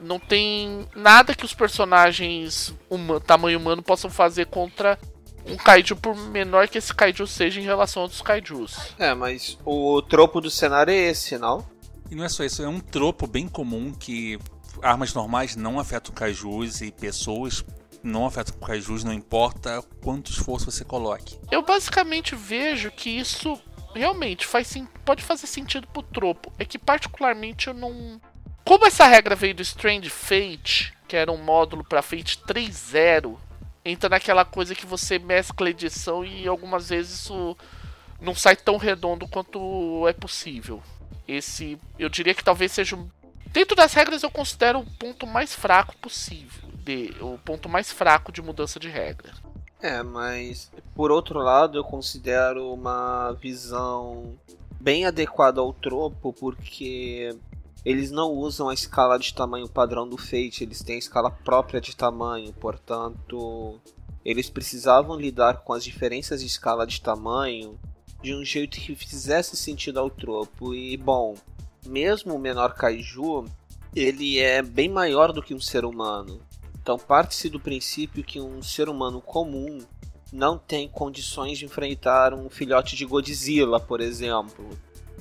Não 0.00 0.18
tem 0.18 0.88
nada 0.96 1.34
que 1.34 1.44
os 1.44 1.54
personagens 1.54 2.74
huma, 2.90 3.20
tamanho 3.20 3.58
humano 3.58 3.82
possam 3.82 4.10
fazer 4.10 4.46
contra 4.46 4.98
um 5.52 5.56
kaiju 5.56 5.96
por 5.96 6.16
menor 6.16 6.68
que 6.68 6.78
esse 6.78 6.94
kaiju 6.94 7.26
seja 7.26 7.60
em 7.60 7.64
relação 7.64 8.02
a 8.02 8.04
outros 8.04 8.22
kaijus. 8.22 8.94
É, 8.98 9.14
mas 9.14 9.58
o 9.64 10.00
tropo 10.02 10.40
do 10.40 10.50
cenário 10.50 10.92
é 10.92 10.96
esse, 10.96 11.38
não? 11.38 11.66
E 12.10 12.14
não 12.14 12.24
é 12.24 12.28
só 12.28 12.44
isso, 12.44 12.62
é 12.62 12.68
um 12.68 12.80
tropo 12.80 13.26
bem 13.26 13.48
comum 13.48 13.92
que 13.92 14.38
armas 14.82 15.14
normais 15.14 15.56
não 15.56 15.78
afetam 15.78 16.14
kaijus 16.14 16.80
e 16.80 16.90
pessoas 16.90 17.64
não 18.02 18.26
afetam 18.26 18.58
kaijus, 18.58 19.04
não 19.04 19.12
importa 19.12 19.82
quanto 20.02 20.30
esforço 20.30 20.70
você 20.70 20.84
coloque. 20.84 21.38
Eu 21.50 21.62
basicamente 21.62 22.34
vejo 22.34 22.90
que 22.90 23.10
isso 23.10 23.60
realmente 23.94 24.46
faz 24.46 24.74
pode 25.04 25.22
fazer 25.22 25.46
sentido 25.46 25.86
pro 25.86 26.02
tropo. 26.02 26.52
É 26.58 26.64
que 26.64 26.78
particularmente 26.78 27.68
eu 27.68 27.74
não. 27.74 28.20
Como 28.64 28.86
essa 28.86 29.06
regra 29.06 29.34
veio 29.34 29.54
do 29.54 29.62
Strange 29.62 30.08
Fate, 30.08 30.92
que 31.08 31.16
era 31.16 31.30
um 31.30 31.36
módulo 31.36 31.84
para 31.84 32.02
Fate 32.02 32.38
3.0, 32.46 33.36
entra 33.84 34.08
naquela 34.08 34.44
coisa 34.44 34.74
que 34.74 34.86
você 34.86 35.18
mescla 35.18 35.70
edição 35.70 36.24
e 36.24 36.46
algumas 36.46 36.88
vezes 36.88 37.20
isso 37.20 37.56
não 38.20 38.34
sai 38.34 38.56
tão 38.56 38.76
redondo 38.76 39.26
quanto 39.26 40.06
é 40.08 40.12
possível. 40.12 40.82
Esse, 41.26 41.78
eu 41.98 42.08
diria 42.08 42.34
que 42.34 42.44
talvez 42.44 42.72
seja 42.72 42.98
dentro 43.46 43.76
das 43.76 43.92
regras 43.92 44.22
eu 44.22 44.30
considero 44.30 44.80
o 44.80 44.86
ponto 44.86 45.26
mais 45.26 45.54
fraco 45.54 45.96
possível, 45.98 46.68
de, 46.84 47.14
o 47.20 47.38
ponto 47.38 47.68
mais 47.68 47.92
fraco 47.92 48.32
de 48.32 48.40
mudança 48.40 48.78
de 48.80 48.88
regra. 48.88 49.32
É, 49.80 50.02
mas 50.02 50.70
por 50.94 51.10
outro 51.10 51.40
lado 51.40 51.76
eu 51.76 51.84
considero 51.84 52.72
uma 52.72 53.32
visão 53.32 54.34
bem 54.80 55.04
adequada 55.06 55.60
ao 55.60 55.72
tropo 55.72 56.32
porque 56.32 57.36
eles 57.84 58.10
não 58.10 58.30
usam 58.30 58.68
a 58.68 58.74
escala 58.74 59.18
de 59.18 59.34
tamanho 59.34 59.68
padrão 59.68 60.08
do 60.08 60.16
Fate, 60.16 60.62
eles 60.62 60.82
têm 60.82 60.96
a 60.96 60.98
escala 60.98 61.30
própria 61.30 61.80
de 61.80 61.96
tamanho, 61.96 62.52
portanto, 62.52 63.80
eles 64.24 64.48
precisavam 64.48 65.18
lidar 65.18 65.62
com 65.64 65.72
as 65.72 65.82
diferenças 65.82 66.40
de 66.40 66.46
escala 66.46 66.86
de 66.86 67.00
tamanho 67.00 67.78
de 68.22 68.34
um 68.34 68.44
jeito 68.44 68.78
que 68.78 68.94
fizesse 68.94 69.56
sentido 69.56 69.98
ao 69.98 70.08
tropo. 70.08 70.72
E 70.72 70.96
bom, 70.96 71.34
mesmo 71.84 72.34
o 72.34 72.38
menor 72.38 72.74
kaiju, 72.74 73.46
ele 73.94 74.38
é 74.38 74.62
bem 74.62 74.88
maior 74.88 75.32
do 75.32 75.42
que 75.42 75.52
um 75.52 75.60
ser 75.60 75.84
humano. 75.84 76.40
Então 76.80 76.96
parte-se 76.96 77.48
do 77.48 77.58
princípio 77.58 78.22
que 78.22 78.40
um 78.40 78.62
ser 78.62 78.88
humano 78.88 79.20
comum 79.20 79.78
não 80.32 80.56
tem 80.56 80.88
condições 80.88 81.58
de 81.58 81.64
enfrentar 81.64 82.32
um 82.32 82.48
filhote 82.48 82.94
de 82.94 83.04
Godzilla, 83.04 83.80
por 83.80 84.00
exemplo 84.00 84.70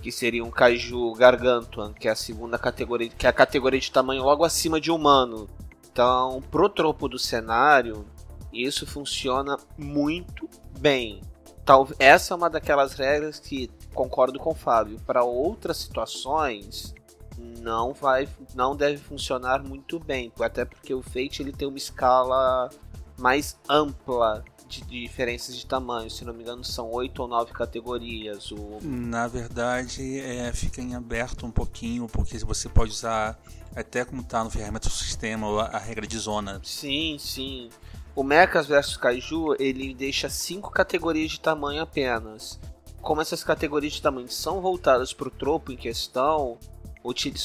que 0.02 0.12
seria 0.12 0.44
um 0.44 0.52
kaiju 0.52 1.14
gargantuan, 1.14 1.94
que 1.94 2.08
é 2.08 2.12
a 2.12 2.16
segunda 2.16 2.58
categoria, 2.58 3.10
que 3.10 3.26
é 3.26 3.30
a 3.30 3.34
categoria 3.34 3.80
de 3.80 3.92
tamanho 3.92 4.24
logo 4.24 4.44
acima 4.44 4.82
de 4.82 4.92
humano. 4.92 5.48
Então, 5.92 6.42
pro 6.50 6.70
tropo 6.70 7.08
do 7.08 7.20
cenário, 7.20 8.06
isso 8.52 8.88
funciona 8.88 9.58
muito 9.78 10.50
bem. 10.80 11.22
Tal, 11.64 11.88
essa 12.00 12.34
é 12.34 12.38
uma 12.38 12.50
daquelas 12.50 12.94
regras 12.94 13.40
que 13.40 13.70
concordo 13.94 14.40
com 14.40 14.52
o 14.52 14.56
Fábio. 14.56 15.00
Para 15.06 15.24
outras 15.24 15.78
situações, 15.78 16.94
não 17.38 17.94
vai, 17.94 18.28
não 18.56 18.76
deve 18.76 18.98
funcionar 18.98 19.64
muito 19.64 20.00
bem, 20.00 20.32
até 20.40 20.66
porque 20.66 20.94
o 20.94 21.02
Fate 21.02 21.42
ele 21.42 21.52
tem 21.52 21.68
uma 21.68 21.78
escala 21.78 22.70
mais 23.18 23.60
ampla 23.70 24.44
de 24.72 24.82
diferenças 24.84 25.56
de 25.56 25.66
tamanho. 25.66 26.10
Se 26.10 26.24
não 26.24 26.34
me 26.34 26.44
engano, 26.44 26.64
são 26.64 26.90
oito 26.92 27.22
ou 27.22 27.28
nove 27.28 27.52
categorias. 27.52 28.52
O... 28.52 28.80
Na 28.82 29.28
verdade, 29.28 30.20
é, 30.20 30.52
fica 30.54 30.82
em 30.82 30.96
aberto 30.96 31.46
um 31.46 31.52
pouquinho, 31.52 32.08
porque 32.08 32.38
você 32.40 32.70
pode 32.70 32.92
usar, 32.92 33.38
até 33.76 34.06
como 34.06 34.22
está 34.22 34.44
no 34.44 34.50
ferramenta 34.50 34.88
do 34.88 34.96
sistema, 34.96 35.64
a, 35.64 35.78
a 35.78 35.80
regra 35.80 36.08
de 36.08 36.18
zona. 36.18 36.62
Sim, 36.64 37.18
sim. 37.20 37.70
O 38.16 38.24
Mechas 38.24 38.68
vs 38.68 38.98
Kaiju, 38.98 39.56
ele 39.60 39.94
deixa 39.94 40.30
cinco 40.30 40.72
categorias 40.72 41.32
de 41.32 41.40
tamanho 41.40 41.82
apenas. 41.82 42.60
Como 43.02 43.22
essas 43.22 43.44
categorias 43.44 43.94
de 43.94 44.02
tamanho 44.02 44.30
são 44.30 44.62
voltadas 44.62 45.12
para 45.14 45.28
o 45.28 45.32
tropo 45.32 45.72
em 45.72 45.78
questão, 45.78 46.58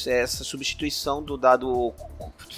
essa 0.07 0.45
substituição 0.45 1.23
do 1.23 1.37
dado 1.37 1.95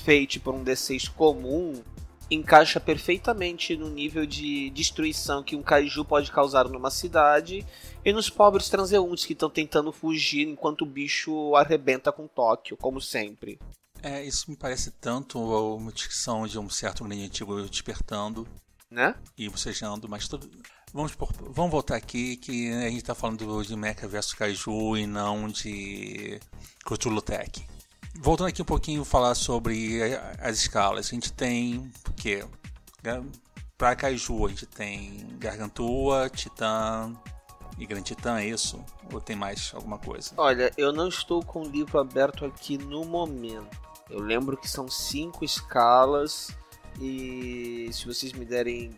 Fate 0.04 0.40
por 0.40 0.54
um 0.54 0.64
D6 0.64 1.08
comum 1.10 1.80
encaixa 2.30 2.78
perfeitamente 2.78 3.76
no 3.76 3.88
nível 3.88 4.26
de 4.26 4.70
destruição 4.70 5.42
que 5.42 5.56
um 5.56 5.62
kaiju 5.62 6.04
pode 6.04 6.30
causar 6.30 6.68
numa 6.68 6.90
cidade 6.90 7.66
e 8.04 8.12
nos 8.12 8.28
pobres 8.28 8.68
transeuntes 8.68 9.24
que 9.24 9.32
estão 9.32 9.48
tentando 9.48 9.92
fugir 9.92 10.46
enquanto 10.46 10.82
o 10.82 10.86
bicho 10.86 11.54
arrebenta 11.56 12.12
com 12.12 12.26
Tóquio, 12.26 12.76
como 12.76 13.00
sempre. 13.00 13.58
É, 14.02 14.24
isso 14.24 14.50
me 14.50 14.56
parece 14.56 14.90
tanto 14.92 15.38
uma 15.38 15.90
ficção 15.90 16.46
de 16.46 16.58
um 16.58 16.68
certo 16.68 17.04
grande 17.04 17.24
antigo 17.24 17.60
despertando. 17.62 18.46
Né? 18.90 19.14
E 19.36 19.48
bocejando, 19.48 20.08
mas 20.08 20.28
tudo. 20.28 20.48
Vamos, 20.94 21.14
por... 21.14 21.30
Vamos 21.32 21.70
voltar 21.70 21.96
aqui 21.96 22.36
que 22.36 22.72
a 22.72 22.88
gente 22.88 22.98
está 22.98 23.14
falando 23.14 23.62
de 23.62 23.76
Mecha 23.76 24.08
versus 24.08 24.32
Kaiju 24.32 24.96
e 24.96 25.06
não 25.06 25.48
de 25.48 26.40
Cthulhu 26.84 27.20
Tech. 27.20 27.66
Voltando 28.20 28.48
aqui 28.48 28.60
um 28.60 28.64
pouquinho 28.64 29.04
falar 29.04 29.36
sobre 29.36 30.00
as 30.40 30.58
escalas. 30.58 31.06
A 31.06 31.10
gente 31.10 31.32
tem 31.32 31.90
o 32.08 32.12
quê? 32.14 32.44
Para 33.76 33.94
Kaiju 33.94 34.44
a 34.44 34.48
gente 34.48 34.66
tem 34.66 35.24
Gargantua, 35.38 36.28
Titã 36.28 37.14
e 37.78 37.86
Grande 37.86 38.06
Titã, 38.06 38.40
é 38.40 38.46
isso? 38.46 38.84
Ou 39.12 39.20
tem 39.20 39.36
mais 39.36 39.70
alguma 39.72 39.98
coisa? 39.98 40.32
Olha, 40.36 40.72
eu 40.76 40.92
não 40.92 41.06
estou 41.06 41.44
com 41.44 41.62
o 41.62 41.68
livro 41.68 42.00
aberto 42.00 42.44
aqui 42.44 42.76
no 42.76 43.04
momento. 43.04 43.78
Eu 44.10 44.18
lembro 44.18 44.56
que 44.56 44.68
são 44.68 44.88
cinco 44.88 45.44
escalas 45.44 46.50
e 47.00 47.88
se 47.92 48.04
vocês 48.04 48.32
me 48.32 48.44
derem 48.44 48.90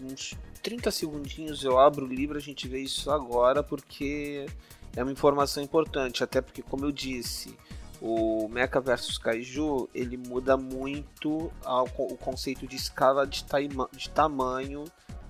uns 0.00 0.34
30 0.62 0.92
segundinhos 0.92 1.64
eu 1.64 1.80
abro 1.80 2.06
o 2.06 2.08
livro, 2.08 2.38
a 2.38 2.40
gente 2.40 2.68
vê 2.68 2.78
isso 2.78 3.10
agora 3.10 3.60
porque 3.60 4.46
é 4.94 5.02
uma 5.02 5.10
informação 5.10 5.62
importante, 5.62 6.22
até 6.22 6.40
porque 6.40 6.62
como 6.62 6.84
eu 6.84 6.92
disse, 6.92 7.56
o 8.00 8.48
Mecha 8.48 8.80
versus 8.80 9.18
Kaiju 9.18 9.88
ele 9.94 10.16
muda 10.16 10.56
muito 10.56 11.52
ao, 11.64 11.86
o 11.98 12.16
conceito 12.16 12.66
de 12.66 12.76
escala 12.76 13.26
de, 13.26 13.44
taima, 13.44 13.88
de 13.92 14.08
tamanho 14.10 14.84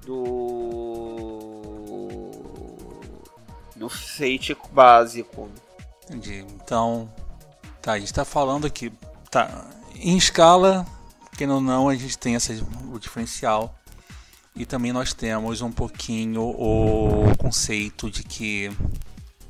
do 0.04 1.78
do 3.74 3.88
Fate 3.88 4.56
básico. 4.72 5.48
Entendi. 6.04 6.44
Então, 6.56 7.08
tá, 7.80 7.92
a 7.92 7.98
gente 7.98 8.12
tá 8.12 8.24
falando 8.24 8.66
aqui, 8.66 8.92
tá, 9.30 9.66
em 9.94 10.16
escala, 10.16 10.84
que 11.36 11.46
ou 11.46 11.60
não, 11.60 11.88
a 11.88 11.94
gente 11.94 12.18
tem 12.18 12.34
essa, 12.34 12.52
o 12.92 12.98
diferencial. 12.98 13.74
E 14.56 14.66
também 14.66 14.92
nós 14.92 15.12
temos 15.12 15.60
um 15.60 15.70
pouquinho 15.70 16.42
o 16.42 17.36
conceito 17.38 18.10
de 18.10 18.24
que 18.24 18.72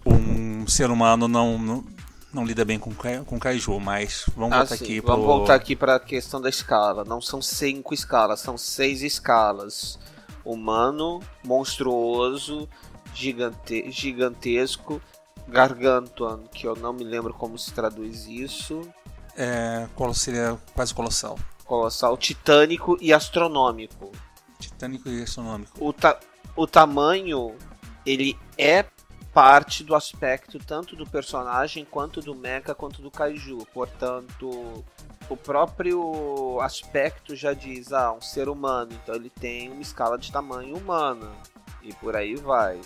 um 0.05 0.67
ser 0.67 0.91
humano 0.91 1.27
não, 1.27 1.59
não 1.59 1.85
não 2.39 2.47
lida 2.47 2.65
bem 2.65 2.79
com, 2.79 2.95
com 3.27 3.39
Kaiju, 3.39 3.81
mas 3.81 4.25
vamos 4.37 4.53
ah, 4.53 4.59
voltar 4.59 4.77
sim. 4.77 4.85
aqui 4.85 5.01
Vamos 5.01 5.27
voltar 5.27 5.55
aqui 5.55 5.75
para 5.75 5.97
a 5.97 6.01
questão 6.01 6.41
da 6.41 6.49
escala. 6.49 7.05
Não 7.05 7.21
são 7.21 7.43
cinco 7.43 7.93
escalas, 7.93 8.39
são 8.39 8.57
seis 8.57 9.03
escalas. 9.03 9.99
Humano, 10.45 11.21
monstruoso, 11.45 12.69
gigante, 13.13 13.91
gigantesco, 13.91 15.03
gargantuan, 15.49 16.45
que 16.53 16.67
eu 16.67 16.77
não 16.77 16.93
me 16.93 17.03
lembro 17.03 17.35
como 17.35 17.59
se 17.59 17.73
traduz 17.73 18.27
isso. 18.27 18.89
É, 19.37 19.89
qual 19.97 20.15
seria 20.15 20.57
quase 20.75 20.95
colossal. 20.95 21.39
Colossal, 21.65 22.17
titânico 22.17 22.97
e 23.01 23.13
astronômico. 23.13 24.13
Titânico 24.61 25.09
e 25.09 25.23
astronômico. 25.23 25.73
O, 25.85 25.93
ta 25.93 26.19
o 26.57 26.67
tamanho, 26.67 27.55
ele 28.07 28.39
é 28.57 28.85
parte 29.39 29.85
do 29.85 29.95
aspecto 29.95 30.59
tanto 30.59 30.97
do 30.97 31.07
personagem 31.07 31.87
quanto 31.89 32.21
do 32.21 32.35
mecha 32.35 32.75
quanto 32.75 33.01
do 33.01 33.09
kaiju. 33.09 33.65
Portanto, 33.73 34.85
o 35.31 35.37
próprio 35.37 36.59
aspecto 36.61 37.37
já 37.37 37.53
diz, 37.53 37.93
ah, 37.93 38.13
um 38.13 38.21
ser 38.21 38.49
humano, 38.49 38.91
então 39.01 39.15
ele 39.15 39.31
tem 39.31 39.71
uma 39.71 39.81
escala 39.81 40.19
de 40.19 40.33
tamanho 40.33 40.77
humana 40.77 41.31
e 41.85 41.93
por 41.95 42.17
aí 42.17 42.35
vai. 42.35 42.81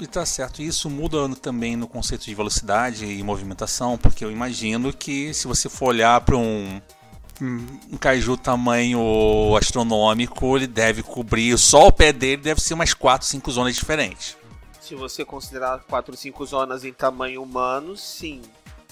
E 0.00 0.06
tá 0.06 0.24
certo. 0.24 0.62
Isso 0.62 0.88
muda 0.88 1.28
também 1.34 1.74
no 1.74 1.88
conceito 1.88 2.24
de 2.24 2.34
velocidade 2.36 3.04
e 3.04 3.20
movimentação, 3.24 3.98
porque 3.98 4.24
eu 4.24 4.30
imagino 4.30 4.92
que 4.92 5.34
se 5.34 5.48
você 5.48 5.68
for 5.68 5.88
olhar 5.88 6.20
para 6.20 6.36
um 6.36 6.80
um 7.42 8.36
tamanho 8.36 9.56
astronômico, 9.58 10.56
ele 10.56 10.68
deve 10.68 11.02
cobrir 11.02 11.58
só 11.58 11.88
o 11.88 11.92
pé 11.92 12.12
dele 12.12 12.40
deve 12.40 12.62
ser 12.62 12.74
umas 12.74 12.94
4, 12.94 13.26
5 13.26 13.50
zonas 13.50 13.74
diferentes. 13.74 14.36
Se 14.86 14.94
você 14.94 15.24
considerar 15.24 15.80
4, 15.80 16.16
5 16.16 16.46
zonas 16.46 16.84
em 16.84 16.92
tamanho 16.92 17.42
humano, 17.42 17.96
sim. 17.96 18.40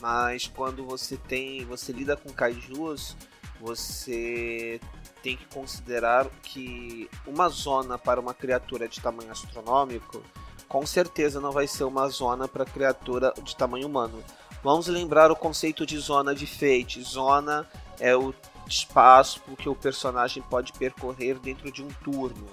Mas 0.00 0.48
quando 0.48 0.84
você 0.84 1.16
tem, 1.16 1.64
você 1.66 1.92
lida 1.92 2.16
com 2.16 2.32
kaijus, 2.32 3.16
você 3.60 4.80
tem 5.22 5.36
que 5.36 5.46
considerar 5.46 6.28
que 6.42 7.08
uma 7.24 7.48
zona 7.48 7.96
para 7.96 8.20
uma 8.20 8.34
criatura 8.34 8.88
de 8.88 9.00
tamanho 9.00 9.30
astronômico, 9.30 10.20
com 10.66 10.84
certeza 10.84 11.40
não 11.40 11.52
vai 11.52 11.68
ser 11.68 11.84
uma 11.84 12.08
zona 12.08 12.48
para 12.48 12.64
criatura 12.64 13.32
de 13.40 13.54
tamanho 13.54 13.86
humano. 13.86 14.20
Vamos 14.64 14.88
lembrar 14.88 15.30
o 15.30 15.36
conceito 15.36 15.86
de 15.86 15.96
zona 15.96 16.34
de 16.34 16.44
Fate. 16.44 17.00
Zona 17.04 17.70
é 18.00 18.16
o 18.16 18.34
espaço 18.66 19.40
que 19.56 19.68
o 19.68 19.76
personagem 19.76 20.42
pode 20.42 20.72
percorrer 20.72 21.38
dentro 21.38 21.70
de 21.70 21.84
um 21.84 21.88
turno. 22.02 22.48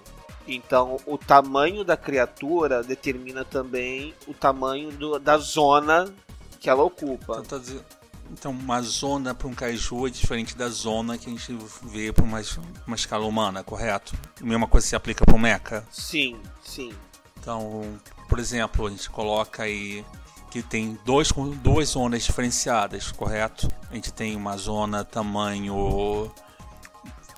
Então, 0.47 0.97
o 1.05 1.17
tamanho 1.17 1.83
da 1.83 1.95
criatura 1.95 2.83
determina 2.83 3.45
também 3.45 4.13
o 4.27 4.33
tamanho 4.33 4.91
do, 4.91 5.19
da 5.19 5.37
zona 5.37 6.11
que 6.59 6.69
ela 6.69 6.83
ocupa. 6.83 7.33
Então, 7.33 7.43
tá 7.43 7.57
dizendo, 7.57 7.85
então 8.31 8.51
uma 8.51 8.81
zona 8.81 9.35
para 9.35 9.47
um 9.47 9.53
kaiju 9.53 10.07
é 10.07 10.09
diferente 10.09 10.55
da 10.55 10.69
zona 10.69 11.17
que 11.17 11.27
a 11.27 11.29
gente 11.29 11.57
vê 11.83 12.13
para 12.13 12.23
uma, 12.23 12.41
uma 12.87 12.95
escala 12.95 13.25
humana, 13.25 13.63
correto? 13.63 14.13
A 14.39 14.45
mesma 14.45 14.67
coisa 14.67 14.87
se 14.87 14.95
aplica 14.95 15.25
para 15.25 15.35
o 15.35 15.39
mecha? 15.39 15.85
Sim, 15.91 16.39
sim. 16.63 16.93
Então, 17.39 17.99
por 18.29 18.39
exemplo, 18.39 18.87
a 18.87 18.89
gente 18.89 19.09
coloca 19.09 19.63
aí 19.63 20.05
que 20.49 20.61
tem 20.61 20.97
dois, 21.05 21.31
duas 21.61 21.89
zonas 21.89 22.23
diferenciadas, 22.23 23.11
correto? 23.11 23.67
A 23.89 23.95
gente 23.95 24.11
tem 24.13 24.35
uma 24.35 24.55
zona 24.57 25.03
tamanho 25.03 26.31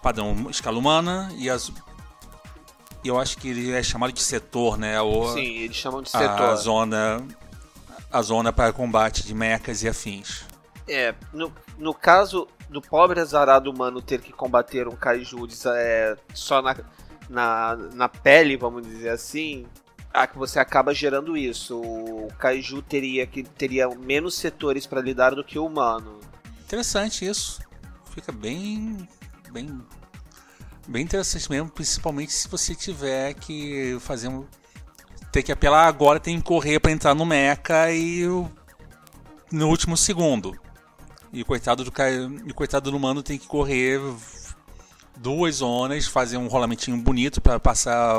padrão 0.02 0.50
escala 0.50 0.78
humana 0.78 1.32
e 1.38 1.50
as 1.50 1.72
eu 3.04 3.20
acho 3.20 3.38
que 3.38 3.50
ele 3.50 3.72
é 3.72 3.84
chamado 3.84 4.12
de 4.12 4.22
setor, 4.22 4.78
né? 4.78 5.00
O, 5.02 5.34
Sim, 5.34 5.58
eles 5.58 5.76
chamam 5.76 6.02
de 6.02 6.10
setor. 6.10 6.42
A 6.42 6.56
zona 6.56 7.26
a 8.12 8.22
zona 8.22 8.54
para 8.54 8.72
combate 8.72 9.26
de 9.26 9.34
mechas 9.34 9.82
e 9.82 9.88
afins. 9.88 10.46
É, 10.88 11.16
no, 11.34 11.52
no 11.80 11.94
caso 11.94 12.48
do 12.70 12.80
pobre 12.80 13.20
azarado 13.20 13.72
humano 13.72 14.02
ter 14.02 14.22
que 14.22 14.32
combater 14.32 14.88
um 14.88 14.96
kaiju 14.96 15.48
é, 15.76 16.16
só 16.34 16.62
na, 16.62 16.76
na, 17.28 17.76
na 17.76 18.10
pele, 18.10 18.56
vamos 18.56 18.86
dizer 18.86 19.10
assim, 19.10 19.66
ah, 20.14 20.28
que 20.28 20.38
você 20.38 20.60
acaba 20.60 20.94
gerando 20.94 21.36
isso. 21.36 21.82
O 21.82 22.28
Kaiju 22.38 22.84
teria 22.84 23.26
que 23.26 23.42
teria 23.42 23.90
menos 23.90 24.36
setores 24.36 24.86
para 24.86 25.02
lidar 25.02 25.34
do 25.34 25.44
que 25.44 25.58
o 25.58 25.66
humano. 25.66 26.20
Interessante 26.62 27.26
isso. 27.26 27.60
Fica 28.14 28.32
bem 28.32 29.08
bem 29.52 29.82
bem 30.88 31.04
interessante 31.04 31.50
mesmo, 31.50 31.70
principalmente 31.70 32.34
se 32.34 32.48
você 32.48 32.76
tiver 32.76 33.34
que 33.36 33.98
fazer 34.00 34.28
um 34.28 34.46
ter 35.32 35.42
que 35.42 35.52
apelar 35.52 35.88
agora, 35.88 36.20
tem 36.20 36.38
que 36.38 36.44
correr 36.44 36.80
para 36.80 36.92
entrar 36.92 37.16
no 37.16 37.26
mecha 37.26 37.92
e 37.92 38.24
no 39.52 39.68
último 39.68 39.98
segundo. 39.98 40.56
E 41.32 41.44
coitado 41.44 41.84
do 41.84 41.92
e 42.46 42.54
coitado 42.54 42.92
do 42.92 42.98
humano 42.98 43.24
tem 43.24 43.40
que 43.40 43.48
correr 43.48 44.00
duas 45.18 45.56
zonas, 45.56 46.06
fazer 46.06 46.38
um 46.38 46.48
rolamentinho 46.48 46.98
bonito 46.98 47.42
para 47.42 47.60
passar 47.60 48.16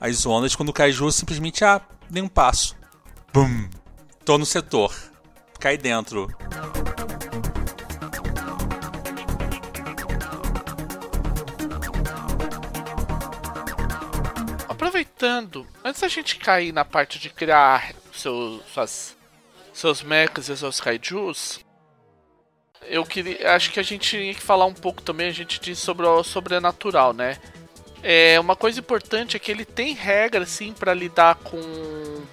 as 0.00 0.24
ondas 0.24 0.56
quando 0.56 0.70
o 0.70 0.72
Kaiju 0.72 1.12
simplesmente 1.12 1.62
ah, 1.64 1.82
dei 2.08 2.22
um 2.22 2.28
passo. 2.28 2.74
Bum! 3.32 3.68
Tô 4.24 4.38
no 4.38 4.46
setor. 4.46 4.94
Cai 5.58 5.76
dentro. 5.76 6.28
Aproveitando, 15.22 15.64
antes 15.84 16.00
da 16.00 16.08
gente 16.08 16.34
cair 16.34 16.72
na 16.72 16.84
parte 16.84 17.16
de 17.16 17.30
criar 17.30 17.94
seus, 18.12 18.60
suas, 18.66 19.16
seus 19.72 20.02
mechas 20.02 20.48
e 20.48 20.56
seus 20.56 20.80
kaijus, 20.80 21.60
eu 22.88 23.06
queria, 23.06 23.54
acho 23.54 23.70
que 23.70 23.78
a 23.78 23.84
gente 23.84 24.10
tinha 24.10 24.34
que 24.34 24.42
falar 24.42 24.66
um 24.66 24.74
pouco 24.74 25.00
também, 25.00 25.28
a 25.28 25.32
gente 25.32 25.60
disse 25.60 25.80
sobre 25.80 26.04
o 26.04 26.24
sobrenatural, 26.24 27.12
né? 27.12 27.38
É, 28.02 28.40
uma 28.40 28.56
coisa 28.56 28.80
importante 28.80 29.36
é 29.36 29.38
que 29.38 29.52
ele 29.52 29.64
tem 29.64 29.94
regras 29.94 30.48
sim 30.48 30.72
para 30.72 30.92
lidar 30.92 31.36
com 31.36 31.60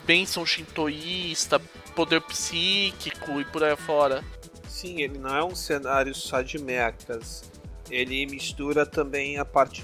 bênção 0.04 0.44
shintoísta, 0.44 1.60
poder 1.96 2.22
psíquico 2.22 3.40
e 3.40 3.46
por 3.46 3.64
aí 3.64 3.76
fora. 3.76 4.24
Sim, 4.68 5.04
ele 5.04 5.20
não 5.20 5.36
é 5.36 5.44
um 5.44 5.54
cenário 5.54 6.16
só 6.16 6.42
de 6.42 6.58
mechas. 6.58 7.44
Ele 7.92 8.26
mistura 8.26 8.84
também 8.84 9.38
a 9.38 9.46
parte 9.46 9.84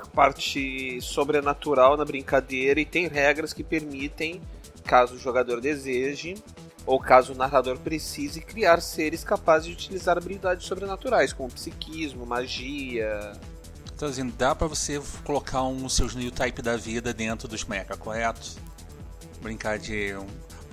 parte 0.00 1.00
sobrenatural 1.00 1.96
na 1.96 2.04
brincadeira 2.04 2.80
e 2.80 2.84
tem 2.84 3.06
regras 3.08 3.52
que 3.52 3.62
permitem, 3.62 4.40
caso 4.84 5.14
o 5.14 5.18
jogador 5.18 5.60
deseje, 5.60 6.34
ou 6.84 7.00
caso 7.00 7.32
o 7.32 7.36
narrador 7.36 7.78
precise, 7.78 8.40
criar 8.40 8.80
seres 8.80 9.24
capazes 9.24 9.68
de 9.68 9.72
utilizar 9.72 10.16
habilidades 10.16 10.66
sobrenaturais, 10.66 11.32
como 11.32 11.50
psiquismo, 11.50 12.24
magia, 12.26 13.32
então, 13.96 14.08
assim, 14.08 14.30
dá 14.36 14.54
para 14.54 14.66
você 14.66 15.00
colocar 15.24 15.62
um 15.62 15.88
seus 15.88 16.14
new 16.14 16.30
type 16.30 16.60
da 16.60 16.76
vida 16.76 17.14
dentro 17.14 17.48
dos 17.48 17.64
mecha, 17.64 17.96
correto? 17.96 18.54
Brincar 19.40 19.78
de. 19.78 20.14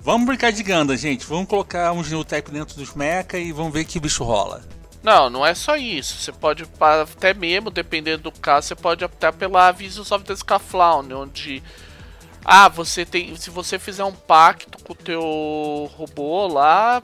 Vamos 0.00 0.26
brincar 0.26 0.52
de 0.52 0.62
Ganda, 0.62 0.94
gente. 0.94 1.24
Vamos 1.24 1.48
colocar 1.48 1.90
uns 1.92 2.10
new 2.10 2.22
type 2.22 2.50
dentro 2.50 2.76
dos 2.76 2.92
mecha 2.92 3.38
e 3.38 3.50
vamos 3.50 3.72
ver 3.72 3.86
que 3.86 3.98
bicho 3.98 4.22
rola. 4.24 4.62
Não, 5.04 5.28
não 5.28 5.44
é 5.44 5.54
só 5.54 5.76
isso. 5.76 6.16
Você 6.16 6.32
pode, 6.32 6.66
até 6.80 7.34
mesmo, 7.34 7.70
dependendo 7.70 8.24
do 8.24 8.32
caso, 8.32 8.68
você 8.68 8.74
pode 8.74 9.04
optar 9.04 9.34
pela 9.34 9.70
Visions 9.70 10.10
of 10.10 10.24
the 10.24 10.34
Scaflown, 10.34 11.06
onde. 11.12 11.62
Ah, 12.42 12.68
você 12.68 13.04
tem. 13.04 13.36
Se 13.36 13.50
você 13.50 13.78
fizer 13.78 14.04
um 14.04 14.12
pacto 14.12 14.82
com 14.82 14.94
o 14.94 14.96
teu 14.96 15.90
robô 15.94 16.46
lá, 16.46 17.02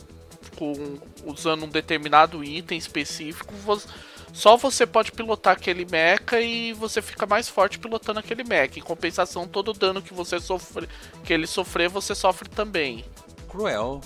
com, 0.56 0.98
usando 1.26 1.66
um 1.66 1.68
determinado 1.68 2.42
item 2.42 2.78
específico, 2.78 3.54
você 3.56 3.86
só 4.32 4.56
você 4.56 4.86
pode 4.86 5.12
pilotar 5.12 5.54
aquele 5.54 5.84
mecha 5.84 6.40
e 6.40 6.72
você 6.72 7.02
fica 7.02 7.26
mais 7.26 7.48
forte 7.48 7.78
pilotando 7.78 8.20
aquele 8.20 8.44
mecha. 8.44 8.78
Em 8.78 8.82
compensação, 8.82 9.46
todo 9.46 9.72
o 9.72 9.74
dano 9.74 10.00
que 10.00 10.14
você 10.14 10.40
sofre, 10.40 10.88
que 11.24 11.32
ele 11.32 11.46
sofrer, 11.46 11.88
você 11.88 12.14
sofre 12.14 12.48
também. 12.48 13.04
Cruel, 13.48 14.00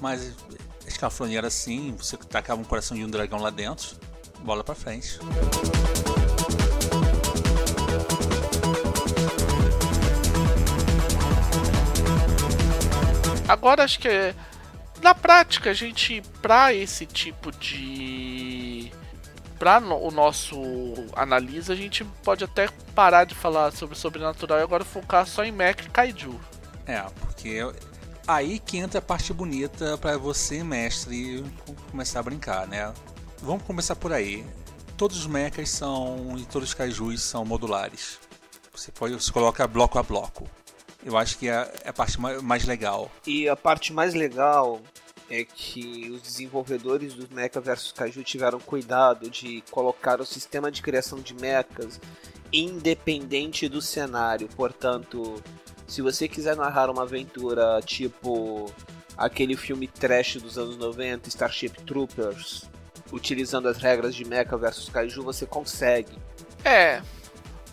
mas 0.00 0.36
escaflone 1.00 1.36
era 1.36 1.46
assim, 1.46 1.94
você 1.96 2.16
tacava 2.18 2.60
um 2.60 2.64
coração 2.64 2.94
de 2.94 3.02
um 3.02 3.08
dragão 3.08 3.40
lá 3.40 3.48
dentro, 3.48 3.96
bola 4.40 4.62
pra 4.62 4.74
frente. 4.74 5.18
Agora 13.48 13.82
acho 13.82 13.98
que 13.98 14.34
na 15.02 15.14
prática 15.14 15.70
a 15.70 15.74
gente 15.74 16.22
para 16.42 16.74
esse 16.74 17.06
tipo 17.06 17.50
de 17.50 18.92
para 19.58 19.78
o 19.78 20.10
nosso 20.10 20.56
analisa, 21.14 21.72
a 21.72 21.76
gente 21.76 22.04
pode 22.22 22.44
até 22.44 22.68
parar 22.94 23.24
de 23.24 23.34
falar 23.34 23.72
sobre 23.72 23.96
sobrenatural 23.96 24.58
e 24.58 24.62
agora 24.62 24.84
focar 24.84 25.26
só 25.26 25.44
em 25.44 25.52
Mech 25.52 25.84
e 25.84 25.90
Kaiju. 25.90 26.38
É, 26.86 27.02
porque 27.20 27.60
aí 28.26 28.58
que 28.58 28.78
entra 28.78 28.98
a 28.98 29.02
parte 29.02 29.32
bonita 29.32 29.96
para 29.98 30.16
você, 30.16 30.62
mestre, 30.62 31.44
começar 31.90 32.20
a 32.20 32.22
brincar, 32.22 32.66
né? 32.66 32.92
Vamos 33.38 33.62
começar 33.64 33.96
por 33.96 34.12
aí. 34.12 34.44
Todos 34.96 35.18
os 35.18 35.26
mechas 35.26 35.70
são 35.70 36.36
e 36.38 36.44
todos 36.44 36.68
os 36.68 36.74
kaijus 36.74 37.22
são 37.22 37.44
modulares. 37.44 38.18
Você 38.72 38.92
pode 38.92 39.14
você 39.14 39.32
coloca 39.32 39.66
bloco 39.66 39.98
a 39.98 40.02
bloco. 40.02 40.48
Eu 41.04 41.16
acho 41.16 41.38
que 41.38 41.48
é, 41.48 41.72
é 41.84 41.88
a 41.88 41.92
parte 41.92 42.18
mais 42.20 42.64
legal. 42.66 43.10
E 43.26 43.48
a 43.48 43.56
parte 43.56 43.92
mais 43.92 44.12
legal 44.12 44.80
é 45.30 45.44
que 45.44 46.10
os 46.10 46.20
desenvolvedores 46.20 47.14
do 47.14 47.32
Mecha 47.34 47.60
vs 47.60 47.92
Kaiju 47.92 48.22
tiveram 48.24 48.58
cuidado 48.58 49.30
de 49.30 49.62
colocar 49.70 50.20
o 50.20 50.26
sistema 50.26 50.70
de 50.70 50.82
criação 50.82 51.20
de 51.20 51.34
mechas 51.34 52.00
independente 52.52 53.68
do 53.68 53.80
cenário. 53.80 54.48
Portanto, 54.48 55.40
se 55.90 56.00
você 56.00 56.28
quiser 56.28 56.56
narrar 56.56 56.88
uma 56.88 57.02
aventura 57.02 57.80
tipo 57.84 58.72
aquele 59.16 59.56
filme 59.56 59.86
trash 59.86 60.36
dos 60.36 60.56
anos 60.56 60.76
90, 60.76 61.28
Starship 61.28 61.82
Troopers, 61.84 62.64
utilizando 63.12 63.68
as 63.68 63.76
regras 63.76 64.14
de 64.14 64.24
Mecha 64.24 64.56
vs 64.56 64.88
Kaiju, 64.88 65.22
você 65.22 65.44
consegue. 65.44 66.16
É. 66.64 67.02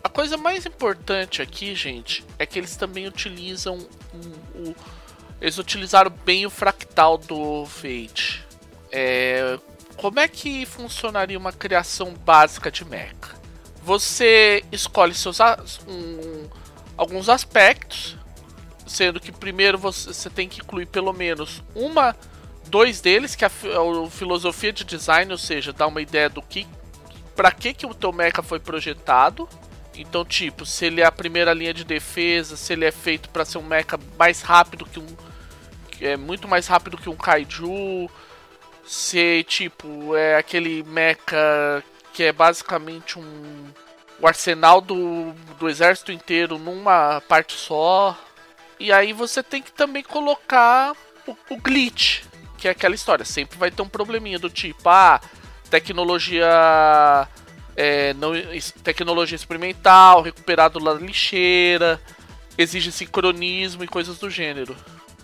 A 0.04 0.10
coisa 0.10 0.36
mais 0.36 0.66
importante 0.66 1.42
aqui, 1.42 1.76
gente, 1.76 2.26
é 2.40 2.46
que 2.46 2.58
eles 2.60 2.76
também 2.76 3.08
utilizam 3.08 3.78
o 4.56 4.76
eles 5.40 5.58
utilizaram 5.58 6.12
bem 6.26 6.46
o 6.46 6.50
fractal 6.50 7.18
do 7.18 7.66
Fate. 7.66 8.46
É, 8.92 9.60
como 9.96 10.20
é 10.20 10.28
que 10.28 10.66
funcionaria 10.66 11.38
uma 11.38 11.52
criação 11.52 12.14
básica 12.14 12.72
de 12.72 12.84
mecha? 12.86 13.38
Você 13.84 14.64
escolhe 14.72 15.14
seus 15.14 15.40
um, 15.88 16.48
alguns 16.98 17.30
aspectos. 17.30 18.18
sendo 18.86 19.20
que 19.20 19.32
primeiro 19.32 19.78
você, 19.78 20.14
você 20.14 20.30
tem 20.30 20.48
que 20.48 20.62
incluir 20.62 20.86
pelo 20.86 21.12
menos 21.14 21.62
uma, 21.76 22.16
dois 22.68 23.02
deles, 23.02 23.36
que 23.36 23.46
é 23.46 23.48
a, 23.48 23.52
a 24.06 24.10
filosofia 24.10 24.72
de 24.72 24.84
design, 24.84 25.32
ou 25.32 25.38
seja, 25.38 25.74
dá 25.74 25.86
uma 25.88 26.02
ideia 26.02 26.30
do 26.30 26.42
que, 26.42 26.66
para 27.36 27.52
que 27.52 27.74
que 27.74 27.86
o 27.86 27.94
teu 27.94 28.12
mecha 28.12 28.42
foi 28.42 28.60
projetado. 28.60 29.48
Então, 29.96 30.24
tipo, 30.24 30.66
se 30.66 30.86
ele 30.86 31.02
é 31.02 31.06
a 31.06 31.12
primeira 31.12 31.54
linha 31.54 31.74
de 31.74 31.84
defesa, 31.84 32.56
se 32.56 32.74
ele 32.74 32.86
é 32.86 32.92
feito 32.92 33.30
para 33.30 33.44
ser 33.44 33.58
um 33.58 33.64
mecha 33.64 34.00
mais 34.18 34.42
rápido 34.42 34.86
que 34.86 35.00
um 35.00 35.08
é 36.00 36.16
muito 36.16 36.48
mais 36.48 36.68
rápido 36.68 36.96
que 36.96 37.10
um 37.10 37.16
kaiju, 37.16 38.08
se 38.86 39.44
tipo 39.46 40.16
é 40.16 40.38
aquele 40.38 40.84
mecha 40.84 41.84
que 42.14 42.24
é 42.24 42.32
basicamente 42.32 43.18
um 43.18 43.66
o 44.20 44.28
arsenal 44.28 44.82
do, 44.82 45.34
do 45.60 45.70
exército 45.70 46.12
inteiro 46.12 46.58
numa 46.58 47.22
parte 47.22 47.54
só. 47.54 48.18
E 48.80 48.92
aí 48.92 49.14
você 49.14 49.42
tem 49.42 49.62
que 49.62 49.72
também 49.72 50.04
colocar 50.04 50.94
o, 51.28 51.36
o 51.50 51.58
glitch, 51.58 52.24
que 52.58 52.68
é 52.68 52.72
aquela 52.72 52.96
história. 52.96 53.26
Sempre 53.26 53.58
vai 53.58 53.72
ter 53.72 53.82
um 53.82 53.90
probleminha 53.90 54.40
do 54.40 54.50
tipo, 54.50 54.90
ah, 54.90 55.22
tecnologia. 55.70 56.48
É, 57.76 58.14
não, 58.16 58.32
tecnologia 58.84 59.36
experimental, 59.36 60.24
recuperado 60.24 60.80
da 60.80 60.94
lixeira, 60.94 62.02
exige 62.58 62.92
sincronismo 62.92 63.84
e 63.84 63.88
coisas 63.88 64.18
do 64.18 64.32
gênero. 64.32 64.76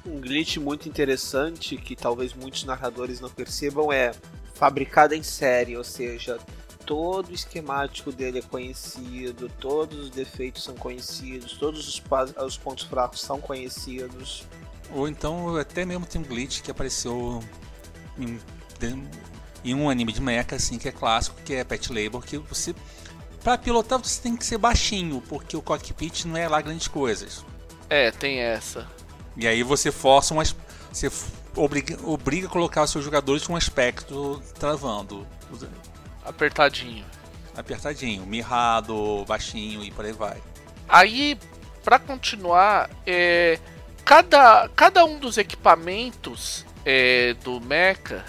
Um 0.05 0.19
glitch 0.19 0.57
muito 0.57 0.87
interessante 0.87 1.77
que 1.77 1.95
talvez 1.95 2.33
muitos 2.33 2.63
narradores 2.63 3.19
não 3.19 3.29
percebam 3.29 3.91
é 3.91 4.11
fabricado 4.53 5.15
em 5.15 5.23
série, 5.23 5.75
ou 5.75 5.83
seja, 5.83 6.37
todo 6.86 7.29
o 7.29 7.34
esquemático 7.34 8.11
dele 8.11 8.39
é 8.39 8.41
conhecido, 8.41 9.49
todos 9.59 9.97
os 9.99 10.09
defeitos 10.09 10.63
são 10.63 10.75
conhecidos, 10.75 11.53
todos 11.53 11.88
os, 11.88 12.01
os 12.45 12.57
pontos 12.57 12.86
fracos 12.86 13.21
são 13.21 13.39
conhecidos. 13.39 14.43
Ou 14.91 15.07
então 15.07 15.57
até 15.57 15.86
mesmo 15.86 16.05
tem 16.05 16.21
um 16.21 16.23
glitch 16.23 16.61
que 16.61 16.71
apareceu 16.71 17.41
em, 18.17 18.39
em 19.63 19.73
um 19.73 19.89
anime 19.89 20.11
de 20.11 20.21
mecha 20.21 20.55
assim 20.55 20.77
que 20.77 20.88
é 20.88 20.91
clássico, 20.91 21.41
que 21.43 21.53
é 21.53 21.63
Pet 21.63 21.91
Labor, 21.91 22.23
que 22.23 22.38
você 22.38 22.75
para 23.43 23.57
pilotar 23.57 23.99
você 23.99 24.21
tem 24.21 24.38
que 24.38 24.45
ser 24.45 24.57
baixinho, 24.57 25.21
porque 25.27 25.57
o 25.57 25.61
cockpit 25.61 26.25
não 26.25 26.38
é 26.38 26.47
lá 26.47 26.61
grandes 26.61 26.88
coisas. 26.88 27.45
É, 27.89 28.09
tem 28.09 28.39
essa. 28.39 28.88
E 29.36 29.47
aí 29.47 29.63
você 29.63 29.91
força 29.91 30.34
umas 30.34 30.55
você 30.91 31.11
obriga, 31.55 31.97
obriga 32.05 32.47
a 32.47 32.49
colocar 32.49 32.84
os 32.84 32.91
seus 32.91 33.03
jogadores 33.03 33.45
com 33.45 33.53
um 33.53 33.57
aspecto 33.57 34.41
travando. 34.59 35.25
Apertadinho. 36.26 37.05
Apertadinho, 37.55 38.26
mirrado, 38.26 39.24
baixinho 39.28 39.84
e 39.84 39.91
por 39.91 40.05
aí 40.05 40.11
vai. 40.11 40.41
Aí, 40.88 41.38
para 41.84 41.99
continuar, 41.99 42.89
é, 43.05 43.59
cada, 44.03 44.69
cada 44.69 45.05
um 45.05 45.19
dos 45.19 45.38
equipamentos 45.38 46.65
é, 46.86 47.34
do 47.43 47.61
Mecha, 47.61 48.24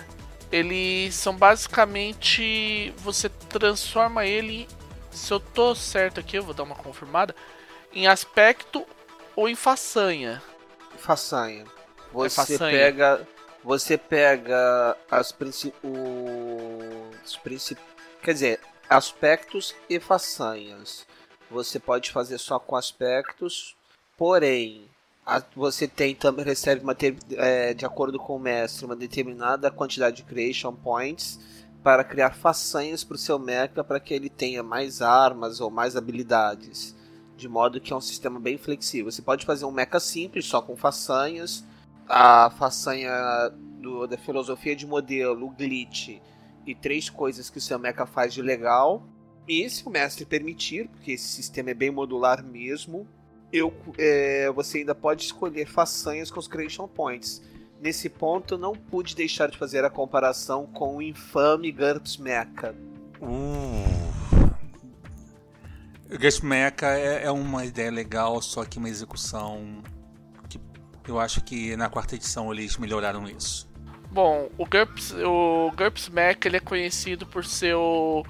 eles 0.53 1.15
são 1.15 1.35
basicamente. 1.37 2.93
Você 2.99 3.29
transforma 3.29 4.25
ele. 4.27 4.69
Se 5.11 5.33
eu 5.33 5.41
tô 5.41 5.75
certo 5.75 6.21
aqui, 6.21 6.37
eu 6.37 6.43
vou 6.43 6.55
dar 6.55 6.63
uma 6.63 6.75
confirmada. 6.75 7.35
Em 7.93 8.07
aspecto 8.07 8.87
ou 9.35 9.49
em 9.49 9.55
façanha. 9.55 10.43
Façanha. 10.99 11.65
Você 12.13 12.41
é 12.41 12.45
façanha. 12.45 12.79
pega. 12.79 13.29
Você 13.65 13.97
pega 13.97 14.97
as 15.11 15.33
princi 15.33 15.73
os 17.25 17.37
principais. 17.37 17.87
Quer 18.23 18.33
dizer, 18.33 18.61
aspectos 18.89 19.75
e 19.89 19.99
façanhas. 20.01 21.07
Você 21.51 21.79
pode 21.79 22.11
fazer 22.11 22.39
só 22.39 22.59
com 22.59 22.75
aspectos, 22.75 23.77
porém, 24.17 24.89
a, 25.27 25.43
você 25.55 25.87
tem 25.87 26.15
também 26.15 26.45
recebe 26.45 26.83
uma 26.83 26.97
é, 27.37 27.75
de 27.75 27.85
acordo 27.85 28.19
com 28.19 28.37
o 28.37 28.39
mestre 28.39 28.85
uma 28.85 28.97
determinada 28.97 29.71
quantidade 29.71 30.17
de 30.17 30.23
creation 30.23 30.73
points 30.75 31.41
para 31.83 32.05
criar 32.05 32.35
façanhas 32.35 33.05
para 33.05 33.15
o 33.15 33.19
seu 33.19 33.39
mecha 33.39 33.83
para 33.83 34.01
que 34.01 34.13
ele 34.13 34.29
tenha 34.29 34.63
mais 34.63 35.01
armas 35.01 35.61
ou 35.61 35.71
mais 35.71 35.97
habilidades 35.97 36.95
de 37.37 37.49
modo 37.49 37.81
que 37.81 37.93
é 37.93 37.97
um 37.97 38.03
sistema 38.03 38.39
bem 38.39 38.59
flexível 38.59 39.11
você 39.11 39.23
pode 39.23 39.47
fazer 39.47 39.65
um 39.65 39.71
mecha 39.71 39.99
simples 39.99 40.45
só 40.45 40.61
com 40.61 40.77
façanhas 40.77 41.65
a 42.07 42.51
façanha 42.51 43.51
do, 43.81 44.07
da 44.07 44.17
filosofia 44.17 44.77
de 44.77 44.87
modelo, 44.87 45.47
o 45.47 45.51
glitch 45.51 46.21
e 46.67 46.75
três 46.75 47.09
coisas 47.11 47.51
que 47.51 47.59
o 47.59 47.61
seu 47.61 47.79
mecha 47.79 48.07
faz 48.07 48.33
de 48.33 48.43
legal. 48.43 49.07
E 49.47 49.69
se 49.69 49.87
o 49.87 49.91
mestre 49.91 50.25
permitir, 50.25 50.89
porque 50.89 51.13
esse 51.13 51.29
sistema 51.29 51.71
é 51.71 51.75
bem 51.75 51.91
modular 51.91 52.43
mesmo, 52.43 53.07
eu, 53.53 53.73
é, 53.99 54.51
você 54.53 54.79
ainda 54.79 54.95
pode 54.95 55.25
escolher 55.25 55.67
façanhas 55.67 56.31
com 56.31 56.41
os 56.41 56.49
creation 56.49 56.89
points. 56.89 57.43
Nesse 57.81 58.09
ponto, 58.09 58.57
não 58.57 58.73
pude 58.73 59.15
deixar 59.15 59.51
de 59.51 59.59
fazer 59.59 59.85
a 59.85 59.91
comparação 59.91 60.67
com 60.67 60.97
o 60.97 61.03
infame 61.03 61.71
GURPS 61.71 62.17
Mecha. 62.17 62.75
Uh. 63.21 63.85
GURPS 66.09 66.41
Mecha 66.41 66.87
é, 66.97 67.25
é 67.25 67.31
uma 67.31 67.67
ideia 67.67 67.91
legal, 67.91 68.41
só 68.41 68.65
que 68.65 68.79
uma 68.79 68.89
execução 68.89 69.83
eu 71.07 71.21
acho 71.21 71.43
que 71.43 71.77
na 71.77 71.89
quarta 71.89 72.15
edição 72.15 72.53
eles 72.53 72.77
melhoraram 72.79 73.29
isso. 73.29 73.69
Bom, 74.15 74.49
o 74.57 74.65
GURPS, 74.65 75.13
o 75.27 75.73
GURPS 75.77 76.09
Mecha 76.09 76.39
ele 76.45 76.59
é 76.59 76.61
conhecido 76.61 77.27
por 77.27 77.45
ser 77.45 77.75
o, 77.75 78.25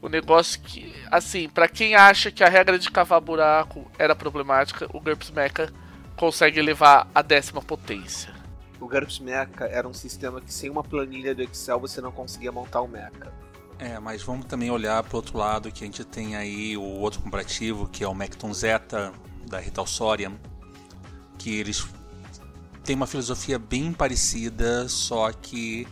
o 0.00 0.08
negócio 0.08 0.60
que, 0.60 0.94
assim, 1.10 1.48
para 1.48 1.66
quem 1.66 1.96
acha 1.96 2.30
que 2.30 2.44
a 2.44 2.48
regra 2.48 2.78
de 2.78 2.88
cavar 2.88 3.20
buraco 3.20 3.90
era 3.98 4.14
problemática, 4.14 4.88
o 4.94 5.00
GURPS 5.00 5.32
Mecha 5.32 5.72
consegue 6.14 6.62
levar 6.62 7.10
a 7.12 7.20
décima 7.20 7.60
potência. 7.60 8.32
O 8.78 8.86
GURPS 8.86 9.18
Mecha 9.18 9.64
era 9.64 9.88
um 9.88 9.92
sistema 9.92 10.40
que 10.40 10.54
sem 10.54 10.70
uma 10.70 10.84
planilha 10.84 11.34
do 11.34 11.42
Excel 11.42 11.80
você 11.80 12.00
não 12.00 12.12
conseguia 12.12 12.52
montar 12.52 12.82
o 12.82 12.86
Mecha. 12.86 13.32
É, 13.80 13.98
mas 13.98 14.22
vamos 14.22 14.46
também 14.46 14.70
olhar 14.70 15.02
para 15.02 15.14
o 15.14 15.16
outro 15.16 15.36
lado 15.36 15.72
que 15.72 15.82
a 15.82 15.86
gente 15.88 16.04
tem 16.04 16.36
aí 16.36 16.76
o 16.76 16.84
outro 17.00 17.20
comparativo, 17.20 17.88
que 17.88 18.04
é 18.04 18.08
o 18.08 18.14
Mecton 18.14 18.54
Zeta 18.54 19.12
da 19.48 19.58
Rital 19.58 19.84
Sorian, 19.84 20.34
que 21.36 21.58
eles 21.58 21.84
tem 22.84 22.94
uma 22.94 23.06
filosofia 23.06 23.58
bem 23.58 23.92
parecida, 23.92 24.88
só 24.88 25.32
que 25.32 25.88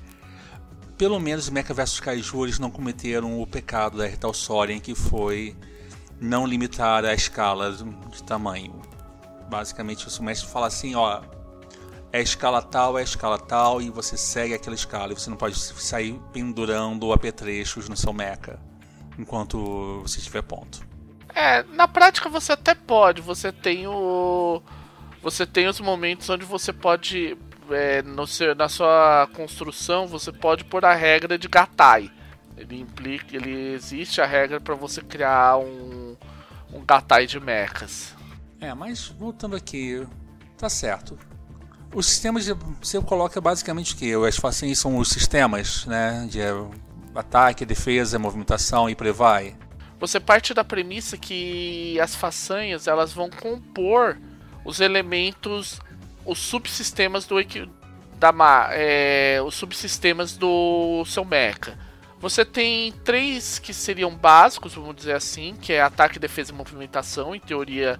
pelo 0.97 1.19
menos 1.19 1.49
em 1.49 1.51
Mecha 1.51 1.75
vs 1.75 1.99
Kaiju 1.99 2.45
eles 2.45 2.59
não 2.59 2.71
cometeram 2.71 3.41
o 3.41 3.47
pecado 3.47 3.99
da 3.99 4.33
Soren, 4.33 4.79
que 4.79 4.95
foi 4.95 5.57
não 6.21 6.47
limitar 6.47 7.05
a 7.05 7.15
escala 7.15 7.73
de 7.73 8.23
tamanho. 8.23 8.81
Basicamente, 9.51 10.07
o 10.07 10.23
mestre 10.23 10.49
fala 10.49 10.69
assim, 10.69 10.95
ó, 10.95 11.23
é 12.13 12.21
escala 12.21 12.63
tal, 12.63 12.99
é 12.99 13.03
escala 13.03 13.39
tal, 13.39 13.83
e 13.83 13.91
você 13.91 14.17
segue 14.17 14.55
aquela 14.55 14.77
escala, 14.77 15.13
e 15.13 15.19
você 15.19 15.29
não 15.29 15.37
pode 15.37 15.59
sair 15.59 16.21
pendurando 16.33 17.13
apetrechos 17.13 17.89
no 17.89 17.97
seu 17.97 18.13
mecha 18.13 18.61
enquanto 19.19 20.01
você 20.03 20.19
estiver 20.19 20.43
ponto. 20.43 20.87
É, 21.35 21.63
na 21.65 21.89
prática 21.89 22.29
você 22.29 22.53
até 22.53 22.75
pode, 22.75 23.21
você 23.23 23.51
tem 23.51 23.87
o 23.87 24.63
você 25.23 25.47
tem 25.47 25.69
os 25.69 25.81
momentos 25.81 26.29
onde 26.29 26.45
você 26.45 26.73
pode, 26.73 27.39
é, 27.71 28.03
no 28.03 28.27
seu, 28.27 28.55
na 28.55 28.69
sua 28.69 29.29
construção, 29.33 30.07
você 30.07 30.33
pode 30.33 30.65
pôr 30.65 30.85
a 30.85 30.95
regra 30.95 31.39
de 31.39 31.49
Gatai. 31.49 32.11
Ele 32.57 32.81
implica, 32.81 33.37
ele 33.37 33.73
existe 33.73 34.21
a 34.21 34.27
regra 34.27 34.61
para 34.61 34.75
você 34.75 35.01
criar 35.01 35.59
um, 35.59 36.17
um 36.73 36.85
Gatai 36.85 37.27
de 37.27 37.39
mechas. 37.39 38.15
É, 38.61 38.75
mas 38.75 39.07
voltando 39.07 39.55
aqui, 39.55 40.05
tá 40.59 40.69
certo. 40.69 41.17
Os 41.95 42.07
sistemas 42.07 42.45
de, 42.45 42.55
você 42.81 43.01
coloca 43.01 43.41
basicamente 43.41 43.95
o 43.95 43.97
que? 43.97 44.15
As 44.27 44.37
facinhas 44.37 44.79
são 44.79 44.97
os 44.97 45.09
sistemas, 45.09 45.87
né, 45.87 46.27
de 46.29 46.41
ataque, 47.15 47.65
defesa, 47.65 48.19
movimentação 48.19 48.91
e 48.91 48.95
por 48.95 49.07
aí 49.07 49.13
vai. 49.13 49.57
Você 50.01 50.19
parte 50.19 50.53
da 50.53 50.65
premissa 50.65 51.17
que 51.17 52.01
as 52.01 52.15
façanhas 52.15 52.89
elas 52.89 53.13
vão 53.13 53.31
compor 53.31 54.19
os 54.65 54.81
elementos, 54.81 55.81
os 56.25 56.39
subsistemas 56.39 57.27
do 57.27 57.37
da 58.19 58.69
é, 58.71 59.41
os 59.45 59.55
subsistemas 59.55 60.37
do 60.37 61.05
seu 61.07 61.25
mecha. 61.25 61.77
Você 62.21 62.45
tem 62.45 62.93
três 62.93 63.59
que 63.59 63.75
seriam 63.75 64.15
básicos, 64.15 64.75
vamos 64.75 64.95
dizer 64.95 65.17
assim, 65.17 65.57
que 65.61 65.73
é 65.73 65.83
ataque, 65.83 66.21
defesa 66.21 66.53
e 66.53 66.55
movimentação. 66.55 67.35
Em 67.35 67.41
teoria, 67.41 67.99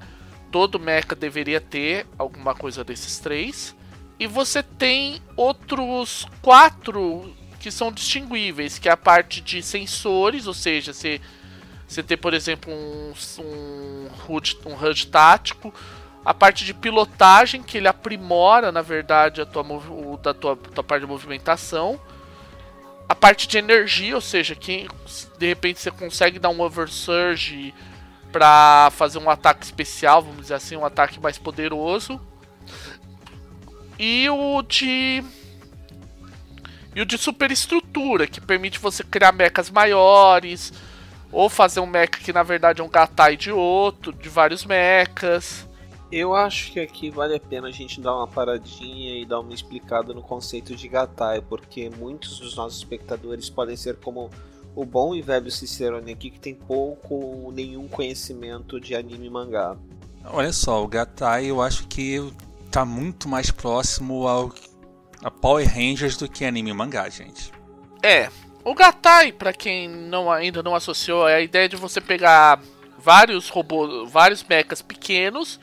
todo 0.53 0.79
mecha 0.79 1.17
deveria 1.17 1.61
ter 1.61 2.07
alguma 2.17 2.55
coisa 2.55 2.85
desses 2.85 3.19
três. 3.19 3.75
E 4.21 4.29
você 4.29 4.63
tem 4.63 5.21
outros 5.37 6.29
quatro 6.41 7.35
que 7.59 7.73
são 7.73 7.91
distinguíveis, 7.91 8.79
que 8.79 8.89
é 8.89 8.93
a 8.93 8.97
parte 8.97 9.41
de 9.41 9.61
sensores, 9.61 10.47
ou 10.47 10.55
seja, 10.55 10.93
você, 10.93 11.21
você 11.85 12.01
tem, 12.01 12.17
por 12.17 12.33
exemplo, 12.33 12.73
um, 12.73 13.13
um, 13.41 14.09
HUD, 14.29 14.59
um 14.67 14.75
HUD 14.75 15.09
tático, 15.09 15.75
a 16.25 16.33
parte 16.33 16.65
de 16.65 16.73
pilotagem, 16.73 17.63
que 17.63 17.79
ele 17.79 17.89
aprimora, 17.89 18.71
na 18.71 18.83
verdade, 18.83 19.41
a 19.41 19.47
tua, 19.47 19.63
o, 19.63 20.17
da 20.23 20.33
tua, 20.33 20.57
tua 20.57 20.85
parte 20.85 21.03
de 21.03 21.09
movimentação. 21.09 22.01
A 23.09 23.15
parte 23.15 23.49
de 23.49 23.59
energia, 23.59 24.15
ou 24.15 24.21
seja, 24.21 24.55
que 24.55 24.89
de 25.37 25.47
repente 25.47 25.81
você 25.81 25.91
consegue 25.91 26.39
dar 26.39 26.49
um 26.49 26.61
oversurge 26.61 27.75
para 28.31 28.91
fazer 28.93 29.19
um 29.19 29.29
ataque 29.29 29.65
especial, 29.65 30.23
vamos 30.23 30.43
dizer 30.43 30.55
assim, 30.55 30.77
um 30.77 30.85
ataque 30.85 31.21
mais 31.21 31.39
poderoso. 31.39 32.21
E 33.99 34.29
o 34.31 34.63
de. 34.63 35.23
E 36.95 37.01
o 37.01 37.07
de 37.07 37.19
superestrutura, 37.19 38.27
que 38.27 38.41
permite 38.41 38.79
você 38.79 39.03
criar 39.03 39.33
mechas 39.33 39.71
maiores. 39.71 40.73
Ou 41.31 41.49
fazer 41.49 41.81
um 41.81 41.87
mecha 41.87 42.19
que 42.23 42.33
na 42.33 42.43
verdade 42.43 42.81
é 42.81 42.85
um 42.85 42.89
gatai 42.89 43.37
de 43.37 43.51
outro, 43.51 44.13
de 44.13 44.29
vários 44.29 44.65
mechas. 44.65 45.67
Eu 46.13 46.35
acho 46.35 46.73
que 46.73 46.79
aqui 46.79 47.09
vale 47.09 47.35
a 47.35 47.41
pena 47.41 47.69
a 47.69 47.71
gente 47.71 47.99
dar 47.99 48.15
uma 48.15 48.29
paradinha 48.29 49.19
e 49.19 49.25
dar 49.25 49.41
uma 49.41 49.55
explicada 49.55 50.13
no 50.13 50.21
conceito 50.21 50.77
de 50.77 50.87
gatai, 50.87 51.41
porque 51.41 51.89
muitos 51.89 52.39
dos 52.39 52.55
nossos 52.55 52.77
espectadores 52.77 53.49
podem 53.49 53.75
ser 53.75 53.97
como 53.97 54.29
o 54.77 54.85
bom 54.85 55.15
e 55.15 55.23
velho 55.23 55.51
Cicerone 55.51 56.13
aqui 56.13 56.29
que 56.31 56.39
tem 56.39 56.55
pouco 56.55 57.15
ou 57.15 57.51
nenhum 57.51 57.89
conhecimento 57.89 58.79
de 58.79 58.95
anime 58.95 59.29
e 59.29 59.31
mangá. 59.31 59.75
Olha 60.27 60.53
só, 60.53 60.85
o 60.85 60.87
Gatai 60.87 61.47
eu 61.47 61.63
acho 61.63 61.89
que 61.89 62.21
tá 62.71 62.85
muito 62.85 63.27
mais 63.27 63.51
próximo 63.51 64.29
ao 64.29 64.53
a 65.25 65.31
Power 65.31 65.67
Rangers 65.67 66.17
do 66.19 66.29
que 66.29 66.45
anime 66.45 66.71
e 66.71 66.75
mangá, 66.75 67.09
gente. 67.09 67.51
É, 68.03 68.29
o 68.63 68.75
Gatai, 68.75 69.33
para 69.33 69.53
quem 69.55 69.89
não, 69.89 70.31
ainda 70.31 70.63
não 70.63 70.75
associou, 70.75 71.27
é 71.27 71.37
a 71.37 71.41
ideia 71.41 71.69
de 71.69 71.77
você 71.77 72.03
pegar 72.03 72.61
vários 72.99 73.49
robôs, 73.49 74.11
vários 74.11 74.45
mechas 74.45 74.83
pequenos 74.83 75.59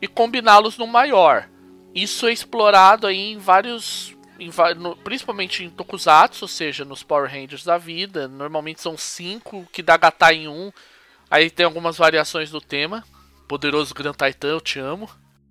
e 0.00 0.06
combiná-los 0.06 0.76
no 0.76 0.86
maior. 0.86 1.48
Isso 1.94 2.26
é 2.26 2.32
explorado 2.32 3.06
aí 3.06 3.32
em 3.32 3.38
vários. 3.38 4.14
Em, 4.38 4.50
no, 4.76 4.94
principalmente 4.96 5.64
em 5.64 5.70
Tokusatsu, 5.70 6.44
ou 6.44 6.48
seja, 6.48 6.84
nos 6.84 7.02
Power 7.02 7.30
Rangers 7.30 7.64
da 7.64 7.78
vida. 7.78 8.28
Normalmente 8.28 8.82
são 8.82 8.96
cinco 8.96 9.66
que 9.72 9.82
dá 9.82 9.96
Gatai 9.96 10.36
em 10.36 10.48
um. 10.48 10.70
Aí 11.30 11.50
tem 11.50 11.64
algumas 11.64 11.96
variações 11.96 12.50
do 12.50 12.60
tema. 12.60 13.02
Poderoso 13.48 13.94
Grand 13.94 14.12
Titan, 14.12 14.48
eu 14.48 14.60
te 14.60 14.78
amo. 14.78 15.08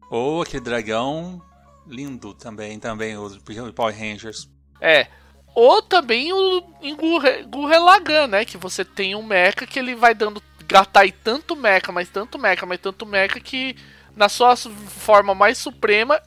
Ou 0.09 0.41
aquele 0.41 0.63
dragão 0.63 1.41
lindo 1.87 2.33
também, 2.33 2.79
também, 2.79 3.17
os 3.17 3.37
Power 3.73 3.97
Rangers. 3.97 4.49
É. 4.79 5.07
Ou 5.55 5.81
também 5.81 6.33
o 6.33 6.63
em 6.81 6.95
Gurren 6.95 8.27
né? 8.27 8.45
Que 8.45 8.57
você 8.57 8.83
tem 8.83 9.15
um 9.15 9.23
mecha 9.23 9.65
que 9.65 9.79
ele 9.79 9.95
vai 9.95 10.13
dando 10.13 10.43
Gatai 10.67 11.11
tanto 11.11 11.55
mecha, 11.55 11.91
mas 11.91 12.09
tanto 12.09 12.37
mecha, 12.37 12.65
mas 12.65 12.79
tanto 12.79 13.05
mecha 13.05 13.39
que 13.39 13.75
na 14.15 14.29
sua 14.29 14.55
forma 14.55 15.35
mais 15.35 15.57
suprema, 15.57 16.21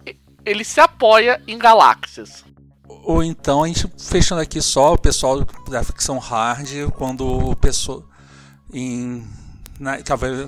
ele 0.45 0.65
se 0.65 0.81
apoia 0.81 1.43
em 1.47 1.59
galáxias. 1.59 2.45
Ou 2.87 3.23
então 3.23 3.65
a 3.65 3.67
gente 3.69 3.91
fechando 3.99 4.41
aqui 4.41 4.61
só 4.61 4.93
o 4.93 4.99
pessoal 4.99 5.45
da 5.69 5.83
ficção 5.83 6.19
hard, 6.19 6.91
quando 6.97 7.51
o 7.51 7.57
pessoal 7.57 8.05
em 8.73 9.27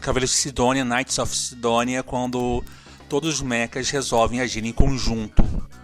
Cavaleiros 0.01 0.31
de 0.31 0.37
Sidônia, 0.37 0.85
Knights 0.85 1.19
of 1.19 1.35
Sidonia, 1.35 2.03
quando 2.03 2.63
todos 3.09 3.35
os 3.35 3.41
mechas 3.41 3.89
resolvem 3.91 4.41
agir 4.41 4.65
em 4.65 4.73
conjunto. 4.73 5.43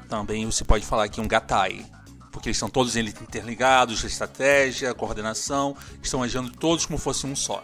Também 0.09 0.45
você 0.45 0.65
pode 0.65 0.85
falar 0.85 1.05
aqui 1.05 1.21
um 1.21 1.29
Gatai, 1.29 1.85
porque 2.31 2.49
eles 2.49 2.57
estão 2.57 2.69
todos 2.69 2.97
interligados, 2.97 4.05
estratégia, 4.05 4.95
coordenação, 4.95 5.77
estão 6.03 6.23
agindo 6.23 6.51
todos 6.51 6.85
como 6.87 6.99
fosse 6.99 7.27
um 7.27 7.35
só 7.35 7.63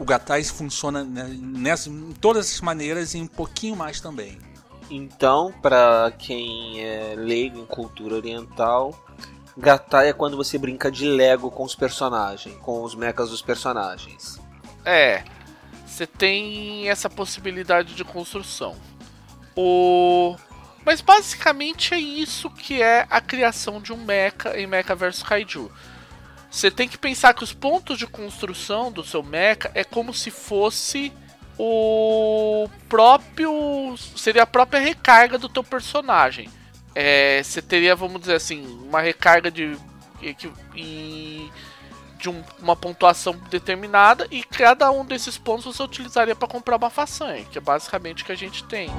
o 0.00 0.04
Gatais 0.04 0.48
funciona 0.48 1.04
nessa, 1.04 1.90
em 1.90 2.12
todas 2.12 2.46
essas 2.46 2.62
maneiras 2.62 3.12
e 3.12 3.18
um 3.18 3.26
pouquinho 3.26 3.76
mais 3.76 4.00
também. 4.00 4.38
Então, 4.90 5.52
para 5.60 6.10
quem 6.18 6.82
é 6.82 7.14
leigo 7.14 7.58
em 7.58 7.66
cultura 7.66 8.14
oriental, 8.14 8.98
Gatai 9.54 10.08
é 10.08 10.12
quando 10.14 10.38
você 10.38 10.56
brinca 10.56 10.90
de 10.90 11.04
Lego 11.04 11.50
com 11.50 11.64
os 11.64 11.74
personagens, 11.74 12.56
com 12.60 12.82
os 12.82 12.94
mechas 12.94 13.28
dos 13.28 13.42
personagens. 13.42 14.40
É, 14.86 15.22
você 15.86 16.06
tem 16.06 16.88
essa 16.88 17.10
possibilidade 17.10 17.94
de 17.94 18.02
construção. 18.02 18.74
O 19.54 20.34
mas 20.82 21.02
basicamente 21.02 21.92
é 21.92 22.00
isso 22.00 22.48
que 22.48 22.80
é 22.80 23.06
a 23.10 23.20
criação 23.20 23.82
de 23.82 23.92
um 23.92 23.98
mecha 23.98 24.58
em 24.58 24.66
Mecha 24.66 24.94
vs 24.94 25.22
Kaiju. 25.22 25.70
Você 26.50 26.70
tem 26.70 26.88
que 26.88 26.98
pensar 26.98 27.32
que 27.32 27.44
os 27.44 27.52
pontos 27.52 27.98
de 27.98 28.06
construção 28.06 28.90
do 28.90 29.04
seu 29.04 29.22
mecha 29.22 29.70
é 29.74 29.84
como 29.84 30.12
se 30.12 30.30
fosse 30.30 31.12
o 31.56 32.68
próprio. 32.88 33.94
Seria 34.16 34.42
a 34.42 34.46
própria 34.46 34.80
recarga 34.80 35.38
do 35.38 35.48
teu 35.48 35.62
personagem. 35.62 36.50
É, 36.94 37.40
você 37.42 37.62
teria, 37.62 37.94
vamos 37.94 38.20
dizer 38.20 38.34
assim, 38.34 38.66
uma 38.82 39.00
recarga 39.00 39.50
de. 39.50 39.76
de 42.18 42.28
um, 42.28 42.42
uma 42.58 42.74
pontuação 42.74 43.34
determinada 43.48 44.26
e 44.30 44.42
cada 44.42 44.90
um 44.90 45.04
desses 45.04 45.38
pontos 45.38 45.64
você 45.64 45.82
utilizaria 45.82 46.34
para 46.34 46.48
comprar 46.48 46.76
uma 46.76 46.90
façanha, 46.90 47.44
que 47.44 47.58
é 47.58 47.60
basicamente 47.60 48.22
o 48.22 48.26
que 48.26 48.32
a 48.32 48.36
gente 48.36 48.64
tem. 48.64 48.90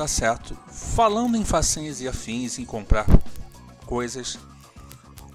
Tá 0.00 0.08
certo. 0.08 0.56
Falando 0.66 1.36
em 1.36 1.44
façanhas 1.44 2.00
e 2.00 2.08
afins, 2.08 2.58
em 2.58 2.64
comprar 2.64 3.04
coisas, 3.84 4.38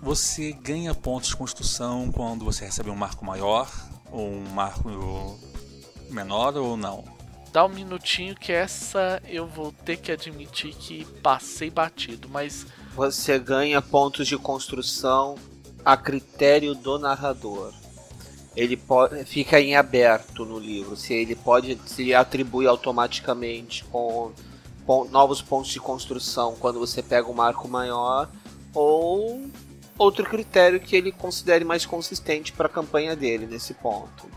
você 0.01 0.53
ganha 0.53 0.91
pontos 0.95 1.30
de 1.30 1.36
construção 1.36 2.11
quando 2.11 2.43
você 2.43 2.66
recebe 2.66 2.89
um 2.89 2.95
marco 2.95 3.24
maior 3.24 3.72
ou 4.11 4.28
um 4.28 4.49
marco 4.49 5.39
menor 6.09 6.57
ou 6.57 6.76
não? 6.76 7.03
Dá 7.53 7.63
um 7.63 7.70
minutinho 7.70 8.36
que 8.36 8.51
essa 8.51 9.22
eu 9.28 9.45
vou 9.45 9.72
ter 9.72 9.97
que 9.97 10.11
admitir 10.11 10.74
que 10.74 11.05
passei 11.22 11.70
batido, 11.70 12.28
mas. 12.28 12.66
Você 12.95 13.38
ganha 13.38 13.80
pontos 13.84 14.28
de 14.28 14.36
construção 14.36 15.36
a 15.86 15.95
critério 15.95 16.74
do 16.74 16.97
narrador. 16.97 17.72
Ele 18.55 18.76
pode, 18.76 19.26
fica 19.26 19.61
em 19.61 19.76
aberto 19.76 20.43
no 20.43 20.57
livro. 20.57 20.95
Se 20.95 21.13
ele 21.13 21.36
pode 21.36 21.80
se 21.86 22.16
atribui 22.16 22.66
automaticamente 22.66 23.84
com 23.84 24.34
novos 25.10 25.42
pontos 25.42 25.72
de 25.72 25.80
construção 25.80 26.56
quando 26.60 26.80
você 26.80 27.02
pega 27.02 27.28
um 27.28 27.34
marco 27.34 27.68
maior, 27.68 28.30
ou 28.74 29.50
outro 29.98 30.26
critério 30.26 30.80
que 30.80 30.96
ele 30.96 31.12
considere 31.12 31.64
mais 31.64 31.86
consistente 31.86 32.52
para 32.52 32.68
a 32.68 32.70
campanha 32.70 33.16
dele 33.16 33.48
nesse 33.48 33.74
ponto. 33.74 34.30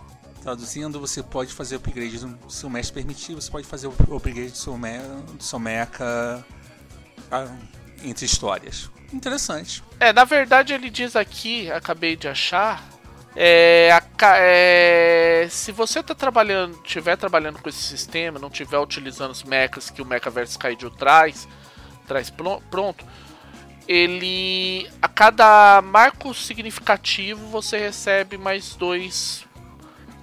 Traduzindo, 0.43 1.01
você 1.01 1.23
pode 1.23 1.53
fazer 1.53 1.77
o 1.77 1.79
upgrade 1.79 2.19
do 2.19 2.51
seu 2.51 2.71
mestre 2.71 2.95
permitir, 2.95 3.35
você 3.35 3.51
pode 3.51 3.67
fazer 3.67 3.89
o 3.89 4.17
upgrade 4.17 4.51
do 4.51 4.57
seu, 4.57 4.79
me 4.79 4.99
do 5.37 5.43
seu 5.43 5.59
mecha 5.59 6.45
ah, 7.31 7.57
entre 8.03 8.25
histórias. 8.25 8.91
Interessante. 9.13 9.83
É, 9.99 10.13
na 10.13 10.25
verdade 10.25 10.73
ele 10.73 10.91
diz 10.91 11.17
aqui, 11.17 11.71
acabei 11.71 12.15
de 12.15 12.29
achar, 12.29 12.83
é, 13.41 13.93
a, 13.93 14.03
é, 14.41 15.47
se 15.49 15.71
você 15.71 16.03
tá 16.03 16.13
trabalhando, 16.13 16.77
tiver 16.83 17.17
trabalhando 17.17 17.61
com 17.61 17.69
esse 17.69 17.79
sistema, 17.79 18.37
não 18.37 18.51
tiver 18.51 18.81
utilizando 18.81 19.31
os 19.31 19.45
mechas 19.45 19.91
que 19.91 20.03
o 20.03 20.05
Mechaverse 20.05 20.59
Kaiju 20.59 20.91
traz, 20.91 21.47
traz 22.05 22.31
pronto, 22.69 23.07
ele 23.87 24.91
a 25.01 25.07
cada 25.07 25.81
marco 25.83 26.35
significativo 26.35 27.47
você 27.47 27.79
recebe 27.79 28.37
mais 28.37 28.75
dois 28.75 29.47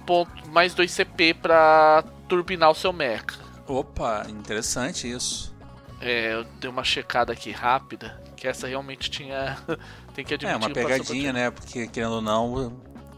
pontos, 0.04 0.46
mais 0.50 0.74
dois 0.74 0.92
CP 0.92 1.32
para 1.32 2.04
turbinar 2.28 2.70
o 2.70 2.74
seu 2.74 2.92
mecha. 2.92 3.40
Opa, 3.66 4.26
interessante 4.28 5.10
isso. 5.10 5.56
É, 6.02 6.34
eu 6.34 6.44
dei 6.60 6.68
uma 6.68 6.84
checada 6.84 7.32
aqui 7.32 7.50
rápida, 7.50 8.22
que 8.36 8.46
essa 8.46 8.66
realmente 8.66 9.10
tinha 9.10 9.56
tem 10.14 10.22
que 10.22 10.34
admitir. 10.34 10.52
É 10.52 10.56
uma 10.58 10.70
pegadinha, 10.70 11.32
né? 11.32 11.50
Porque 11.50 11.86
querendo 11.88 12.16
ou 12.16 12.20
não, 12.20 12.76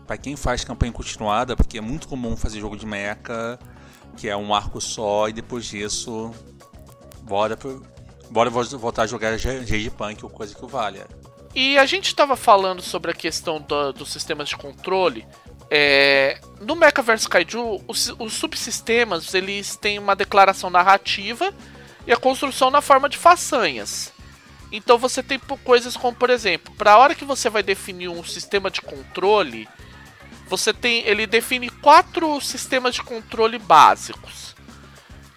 para 0.08 0.16
quem 0.16 0.36
faz 0.36 0.64
campanha 0.64 0.90
continuada, 0.90 1.54
porque 1.54 1.76
é 1.76 1.82
muito 1.82 2.08
comum 2.08 2.34
fazer 2.34 2.60
jogo 2.60 2.78
de 2.78 2.86
mecha, 2.86 3.58
que 4.16 4.26
é 4.26 4.34
um 4.34 4.54
arco 4.54 4.80
só, 4.80 5.28
e 5.28 5.34
depois 5.34 5.66
disso, 5.66 6.34
bora, 7.24 7.56
bora 8.30 8.48
voltar 8.48 9.02
a 9.02 9.06
jogar 9.06 9.32
Rage 9.32 9.90
Punk 9.90 10.24
ou 10.24 10.30
coisa 10.30 10.54
que 10.54 10.64
o 10.64 10.66
valha. 10.66 11.06
E 11.54 11.76
a 11.76 11.84
gente 11.84 12.06
estava 12.06 12.36
falando 12.36 12.80
sobre 12.80 13.10
a 13.10 13.14
questão 13.14 13.60
do, 13.60 13.92
dos 13.92 14.10
sistemas 14.10 14.48
de 14.48 14.56
controle. 14.56 15.26
É, 15.70 16.40
no 16.58 16.74
Mechaverse 16.74 17.28
Kaiju, 17.28 17.82
os, 17.86 18.14
os, 18.18 18.32
subsistemas 18.32 19.34
eles 19.34 19.76
têm 19.76 19.98
uma 19.98 20.16
declaração 20.16 20.70
narrativa 20.70 21.52
e 22.06 22.12
a 22.12 22.16
construção 22.16 22.70
na 22.70 22.80
forma 22.80 23.10
de 23.10 23.18
façanhas. 23.18 24.10
Então 24.72 24.96
você 24.96 25.22
tem 25.22 25.38
coisas 25.62 25.98
como, 25.98 26.16
por 26.16 26.30
exemplo, 26.30 26.74
para 26.76 26.92
a 26.92 26.98
hora 26.98 27.14
que 27.14 27.26
você 27.26 27.50
vai 27.50 27.62
definir 27.62 28.08
um 28.08 28.24
sistema 28.24 28.70
de 28.70 28.80
controle, 28.80 29.68
você 30.48 30.72
tem, 30.72 31.06
ele 31.06 31.26
define 31.26 31.68
quatro 31.68 32.40
sistemas 32.40 32.94
de 32.94 33.02
controle 33.02 33.58
básicos, 33.58 34.56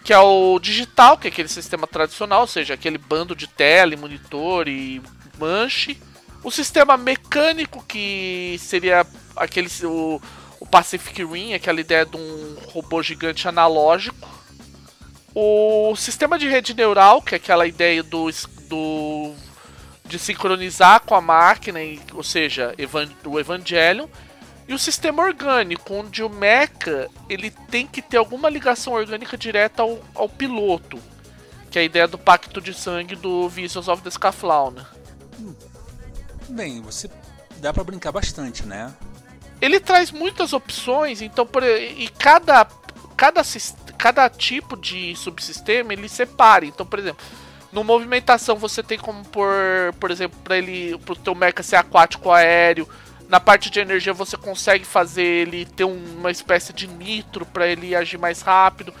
que 0.02 0.12
é 0.12 0.18
o 0.18 0.58
digital, 0.58 1.16
que 1.16 1.28
é 1.28 1.30
aquele 1.30 1.48
sistema 1.48 1.86
tradicional, 1.86 2.40
ou 2.40 2.46
seja, 2.46 2.74
aquele 2.74 2.98
bando 2.98 3.36
de 3.36 3.46
tela, 3.46 3.96
monitor 3.96 4.66
e 4.66 5.00
manche. 5.38 6.00
O 6.42 6.50
sistema 6.50 6.96
mecânico, 6.96 7.84
que 7.84 8.56
seria 8.58 9.06
aquele 9.36 9.68
o, 9.84 10.20
o 10.58 10.66
Pacific 10.66 11.22
Rim, 11.24 11.54
aquela 11.54 11.80
ideia 11.80 12.04
de 12.04 12.16
um 12.16 12.56
robô 12.72 13.02
gigante 13.02 13.46
analógico. 13.46 14.28
O 15.34 15.94
sistema 15.94 16.38
de 16.38 16.48
rede 16.48 16.74
neural, 16.74 17.22
que 17.22 17.34
é 17.34 17.36
aquela 17.36 17.66
ideia 17.66 18.02
do, 18.02 18.28
do 18.68 19.34
de 20.04 20.18
sincronizar 20.18 21.00
com 21.00 21.14
a 21.14 21.20
máquina, 21.20 21.78
ou 22.12 22.22
seja, 22.22 22.74
o 23.24 23.38
Evangelion, 23.38 24.08
e 24.66 24.74
o 24.74 24.78
sistema 24.78 25.22
orgânico, 25.22 25.94
onde 25.94 26.22
o 26.22 26.28
mecha 26.28 27.08
ele 27.28 27.50
tem 27.50 27.86
que 27.86 28.00
ter 28.00 28.16
alguma 28.16 28.48
ligação 28.48 28.92
orgânica 28.92 29.36
direta 29.36 29.82
ao, 29.82 29.98
ao 30.14 30.28
piloto, 30.28 30.98
que 31.70 31.78
é 31.78 31.82
a 31.82 31.84
ideia 31.84 32.06
do 32.06 32.18
pacto 32.18 32.60
de 32.60 32.72
sangue 32.72 33.16
do 33.16 33.48
Visions 33.48 33.88
of 33.88 34.02
the 34.02 34.10
Scaflauna. 34.10 34.88
Bem, 36.48 36.80
você 36.82 37.10
dá 37.56 37.72
para 37.72 37.84
brincar 37.84 38.12
bastante, 38.12 38.66
né? 38.66 38.92
Ele 39.60 39.80
traz 39.80 40.10
muitas 40.10 40.52
opções, 40.52 41.22
então 41.22 41.46
por, 41.46 41.62
e 41.62 42.08
cada 42.18 42.66
cada 43.16 43.42
cada 43.96 44.28
tipo 44.28 44.76
de 44.76 45.14
subsistema 45.14 45.92
ele 45.92 46.08
separa. 46.08 46.66
Então, 46.66 46.84
por 46.84 46.98
exemplo, 46.98 47.24
no 47.72 47.84
movimentação 47.84 48.56
você 48.56 48.82
tem 48.82 48.98
como 48.98 49.24
por, 49.24 49.48
por 49.98 50.10
exemplo, 50.10 50.38
para 50.42 50.58
ele 50.58 50.98
pro 50.98 51.14
teu 51.14 51.34
mecha 51.34 51.62
ser 51.62 51.76
aquático 51.76 52.28
ou 52.28 52.34
aéreo. 52.34 52.88
Na 53.32 53.40
parte 53.40 53.70
de 53.70 53.80
energia 53.80 54.12
você 54.12 54.36
consegue 54.36 54.84
fazer 54.84 55.22
ele 55.24 55.64
ter 55.64 55.84
uma 55.84 56.30
espécie 56.30 56.70
de 56.70 56.86
nitro 56.86 57.46
para 57.46 57.66
ele 57.66 57.96
agir 57.96 58.18
mais 58.18 58.42
rápido. 58.42 58.92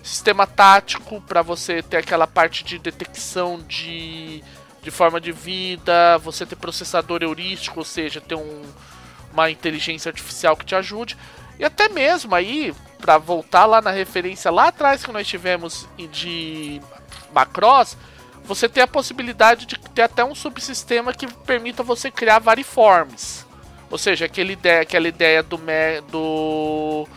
Sistema 0.00 0.46
tático 0.46 1.20
para 1.22 1.42
você 1.42 1.82
ter 1.82 1.96
aquela 1.96 2.24
parte 2.24 2.62
de 2.62 2.78
detecção 2.78 3.60
de, 3.66 4.44
de 4.80 4.92
forma 4.92 5.20
de 5.20 5.32
vida, 5.32 6.16
você 6.18 6.46
ter 6.46 6.54
processador 6.54 7.20
heurístico, 7.24 7.80
ou 7.80 7.84
seja, 7.84 8.20
ter 8.20 8.36
um, 8.36 8.62
uma 9.32 9.50
inteligência 9.50 10.08
artificial 10.08 10.56
que 10.56 10.64
te 10.64 10.76
ajude. 10.76 11.18
E 11.58 11.64
até 11.64 11.88
mesmo 11.88 12.32
aí, 12.32 12.72
para 13.00 13.18
voltar 13.18 13.66
lá 13.66 13.82
na 13.82 13.90
referência 13.90 14.52
lá 14.52 14.68
atrás 14.68 15.04
que 15.04 15.10
nós 15.10 15.26
tivemos 15.26 15.88
de 16.12 16.80
Macross, 17.34 17.96
você 18.44 18.68
tem 18.68 18.84
a 18.84 18.86
possibilidade 18.86 19.66
de 19.66 19.76
ter 19.76 20.02
até 20.02 20.24
um 20.24 20.36
subsistema 20.36 21.12
que 21.12 21.26
permita 21.26 21.82
você 21.82 22.08
criar 22.08 22.38
variformes. 22.38 23.49
Ou 23.90 23.98
seja, 23.98 24.26
aquela 24.26 24.52
ideia, 24.52 24.82
aquela 24.82 25.08
ideia 25.08 25.42
do, 25.42 25.58
do, 26.10 27.08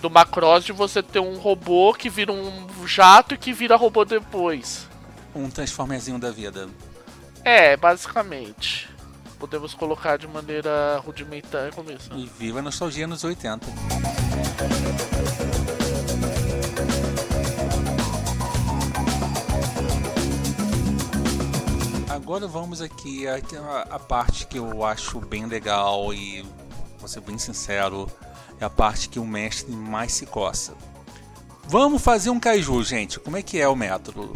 do 0.00 0.10
Macross 0.10 0.64
de 0.64 0.72
você 0.72 1.02
ter 1.02 1.20
um 1.20 1.36
robô 1.36 1.92
que 1.92 2.08
vira 2.08 2.32
um 2.32 2.86
jato 2.86 3.34
e 3.34 3.38
que 3.38 3.52
vira 3.52 3.76
robô 3.76 4.04
depois. 4.04 4.88
Um 5.34 5.50
transformerzinho 5.50 6.18
da 6.18 6.30
vida. 6.30 6.68
É, 7.44 7.76
basicamente. 7.76 8.88
Podemos 9.38 9.74
colocar 9.74 10.16
de 10.16 10.26
maneira 10.26 10.96
rudimentar 11.04 11.70
como 11.74 11.90
isso. 11.92 12.10
E 12.14 12.26
viva 12.38 12.60
a 12.60 12.62
nostalgia 12.62 13.06
nos 13.06 13.22
80. 13.22 13.66
Agora 22.26 22.48
vamos 22.48 22.82
aqui 22.82 23.24
a, 23.28 23.36
a, 23.88 24.00
parte 24.00 24.48
que 24.48 24.58
eu 24.58 24.84
acho 24.84 25.20
bem 25.20 25.46
legal 25.46 26.12
e 26.12 26.44
vou 26.98 27.06
ser 27.06 27.20
bem 27.20 27.38
sincero, 27.38 28.10
é 28.60 28.64
a 28.64 28.68
parte 28.68 29.08
que 29.08 29.20
o 29.20 29.24
mestre 29.24 29.70
mais 29.70 30.12
se 30.12 30.26
coça. 30.26 30.74
Vamos 31.68 32.02
fazer 32.02 32.30
um 32.30 32.40
kaiju, 32.40 32.82
gente. 32.82 33.20
Como 33.20 33.36
é 33.36 33.42
que 33.44 33.60
é 33.60 33.68
o 33.68 33.76
método? 33.76 34.34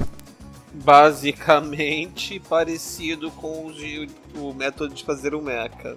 Basicamente 0.73 2.39
parecido 2.39 3.29
com 3.33 3.67
o, 3.67 4.51
o 4.51 4.55
método 4.55 4.95
de 4.95 5.03
fazer 5.03 5.35
o 5.35 5.43
mecha. 5.43 5.97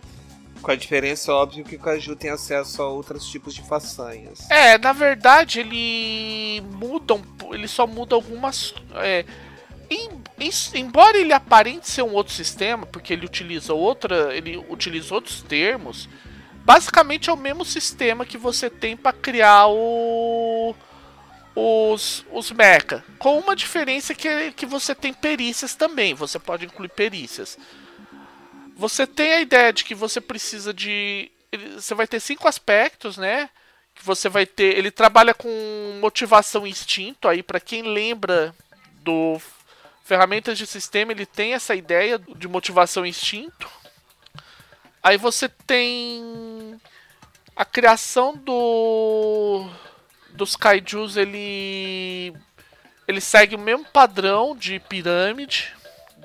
Com 0.63 0.71
a 0.71 0.75
diferença, 0.75 1.31
óbvio, 1.31 1.63
que 1.63 1.75
o 1.75 1.79
Kaiju 1.79 2.15
tem 2.15 2.31
acesso 2.31 2.81
a 2.81 2.87
outros 2.87 3.27
tipos 3.27 3.53
de 3.53 3.61
façanhas. 3.61 4.49
É, 4.49 4.79
na 4.79 4.93
verdade, 4.93 5.59
ele 5.59 6.59
muda, 6.71 7.21
ele 7.51 7.67
só 7.67 7.85
muda 7.85 8.15
algumas. 8.15 8.73
É, 8.95 9.25
em, 9.89 10.09
em, 10.39 10.49
embora 10.75 11.17
ele 11.17 11.33
aparente 11.33 11.89
ser 11.89 12.01
um 12.01 12.13
outro 12.13 12.33
sistema, 12.33 12.85
porque 12.85 13.13
ele 13.13 13.25
utiliza 13.25 13.73
outra, 13.73 14.35
ele 14.35 14.57
utiliza 14.69 15.13
outros 15.13 15.41
termos, 15.41 16.09
basicamente 16.63 17.29
é 17.29 17.33
o 17.33 17.37
mesmo 17.37 17.65
sistema 17.65 18.25
que 18.25 18.37
você 18.37 18.69
tem 18.69 18.95
para 18.95 19.13
criar 19.13 19.67
o 19.67 20.75
os, 21.55 22.25
os 22.31 22.51
mecha, 22.51 23.03
com 23.19 23.37
uma 23.37 23.55
diferença 23.55 24.15
que, 24.15 24.51
que 24.53 24.65
você 24.65 24.95
tem 24.95 25.13
perícias 25.13 25.75
também, 25.75 26.13
você 26.13 26.39
pode 26.39 26.65
incluir 26.65 26.89
perícias. 26.89 27.57
Você 28.75 29.05
tem 29.05 29.33
a 29.33 29.41
ideia 29.41 29.71
de 29.71 29.83
que 29.83 29.93
você 29.93 30.19
precisa 30.19 30.73
de. 30.73 31.31
Você 31.75 31.93
vai 31.93 32.07
ter 32.07 32.19
cinco 32.19 32.47
aspectos, 32.47 33.17
né? 33.17 33.49
Que 33.93 34.03
você 34.03 34.27
vai 34.27 34.47
ter. 34.47 34.75
Ele 34.77 34.89
trabalha 34.89 35.33
com 35.33 35.47
motivação 36.01 36.65
e 36.65 36.71
instinto. 36.71 37.27
Aí, 37.27 37.43
para 37.43 37.59
quem 37.59 37.83
lembra 37.83 38.53
do 39.03 39.39
ferramentas 40.03 40.57
de 40.57 40.67
sistema, 40.67 41.11
ele 41.11 41.25
tem 41.25 41.53
essa 41.53 41.73
ideia 41.73 42.19
de 42.19 42.47
motivação 42.47 43.05
e 43.05 43.09
instinto. 43.09 43.69
Aí 45.01 45.17
você 45.17 45.47
tem 45.49 46.79
a 47.55 47.65
criação 47.65 48.35
do 48.35 49.69
dos 50.31 50.55
kaijus, 50.55 51.15
ele 51.15 52.33
ele 53.07 53.21
segue 53.21 53.55
o 53.55 53.59
mesmo 53.59 53.85
padrão 53.85 54.55
de 54.55 54.79
pirâmide 54.79 55.73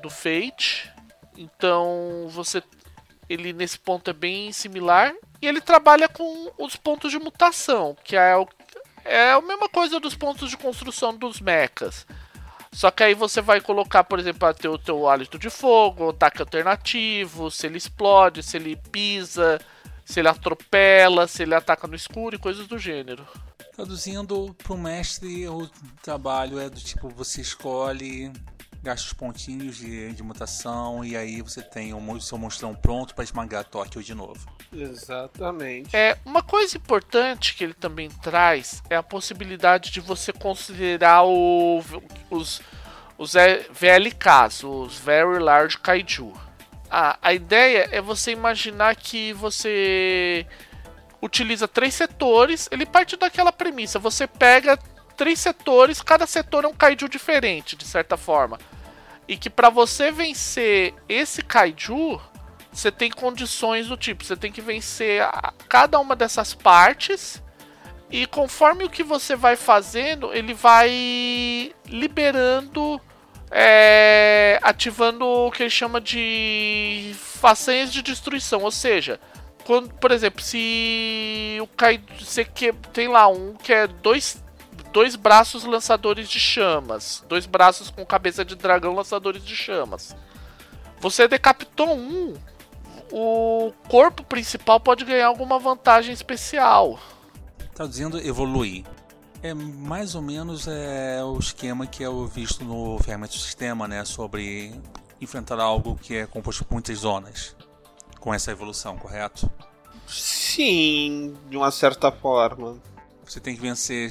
do 0.01 0.09
Fate. 0.09 0.91
Então, 1.37 2.27
você 2.31 2.63
ele 3.29 3.53
nesse 3.53 3.79
ponto 3.79 4.11
é 4.11 4.13
bem 4.13 4.53
similar 4.53 5.13
e 5.41 5.47
ele 5.47 5.61
trabalha 5.61 6.09
com 6.09 6.53
os 6.59 6.77
pontos 6.77 7.11
de 7.11 7.19
mutação, 7.19 7.97
que 8.03 8.17
é 8.17 8.37
o, 8.37 8.49
é 9.05 9.33
a 9.33 9.41
mesma 9.41 9.69
coisa 9.69 10.01
dos 10.01 10.15
pontos 10.15 10.51
de 10.51 10.57
construção 10.57 11.17
dos 11.17 11.41
mechas. 11.41 12.07
Só 12.73 12.91
que 12.91 13.03
aí 13.03 13.15
você 13.15 13.41
vai 13.41 13.61
colocar, 13.61 14.05
por 14.05 14.19
exemplo, 14.19 14.53
ter 14.55 14.69
o 14.69 14.79
teu 14.79 15.09
hálito 15.09 15.39
de 15.39 15.51
fogo, 15.51 16.11
ataque 16.11 16.41
alternativo, 16.41 17.51
se 17.51 17.67
ele 17.67 17.79
explode, 17.79 18.43
se 18.43 18.57
ele 18.57 18.77
pisa, 18.91 19.59
se 20.05 20.21
ele 20.21 20.29
atropela, 20.29 21.27
se 21.27 21.43
ele 21.43 21.55
ataca 21.55 21.87
no 21.87 21.95
escuro 21.95 22.37
e 22.37 22.39
coisas 22.39 22.67
do 22.67 22.79
gênero. 22.79 23.27
Traduzindo 23.75 24.55
para 24.63 24.73
o 24.73 24.79
mestre, 24.79 25.47
o 25.49 25.69
trabalho 26.03 26.59
é 26.59 26.69
do 26.69 26.81
tipo: 26.81 27.09
você 27.09 27.41
escolhe, 27.41 28.33
gasta 28.83 29.07
os 29.07 29.13
pontinhos 29.13 29.77
de, 29.77 30.13
de 30.13 30.23
mutação 30.23 31.05
e 31.05 31.17
aí 31.17 31.43
você 31.43 31.63
tem 31.63 31.93
o 31.93 32.21
seu 32.21 32.39
monstrão 32.39 32.75
pronto 32.75 33.15
para 33.15 33.25
esmagar 33.25 33.65
Tóquio 33.65 34.03
de 34.03 34.15
novo. 34.15 34.47
Exatamente. 34.73 35.95
É, 35.95 36.19
uma 36.25 36.43
coisa 36.43 36.77
importante 36.77 37.55
que 37.55 37.65
ele 37.65 37.75
também 37.75 38.09
traz 38.09 38.83
é 38.89 38.97
a 38.97 39.03
possibilidade 39.03 39.91
de 39.91 40.01
você 40.01 40.33
considerar 40.33 41.25
o, 41.25 41.83
os, 42.31 42.61
os 43.17 43.33
VLKs, 43.33 44.65
os 44.65 44.99
Very 44.99 45.39
Large 45.39 45.79
Kaiju. 45.79 46.33
Ah, 46.91 47.19
a 47.21 47.35
ideia 47.35 47.89
é 47.93 48.01
você 48.01 48.31
imaginar 48.31 48.97
que 48.97 49.33
você 49.35 50.47
utiliza 51.21 51.67
três 51.67 51.95
setores, 51.95 52.69
ele 52.71 52.87
parte 52.87 53.17
daquela 53.17 53.53
premissa, 53.53 53.99
você 53.99 54.27
pega 54.27 54.79
três 55.19 55.41
setores, 55.41 56.01
cada 56.01 56.27
setor 56.27 56.65
é 56.65 56.69
um 56.69 56.73
kaiju 56.73 57.09
diferente, 57.09 57.77
de 57.77 57.85
certa 57.85 58.17
forma. 58.17 58.57
E 59.27 59.37
que 59.37 59.51
para 59.51 59.69
você 59.69 60.11
vencer 60.13 60.95
esse 61.09 61.43
kaiju, 61.43 62.19
você 62.73 62.91
tem 62.93 63.11
condições 63.11 63.89
do 63.89 63.97
tipo, 63.97 64.25
você 64.25 64.37
tem 64.37 64.53
que 64.53 64.61
vencer 64.61 65.23
a, 65.23 65.53
cada 65.69 65.99
uma 65.99 66.15
dessas 66.15 66.55
partes 66.55 67.43
e 68.11 68.27
conforme 68.27 68.85
o 68.85 68.89
que 68.89 69.03
você 69.03 69.35
vai 69.35 69.57
fazendo, 69.57 70.33
ele 70.33 70.55
vai 70.55 71.75
liberando, 71.87 73.01
é, 73.51 74.59
ativando 74.63 75.27
o 75.27 75.51
que 75.51 75.65
ele 75.65 75.71
chama 75.71 76.01
de 76.01 77.13
façanhas 77.15 77.93
de 77.93 78.03
destruição, 78.03 78.63
ou 78.63 78.71
seja, 78.71 79.21
quando, 79.65 79.93
por 79.95 80.13
exemplo, 80.13 80.41
se 80.41 81.59
o 81.61 81.67
Kaido, 81.67 82.07
você 82.19 82.45
que 82.45 82.73
tem 82.93 83.09
lá 83.09 83.29
um 83.29 83.55
que 83.55 83.73
é 83.73 83.87
dois 83.87 84.43
dois 84.93 85.17
braços 85.17 85.65
lançadores 85.65 86.29
de 86.29 86.41
chamas, 86.41 87.25
dois 87.29 87.47
braços 87.47 87.91
com 87.91 88.05
cabeça 88.05 88.45
de 88.45 88.55
dragão 88.55 88.95
lançadores 88.95 89.45
de 89.45 89.55
chamas. 89.55 90.17
Você 91.01 91.29
decapitou 91.29 91.97
um, 91.97 92.35
o 93.13 93.73
corpo 93.89 94.23
principal 94.25 94.81
pode 94.81 95.05
ganhar 95.05 95.27
alguma 95.27 95.59
vantagem 95.59 96.13
especial. 96.13 96.99
Traduzindo, 97.75 98.19
evoluir. 98.19 98.85
É 99.41 99.55
mais 99.55 100.17
ou 100.17 100.23
menos 100.23 100.67
é, 100.67 101.23
o 101.23 101.39
esquema 101.39 101.87
que 101.87 102.03
é 102.03 102.09
visto 102.33 102.65
no 102.65 102.99
ferramenta 102.99 103.35
do 103.35 103.39
sistema, 103.39 103.87
né? 103.87 104.05
Sobre 104.05 104.75
enfrentar 105.21 105.61
algo 105.61 105.95
que 105.97 106.17
é 106.17 106.27
composto 106.27 106.65
por 106.65 106.75
muitas 106.75 106.99
zonas 106.99 107.57
com 108.19 108.35
essa 108.35 108.51
evolução, 108.51 108.97
correto? 108.97 109.49
Sim, 110.09 111.37
de 111.49 111.57
uma 111.57 111.71
certa 111.71 112.11
forma. 112.11 112.77
Você 113.25 113.39
tem 113.39 113.55
que 113.55 113.61
vencer 113.61 114.11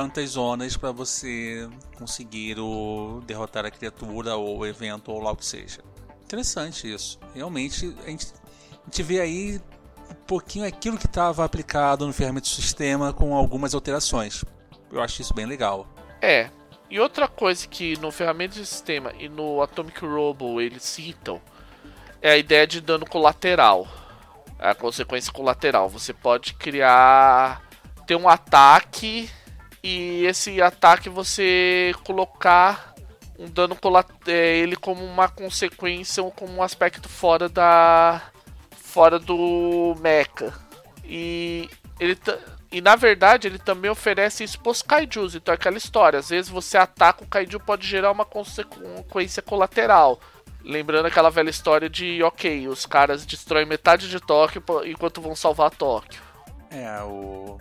tantas 0.00 0.30
zonas 0.30 0.78
para 0.78 0.92
você 0.92 1.68
conseguir 1.98 2.58
o, 2.58 3.22
derrotar 3.26 3.66
a 3.66 3.70
criatura 3.70 4.34
ou 4.34 4.60
o 4.60 4.66
evento 4.66 5.12
ou 5.12 5.20
lá 5.20 5.30
o 5.30 5.36
que 5.36 5.44
seja. 5.44 5.80
Interessante 6.24 6.90
isso. 6.90 7.18
Realmente 7.34 7.94
a 8.06 8.08
gente, 8.08 8.28
a 8.72 8.84
gente 8.86 9.02
vê 9.02 9.20
aí 9.20 9.60
um 10.10 10.14
pouquinho 10.26 10.66
aquilo 10.66 10.96
que 10.96 11.04
estava 11.04 11.44
aplicado 11.44 12.06
no 12.06 12.14
ferramenta 12.14 12.46
sistema 12.46 13.12
com 13.12 13.34
algumas 13.34 13.74
alterações. 13.74 14.42
Eu 14.90 15.02
acho 15.02 15.20
isso 15.20 15.34
bem 15.34 15.44
legal. 15.44 15.86
É. 16.22 16.48
E 16.88 16.98
outra 16.98 17.28
coisa 17.28 17.68
que 17.68 17.98
no 18.00 18.10
ferramenta 18.10 18.54
de 18.54 18.64
sistema 18.64 19.12
e 19.18 19.28
no 19.28 19.60
Atomic 19.60 20.00
Robo 20.04 20.62
eles 20.62 20.82
citam 20.82 21.42
é 22.22 22.30
a 22.30 22.38
ideia 22.38 22.66
de 22.66 22.80
dano 22.80 23.04
colateral. 23.04 23.86
A 24.58 24.74
consequência 24.74 25.30
colateral. 25.30 25.90
Você 25.90 26.14
pode 26.14 26.54
criar. 26.54 27.62
ter 28.06 28.16
um 28.16 28.28
ataque 28.28 29.28
e 29.82 30.24
esse 30.26 30.60
ataque 30.60 31.08
você 31.08 31.94
colocar 32.04 32.94
um 33.38 33.48
dano. 33.48 33.76
É, 34.26 34.58
ele 34.58 34.76
como 34.76 35.04
uma 35.04 35.28
consequência 35.28 36.22
ou 36.22 36.30
como 36.30 36.54
um 36.54 36.62
aspecto 36.62 37.08
fora 37.08 37.48
da. 37.48 38.22
fora 38.76 39.18
do 39.18 39.96
mecha. 40.00 40.52
E 41.04 41.68
ele 41.98 42.16
e 42.72 42.80
na 42.80 42.94
verdade 42.94 43.48
ele 43.48 43.58
também 43.58 43.90
oferece 43.90 44.44
isso 44.44 44.60
pros 44.60 44.82
kaijus. 44.82 45.34
Então 45.34 45.52
é 45.52 45.56
aquela 45.56 45.78
história, 45.78 46.18
às 46.18 46.28
vezes 46.28 46.50
você 46.50 46.78
ataca 46.78 47.24
o 47.24 47.26
kaiju 47.26 47.58
pode 47.60 47.86
gerar 47.86 48.12
uma 48.12 48.24
consequência 48.24 49.42
colateral. 49.42 50.20
Lembrando 50.62 51.06
aquela 51.06 51.30
velha 51.30 51.48
história 51.48 51.88
de, 51.88 52.22
ok, 52.22 52.68
os 52.68 52.84
caras 52.84 53.24
destroem 53.24 53.64
metade 53.64 54.10
de 54.10 54.20
Tóquio 54.20 54.62
enquanto 54.84 55.20
vão 55.20 55.34
salvar 55.34 55.70
Tóquio. 55.70 56.20
É, 56.70 57.02
o. 57.02 57.58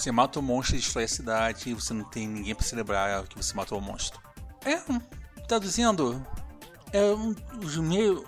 Você 0.00 0.10
mata 0.10 0.38
o 0.38 0.42
monstro 0.42 0.76
e 0.76 0.78
destrói 0.78 1.04
a 1.04 1.08
cidade 1.08 1.68
e 1.68 1.74
você 1.74 1.92
não 1.92 2.04
tem 2.04 2.26
ninguém 2.26 2.54
para 2.54 2.64
celebrar 2.64 3.22
que 3.24 3.36
você 3.36 3.54
matou 3.54 3.76
o 3.76 3.82
monstro. 3.82 4.18
É, 4.64 4.80
traduzindo, 5.46 6.24
é 6.90 7.02
um, 7.12 7.34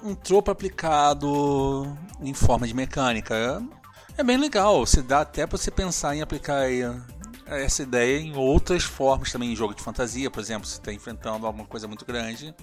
um 0.02 0.14
tropo 0.14 0.50
aplicado 0.50 1.96
em 2.20 2.34
forma 2.34 2.66
de 2.66 2.74
mecânica. 2.74 3.62
É 4.18 4.22
bem 4.22 4.36
legal, 4.36 4.84
se 4.84 5.00
dá 5.00 5.22
até 5.22 5.46
para 5.46 5.56
você 5.56 5.70
pensar 5.70 6.14
em 6.14 6.20
aplicar 6.20 6.66
essa 7.46 7.82
ideia 7.82 8.20
em 8.20 8.36
outras 8.36 8.82
formas 8.82 9.32
também, 9.32 9.50
em 9.50 9.56
jogo 9.56 9.74
de 9.74 9.82
fantasia, 9.82 10.30
por 10.30 10.40
exemplo, 10.40 10.66
se 10.66 10.74
está 10.74 10.92
enfrentando 10.92 11.46
alguma 11.46 11.64
coisa 11.64 11.88
muito 11.88 12.04
grande, 12.04 12.54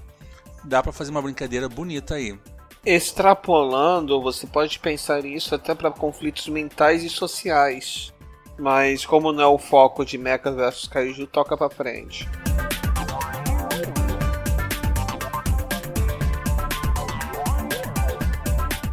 dá 0.63 0.83
para 0.83 0.91
fazer 0.91 1.09
uma 1.09 1.21
brincadeira 1.21 1.67
bonita 1.67 2.13
aí. 2.13 2.39
Extrapolando, 2.85 4.21
você 4.21 4.45
pode 4.45 4.77
pensar 4.77 5.25
isso 5.25 5.55
até 5.55 5.73
para 5.73 5.89
conflitos 5.89 6.47
mentais 6.47 7.03
e 7.03 7.09
sociais. 7.09 8.13
Mas 8.59 9.05
como 9.05 9.31
não 9.31 9.43
é 9.43 9.47
o 9.47 9.57
foco 9.57 10.03
de 10.05 10.17
Mecha 10.17 10.51
vs 10.51 10.87
Kaiju, 10.87 11.25
toca 11.27 11.55
para 11.55 11.69
frente. 11.69 12.27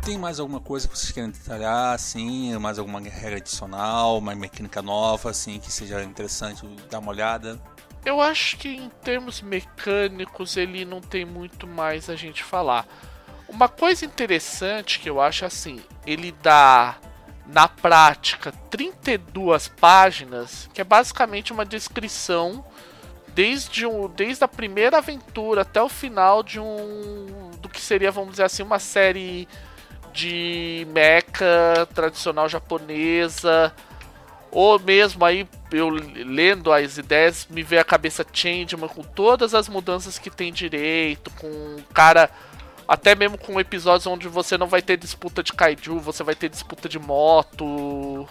tem 0.06 0.16
mais 0.16 0.38
alguma 0.38 0.60
coisa 0.60 0.86
que 0.86 0.96
vocês 0.96 1.10
querem 1.10 1.30
detalhar, 1.30 1.92
assim, 1.92 2.56
mais 2.58 2.78
alguma 2.78 3.00
regra 3.00 3.38
adicional, 3.38 4.18
uma 4.18 4.36
mecânica 4.36 4.80
nova, 4.80 5.30
assim, 5.30 5.58
que 5.58 5.70
seja 5.70 6.00
interessante 6.04 6.64
dar 6.88 7.00
uma 7.00 7.10
olhada? 7.10 7.60
Eu 8.04 8.20
acho 8.20 8.56
que 8.56 8.68
em 8.68 8.88
termos 9.02 9.42
mecânicos 9.42 10.56
ele 10.56 10.84
não 10.84 11.00
tem 11.00 11.24
muito 11.24 11.66
mais 11.66 12.08
a 12.08 12.14
gente 12.14 12.44
falar. 12.44 12.86
Uma 13.48 13.68
coisa 13.68 14.04
interessante 14.04 15.00
que 15.00 15.10
eu 15.10 15.20
acho 15.20 15.44
assim, 15.44 15.80
ele 16.06 16.30
dá 16.40 16.96
na 17.48 17.68
prática 17.68 18.52
32 18.70 19.68
páginas, 19.68 20.68
que 20.74 20.80
é 20.80 20.84
basicamente 20.84 21.52
uma 21.52 21.64
descrição 21.64 22.64
desde, 23.28 23.86
um, 23.86 24.08
desde 24.08 24.42
a 24.44 24.48
primeira 24.48 24.98
aventura 24.98 25.62
até 25.62 25.80
o 25.80 25.88
final 25.88 26.42
de 26.42 26.58
um 26.58 27.50
do 27.60 27.68
que 27.68 27.80
seria, 27.80 28.10
vamos 28.10 28.32
dizer 28.32 28.44
assim, 28.44 28.62
uma 28.62 28.78
série 28.78 29.46
de 30.12 30.86
mecha 30.90 31.86
tradicional 31.94 32.48
japonesa, 32.48 33.72
ou 34.50 34.78
mesmo 34.78 35.22
aí 35.24 35.46
eu 35.70 35.90
lendo 35.90 36.72
as 36.72 36.96
ideias 36.96 37.46
me 37.50 37.62
vê 37.62 37.78
a 37.78 37.84
cabeça 37.84 38.24
Changeman 38.32 38.88
com 38.88 39.02
todas 39.02 39.54
as 39.54 39.68
mudanças 39.68 40.18
que 40.18 40.30
tem 40.30 40.50
direito, 40.50 41.30
com 41.32 41.76
cara 41.92 42.30
até 42.86 43.14
mesmo 43.14 43.38
com 43.38 43.60
episódios 43.60 44.06
onde 44.06 44.28
você 44.28 44.56
não 44.56 44.66
vai 44.66 44.82
ter 44.82 44.96
disputa 44.96 45.42
de 45.42 45.52
kaiju, 45.52 45.98
você 45.98 46.22
vai 46.22 46.34
ter 46.34 46.48
disputa 46.48 46.88
de 46.88 46.98
moto. 46.98 48.28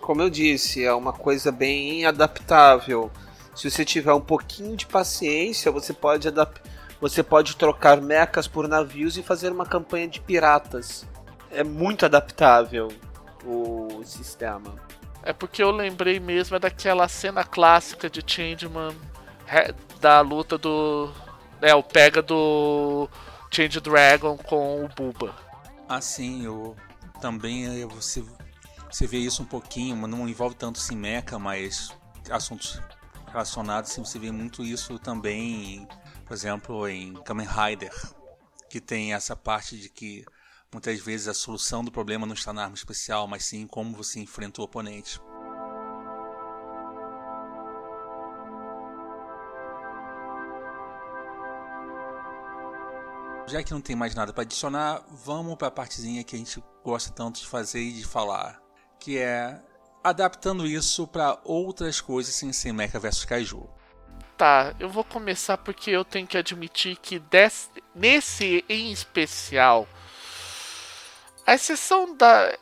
Como 0.00 0.22
eu 0.22 0.30
disse, 0.30 0.84
é 0.84 0.92
uma 0.92 1.12
coisa 1.12 1.50
bem 1.50 2.04
adaptável. 2.04 3.10
Se 3.54 3.70
você 3.70 3.84
tiver 3.84 4.12
um 4.12 4.20
pouquinho 4.20 4.76
de 4.76 4.86
paciência, 4.86 5.70
você 5.72 5.92
pode 5.92 6.28
adaptar 6.28 6.68
você 7.00 7.22
pode 7.22 7.54
trocar 7.54 8.00
mechas 8.00 8.48
por 8.48 8.66
navios 8.66 9.16
e 9.16 9.22
fazer 9.22 9.52
uma 9.52 9.64
campanha 9.64 10.08
de 10.08 10.20
piratas 10.20 11.06
é 11.50 11.62
muito 11.62 12.04
adaptável 12.04 12.88
o 13.44 14.02
sistema. 14.04 14.74
É 15.22 15.32
porque 15.32 15.62
eu 15.62 15.70
lembrei 15.70 16.20
mesmo 16.20 16.56
é 16.56 16.58
daquela 16.58 17.08
cena 17.08 17.44
clássica 17.44 18.08
de 18.08 18.22
Changeman 18.26 18.94
da 20.00 20.20
luta 20.20 20.56
do. 20.56 21.10
É, 21.60 21.74
o 21.74 21.82
pega 21.82 22.22
do 22.22 23.08
Change 23.50 23.80
Dragon 23.80 24.36
com 24.36 24.84
o 24.84 24.88
Buba. 24.88 25.34
Ah, 25.88 26.00
sim, 26.00 26.44
eu 26.44 26.76
também 27.20 27.84
você, 27.86 28.24
você 28.90 29.06
vê 29.06 29.18
isso 29.18 29.42
um 29.42 29.46
pouquinho, 29.46 29.96
mas 29.96 30.10
não 30.10 30.28
envolve 30.28 30.54
tanto 30.54 30.80
mecha, 30.94 31.38
mas 31.38 31.96
assuntos 32.30 32.80
relacionados, 33.28 33.92
sim, 33.92 34.04
você 34.04 34.18
vê 34.18 34.30
muito 34.30 34.62
isso 34.62 34.98
também, 34.98 35.86
por 36.26 36.34
exemplo, 36.34 36.88
em 36.88 37.14
Kamen 37.22 37.46
Rider, 37.46 37.92
que 38.68 38.80
tem 38.80 39.14
essa 39.14 39.34
parte 39.34 39.78
de 39.78 39.88
que 39.88 40.24
Muitas 40.70 41.00
vezes 41.00 41.28
a 41.28 41.34
solução 41.34 41.82
do 41.82 41.90
problema 41.90 42.26
não 42.26 42.34
está 42.34 42.52
na 42.52 42.64
arma 42.64 42.74
especial, 42.74 43.26
mas 43.26 43.44
sim 43.44 43.66
como 43.66 43.96
você 43.96 44.20
enfrenta 44.20 44.60
o 44.60 44.64
oponente. 44.64 45.18
Já 53.48 53.62
que 53.62 53.72
não 53.72 53.80
tem 53.80 53.96
mais 53.96 54.14
nada 54.14 54.32
para 54.32 54.42
adicionar, 54.42 55.02
vamos 55.10 55.56
para 55.56 55.68
a 55.68 55.70
partezinha 55.70 56.22
que 56.22 56.36
a 56.36 56.38
gente 56.38 56.62
gosta 56.84 57.12
tanto 57.12 57.40
de 57.40 57.46
fazer 57.46 57.80
e 57.80 57.92
de 57.92 58.04
falar, 58.04 58.60
que 59.00 59.18
é 59.18 59.60
adaptando 60.02 60.66
isso 60.66 61.06
para 61.06 61.38
outras 61.44 62.00
coisas 62.00 62.34
sem 62.34 62.52
ser 62.52 62.72
Mecha 62.72 62.98
vs 62.98 63.24
Kaiju. 63.24 63.68
Tá, 64.36 64.74
eu 64.78 64.88
vou 64.88 65.02
começar 65.02 65.58
porque 65.58 65.90
eu 65.90 66.04
tenho 66.04 66.26
que 66.26 66.38
admitir 66.38 66.96
que 66.96 67.18
desse, 67.18 67.70
nesse 67.94 68.64
em 68.68 68.92
especial 68.92 69.88
a 71.48 71.54
exceção 71.54 72.14
da. 72.14 72.54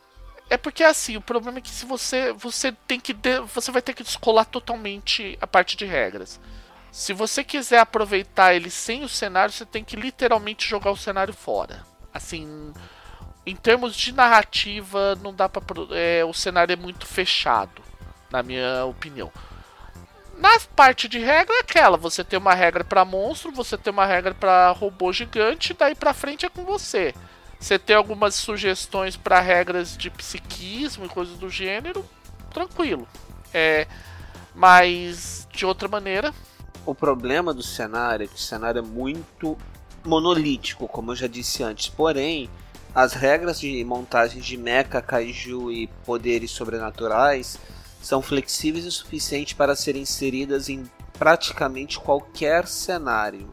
É 0.49 0.57
porque 0.57 0.85
assim, 0.85 1.17
o 1.17 1.21
problema 1.21 1.59
é 1.59 1.61
que 1.61 1.71
se 1.71 1.85
você. 1.85 2.33
Você 2.35 2.71
tem 2.87 3.01
que. 3.01 3.13
De... 3.13 3.41
Você 3.41 3.73
vai 3.73 3.83
ter 3.83 3.95
que 3.95 4.05
descolar 4.05 4.45
totalmente 4.45 5.37
a 5.41 5.47
parte 5.47 5.77
de 5.77 5.85
regras. 5.85 6.41
Se 6.97 7.13
você 7.13 7.45
quiser 7.45 7.79
aproveitar 7.81 8.55
ele 8.55 8.71
sem 8.71 9.05
o 9.05 9.09
cenário, 9.09 9.53
você 9.53 9.67
tem 9.67 9.85
que 9.85 9.97
literalmente 9.97 10.67
jogar 10.67 10.91
o 10.91 10.97
cenário 10.97 11.35
fora. 11.35 11.83
Assim. 12.13 12.73
Em 13.45 13.55
termos 13.55 13.95
de 13.95 14.15
narrativa, 14.15 15.15
não 15.17 15.35
dá 15.35 15.47
pra. 15.47 15.63
É, 15.91 16.25
o 16.25 16.33
cenário 16.33 16.73
é 16.73 16.77
muito 16.77 17.07
fechado, 17.07 17.83
na 18.31 18.43
minha 18.43 18.87
opinião. 18.87 19.31
Na 20.39 20.59
parte 20.75 21.07
de 21.07 21.19
regra 21.19 21.55
é 21.57 21.61
aquela, 21.61 21.99
você 21.99 22.25
tem 22.25 22.39
uma 22.39 22.55
regra 22.55 22.83
para 22.83 23.05
monstro, 23.05 23.53
você 23.53 23.77
tem 23.77 23.93
uma 23.93 24.07
regra 24.07 24.35
para 24.35 24.71
robô 24.71 25.13
gigante, 25.13 25.75
daí 25.75 25.95
para 25.95 26.15
frente 26.15 26.47
é 26.47 26.49
com 26.49 26.65
você. 26.65 27.15
Você 27.61 27.79
tem 27.79 27.95
algumas 27.95 28.35
sugestões 28.35 29.19
para 29.19 29.39
regras 29.39 29.95
de 29.95 30.09
psiquismo 30.09 31.05
e 31.05 31.11
coisas 31.11 31.37
do 31.37 31.51
gênero, 31.51 32.09
tranquilo. 32.51 33.07
É, 33.53 33.87
mas 34.55 35.47
de 35.53 35.67
outra 35.67 35.89
maneira. 35.89 36.33
O 36.87 36.95
problema 36.95 37.53
do 37.53 37.65
cenário 37.65 38.25
é 38.25 38.29
que 38.29 38.37
o 38.37 38.39
cenário 38.39 38.79
é 38.79 38.83
muito 38.83 39.59
monolítico, 40.05 40.87
como 40.87 41.11
eu 41.11 41.17
já 41.17 41.27
disse 41.27 41.65
antes. 41.65 41.89
Porém, 41.89 42.49
as 42.95 43.13
regras 43.13 43.59
de 43.59 43.85
montagem 43.85 44.41
de 44.41 44.57
mecha, 44.57 45.03
kaiju 45.03 45.73
e 45.73 45.89
poderes 46.07 46.53
sobrenaturais 46.53 47.59
são 48.01 48.23
flexíveis 48.23 48.87
o 48.87 48.93
suficiente 48.93 49.57
para 49.57 49.75
serem 49.75 50.03
inseridas 50.03 50.69
em 50.69 50.85
praticamente 51.19 51.99
qualquer 51.99 52.69
cenário. 52.69 53.51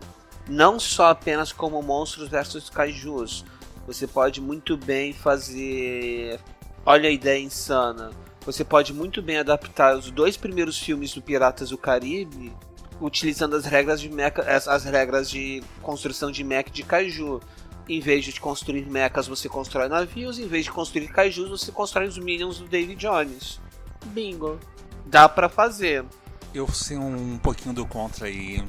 Não 0.48 0.80
só 0.80 1.08
apenas 1.08 1.52
como 1.52 1.82
monstros 1.82 2.30
versus 2.30 2.70
kaijus, 2.70 3.44
você 3.88 4.06
pode 4.06 4.40
muito 4.40 4.78
bem 4.78 5.12
fazer. 5.12 6.40
Olha 6.86 7.10
a 7.10 7.12
ideia 7.12 7.42
insana. 7.42 8.12
Você 8.46 8.64
pode 8.64 8.94
muito 8.94 9.24
bem 9.24 9.40
adaptar 9.40 9.98
os 9.98 10.12
dois 10.12 10.38
primeiros 10.38 10.78
filmes 10.78 11.16
do 11.16 11.22
Piratas 11.22 11.70
do 11.72 11.78
Caribe 11.80 12.54
utilizando 13.00 13.56
as 13.56 13.66
regras 13.66 14.00
de 14.00 14.10
mecha, 14.10 14.42
as 14.42 14.84
regras 14.84 15.30
de 15.30 15.64
construção 15.82 16.32
de 16.32 16.44
mecha 16.44 16.70
de 16.70 16.84
kaiju. 16.84 17.42
Em 17.88 18.00
vez 18.00 18.24
de 18.24 18.40
construir 18.40 18.86
mechas, 18.86 19.28
você 19.28 19.50
constrói 19.50 19.90
navios. 19.90 20.40
Em 20.40 20.48
vez 20.48 20.66
de 20.66 20.72
construir 20.72 21.08
kaijus, 21.10 21.50
você 21.50 21.72
constrói 21.72 22.08
os 22.08 22.18
minions 22.18 22.60
do 22.60 22.68
David 22.68 22.96
Jones. 22.96 23.60
Bingo. 24.06 24.58
Dá 25.06 25.28
para 25.28 25.50
fazer. 25.50 26.06
Eu 26.54 26.68
sei 26.70 26.98
um 26.98 27.38
pouquinho 27.38 27.76
do 27.76 27.86
contra 27.86 28.28
aí. 28.28 28.64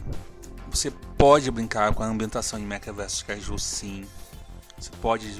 Você 0.68 0.90
pode 1.16 1.48
brincar 1.50 1.94
com 1.94 2.02
a 2.02 2.06
ambientação 2.06 2.58
de 2.58 2.64
Mecha 2.64 2.92
vs 2.92 3.22
Kaiju, 3.22 3.58
sim. 3.58 4.04
Você 4.76 4.90
pode 5.00 5.32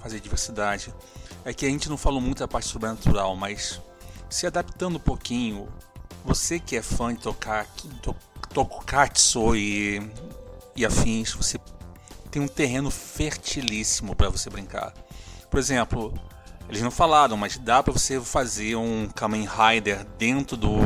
fazer 0.00 0.20
diversidade. 0.20 0.94
É 1.44 1.52
que 1.52 1.66
a 1.66 1.68
gente 1.68 1.90
não 1.90 1.98
falou 1.98 2.20
muito 2.20 2.38
da 2.38 2.48
parte 2.48 2.68
sobrenatural, 2.68 3.36
mas 3.36 3.80
se 4.30 4.46
adaptando 4.46 4.96
um 4.96 5.00
pouquinho, 5.00 5.68
você 6.24 6.58
que 6.58 6.76
é 6.76 6.82
fã 6.82 7.14
de 7.14 7.20
tocar, 7.20 7.66
to, 8.02 8.14
Tokukatsu 8.52 9.56
e, 9.56 10.00
e 10.76 10.84
afins, 10.84 11.32
você 11.32 11.58
tem 12.30 12.40
um 12.40 12.48
terreno 12.48 12.90
fertilíssimo 12.90 14.14
para 14.14 14.28
você 14.28 14.48
brincar. 14.48 14.92
Por 15.50 15.58
exemplo, 15.58 16.14
eles 16.68 16.82
não 16.82 16.90
falaram, 16.90 17.36
mas 17.36 17.58
dá 17.58 17.82
para 17.82 17.92
você 17.92 18.20
fazer 18.20 18.76
um 18.76 19.08
Kamen 19.14 19.46
Rider 19.46 20.04
dentro 20.18 20.56
do, 20.56 20.78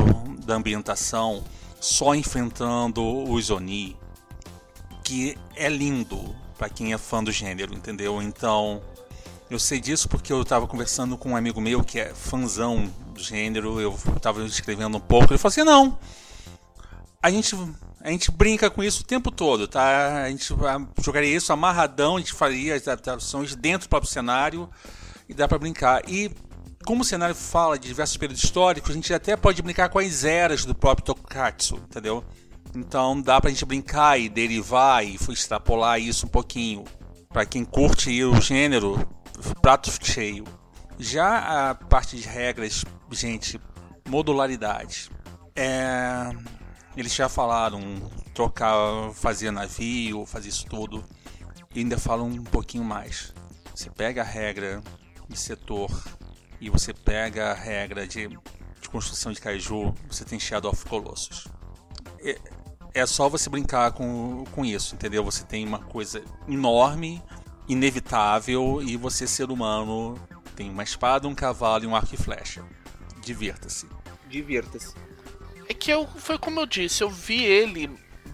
da 0.45 0.55
ambientação 0.55 1.43
só 1.79 2.15
enfrentando 2.15 3.03
os 3.29 3.49
Oni, 3.49 3.95
que 5.03 5.37
é 5.55 5.69
lindo 5.69 6.35
para 6.57 6.69
quem 6.69 6.91
é 6.91 6.97
fã 6.97 7.23
do 7.23 7.31
gênero, 7.31 7.73
entendeu? 7.73 8.21
Então, 8.21 8.81
eu 9.49 9.59
sei 9.59 9.79
disso 9.79 10.09
porque 10.09 10.33
eu 10.33 10.41
estava 10.41 10.67
conversando 10.67 11.17
com 11.17 11.29
um 11.29 11.35
amigo 11.35 11.61
meu 11.61 11.83
que 11.83 11.99
é 11.99 12.13
fãzão 12.13 12.91
do 13.17 13.23
gênero, 13.23 13.79
eu 13.81 13.97
estava 14.15 14.43
escrevendo 14.45 14.97
um 14.97 15.01
pouco, 15.01 15.33
ele 15.33 15.37
falou 15.37 15.51
assim: 15.51 15.63
"Não, 15.63 15.99
a 17.21 17.29
gente 17.29 17.55
a 18.01 18.11
gente 18.11 18.31
brinca 18.31 18.69
com 18.69 18.81
isso 18.81 19.01
o 19.01 19.05
tempo 19.05 19.29
todo, 19.31 19.67
tá? 19.67 20.23
A 20.23 20.29
gente 20.29 20.47
jogaria 21.03 21.35
isso 21.35 21.51
amarradão, 21.51 22.15
a 22.15 22.19
gente 22.19 22.31
faria 22.31 22.75
as 22.75 22.87
adaptações 22.87 23.53
dentro 23.55 23.87
do 23.87 23.89
próprio 23.89 24.09
cenário 24.09 24.69
e 25.27 25.33
dá 25.33 25.47
para 25.47 25.59
brincar. 25.59 26.07
E 26.07 26.31
como 26.85 27.01
o 27.01 27.05
cenário 27.05 27.35
fala 27.35 27.77
de 27.77 27.87
diversos 27.87 28.15
períodos 28.15 28.41
históricos, 28.41 28.91
a 28.91 28.93
gente 28.93 29.13
até 29.13 29.35
pode 29.35 29.61
brincar 29.61 29.89
com 29.89 29.99
as 29.99 30.23
eras 30.23 30.63
do 30.63 30.73
próprio 30.73 31.05
Tokatsu, 31.07 31.75
entendeu? 31.75 32.23
Então 32.73 33.19
dá 33.19 33.41
pra 33.41 33.49
gente 33.49 33.65
brincar 33.65 34.17
e 34.17 34.29
derivar 34.29 35.05
e 35.05 35.15
extrapolar 35.15 35.99
isso 35.99 36.27
um 36.27 36.29
pouquinho. 36.29 36.85
Para 37.27 37.45
quem 37.45 37.65
curte 37.65 38.23
o 38.23 38.39
gênero, 38.39 39.05
prato 39.61 39.91
cheio. 40.01 40.45
Já 40.99 41.69
a 41.69 41.75
parte 41.75 42.17
de 42.17 42.27
regras, 42.27 42.83
gente, 43.11 43.59
modularidade. 44.07 45.11
É, 45.55 46.31
eles 46.95 47.13
já 47.13 47.29
falaram 47.29 47.81
trocar, 48.33 49.11
fazer 49.13 49.51
navio, 49.51 50.25
fazer 50.25 50.49
isso 50.49 50.65
tudo. 50.65 51.03
E 51.75 51.79
ainda 51.79 51.97
falam 51.97 52.27
um 52.27 52.43
pouquinho 52.43 52.83
mais. 52.83 53.33
Você 53.75 53.89
pega 53.89 54.21
a 54.21 54.25
regra 54.25 54.81
de 55.29 55.37
setor 55.37 55.91
e 56.59 56.69
você 56.69 56.93
pega 56.93 57.51
a 57.51 57.53
regra 57.53 58.07
de, 58.07 58.27
de 58.27 58.89
construção 58.89 59.31
de 59.31 59.39
kaiju, 59.39 59.93
você 60.09 60.25
tem 60.25 60.39
Shadow 60.39 60.71
of 60.71 60.83
Colossus. 60.85 61.47
É, 62.19 62.39
é 62.93 63.05
só 63.05 63.29
você 63.29 63.49
brincar 63.49 63.91
com, 63.91 64.43
com 64.51 64.65
isso, 64.65 64.95
entendeu? 64.95 65.23
Você 65.23 65.43
tem 65.43 65.65
uma 65.65 65.79
coisa 65.79 66.23
enorme, 66.47 67.21
inevitável, 67.67 68.81
e 68.81 68.97
você, 68.97 69.27
ser 69.27 69.51
humano, 69.51 70.15
tem 70.57 70.71
uma 70.71 70.83
espada, 70.83 71.27
um 71.27 71.35
cavalo 71.35 71.83
e 71.83 71.87
um 71.87 71.95
arco 71.95 72.15
e 72.15 72.17
flecha. 72.17 72.65
Divirta-se. 73.21 73.87
Divirta-se. 74.27 74.95
É 75.69 75.73
que 75.73 75.91
eu, 75.91 76.07
foi 76.07 76.39
como 76.39 76.59
eu 76.59 76.65
disse, 76.65 77.03
eu 77.03 77.09
vi 77.09 77.43
ele 77.43 77.89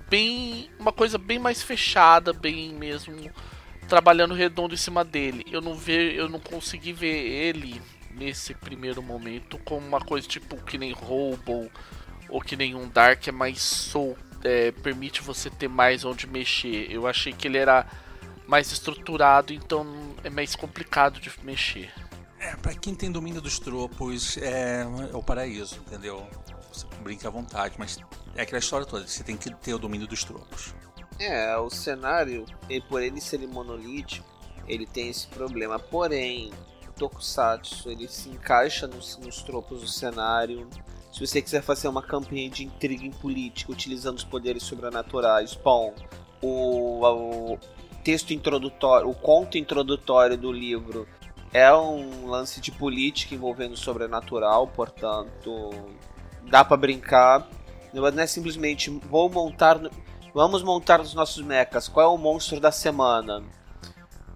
bem. 0.09 0.71
uma 0.79 0.93
coisa 0.93 1.17
bem 1.17 1.37
mais 1.37 1.61
fechada, 1.61 2.31
bem 2.31 2.73
mesmo 2.73 3.29
trabalhando 3.89 4.33
redondo 4.33 4.73
em 4.73 4.77
cima 4.77 5.03
dele. 5.03 5.45
Eu 5.51 5.59
não 5.59 5.75
ve, 5.75 6.15
eu 6.15 6.29
não 6.29 6.39
consegui 6.39 6.93
ver 6.93 7.13
ele 7.13 7.81
nesse 8.11 8.53
primeiro 8.53 9.03
momento 9.03 9.57
como 9.59 9.85
uma 9.85 9.99
coisa 9.99 10.25
tipo 10.25 10.55
que 10.63 10.77
nem 10.77 10.93
Robo 10.93 11.69
ou 12.29 12.39
que 12.39 12.55
nem 12.55 12.73
um 12.73 12.87
Dark 12.87 13.27
é 13.27 13.31
mais 13.31 13.61
solto, 13.61 14.19
é, 14.43 14.71
permite 14.71 15.21
você 15.21 15.49
ter 15.49 15.67
mais 15.67 16.05
onde 16.05 16.25
mexer. 16.25 16.89
Eu 16.89 17.05
achei 17.05 17.33
que 17.33 17.47
ele 17.47 17.57
era 17.57 17.85
mais 18.47 18.71
estruturado, 18.71 19.51
então 19.51 19.85
é 20.23 20.29
mais 20.29 20.55
complicado 20.55 21.19
de 21.19 21.31
mexer. 21.43 21.91
É, 22.43 22.57
pra 22.57 22.73
quem 22.73 22.93
tem 22.93 23.09
domínio 23.09 23.39
dos 23.39 23.57
tropos, 23.57 24.37
é, 24.37 24.81
é 24.81 25.15
o 25.15 25.23
paraíso, 25.23 25.77
entendeu? 25.87 26.27
Você 26.73 26.85
brinca 27.01 27.29
à 27.29 27.31
vontade, 27.31 27.75
mas 27.79 27.97
é 28.35 28.41
aquela 28.41 28.59
história 28.59 28.85
toda, 28.85 29.07
você 29.07 29.23
tem 29.23 29.37
que 29.37 29.49
ter 29.55 29.73
o 29.73 29.79
domínio 29.79 30.05
dos 30.05 30.25
tropos. 30.25 30.73
É, 31.19 31.55
o 31.57 31.69
cenário, 31.69 32.45
por 32.89 33.01
ele 33.01 33.21
ser 33.21 33.39
monolítico, 33.47 34.27
ele 34.67 34.85
tem 34.85 35.09
esse 35.09 35.25
problema. 35.27 35.79
Porém, 35.79 36.51
Tokusatsu 36.97 37.89
ele 37.89 38.09
se 38.09 38.27
encaixa 38.27 38.87
nos, 38.87 39.17
nos 39.19 39.41
tropos 39.41 39.79
do 39.79 39.87
cenário. 39.87 40.67
Se 41.13 41.25
você 41.25 41.41
quiser 41.41 41.61
fazer 41.61 41.87
uma 41.87 42.01
campanha 42.01 42.49
de 42.49 42.65
intriga 42.65 43.05
em 43.05 43.11
política 43.11 43.71
utilizando 43.71 44.17
os 44.17 44.23
poderes 44.23 44.63
sobrenaturais, 44.63 45.55
bom, 45.55 45.93
o, 46.41 47.05
o 47.53 47.59
texto 48.03 48.33
introdutório, 48.33 49.09
o 49.09 49.15
conto 49.15 49.57
introdutório 49.57 50.37
do 50.37 50.51
livro 50.51 51.07
é 51.53 51.71
um 51.71 52.27
lance 52.27 52.59
de 52.59 52.71
política 52.71 53.35
envolvendo 53.35 53.73
o 53.73 53.77
sobrenatural, 53.77 54.67
portanto, 54.67 55.69
dá 56.49 56.65
para 56.65 56.75
brincar. 56.75 57.47
Não 57.93 58.05
é 58.07 58.25
simplesmente 58.25 58.89
vou 58.89 59.29
montar, 59.29 59.79
vamos 60.33 60.63
montar 60.63 60.99
os 60.99 61.13
nossos 61.13 61.43
mechas. 61.45 61.87
Qual 61.87 62.11
é 62.11 62.13
o 62.13 62.17
monstro 62.17 62.59
da 62.59 62.71
semana? 62.71 63.43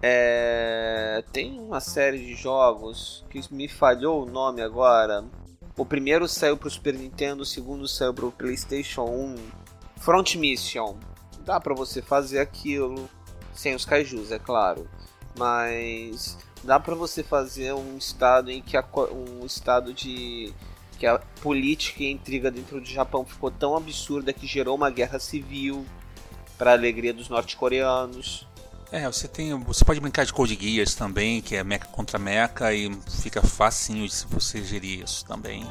É... 0.00 1.24
Tem 1.32 1.58
uma 1.58 1.80
série 1.80 2.18
de 2.18 2.36
jogos 2.36 3.24
que 3.28 3.40
me 3.52 3.66
falhou 3.66 4.22
o 4.22 4.30
nome 4.30 4.62
agora. 4.62 5.24
O 5.76 5.84
primeiro 5.84 6.28
saiu 6.28 6.56
para 6.56 6.68
o 6.68 6.70
Super 6.70 6.94
Nintendo, 6.94 7.42
o 7.42 7.46
segundo 7.46 7.88
saiu 7.88 8.14
para 8.14 8.26
o 8.26 8.32
PlayStation 8.32 9.04
1. 9.04 9.34
Front 9.96 10.36
Mission. 10.36 10.96
Dá 11.44 11.58
para 11.58 11.74
você 11.74 12.00
fazer 12.00 12.38
aquilo 12.38 13.08
sem 13.52 13.74
os 13.74 13.84
kaijus, 13.84 14.30
é 14.30 14.38
claro. 14.38 14.88
Mas 15.36 16.36
dá 16.62 16.78
para 16.78 16.94
você 16.94 17.22
fazer 17.22 17.72
um 17.72 17.96
estado 17.96 18.50
em 18.50 18.60
que 18.60 18.76
a, 18.76 18.84
um 19.12 19.44
estado 19.44 19.92
de 19.92 20.52
que 20.98 21.06
a 21.06 21.18
política 21.40 22.02
e 22.02 22.08
a 22.08 22.10
intriga 22.10 22.50
dentro 22.50 22.80
do 22.80 22.86
Japão 22.86 23.24
ficou 23.24 23.50
tão 23.50 23.76
absurda 23.76 24.32
que 24.32 24.46
gerou 24.46 24.74
uma 24.74 24.90
guerra 24.90 25.18
civil 25.18 25.86
para 26.58 26.72
alegria 26.72 27.14
dos 27.14 27.28
norte-coreanos. 27.28 28.46
É, 28.90 29.06
você 29.06 29.28
tem. 29.28 29.54
Você 29.64 29.84
pode 29.84 30.00
brincar 30.00 30.24
de 30.24 30.32
Code 30.32 30.58
Geass 30.60 30.94
também, 30.94 31.40
que 31.40 31.54
é 31.54 31.62
mecha 31.62 31.84
contra 31.86 32.18
mecha, 32.18 32.72
e 32.72 32.90
fica 33.22 33.42
facinho 33.42 34.08
se 34.08 34.26
você 34.26 34.64
gerir 34.64 35.04
isso 35.04 35.24
também. 35.26 35.64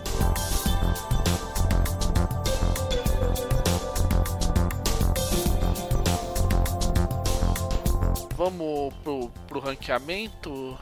vamos 8.50 8.94
pro, 9.04 9.30
pro 9.48 9.60
ranqueamento? 9.60 10.78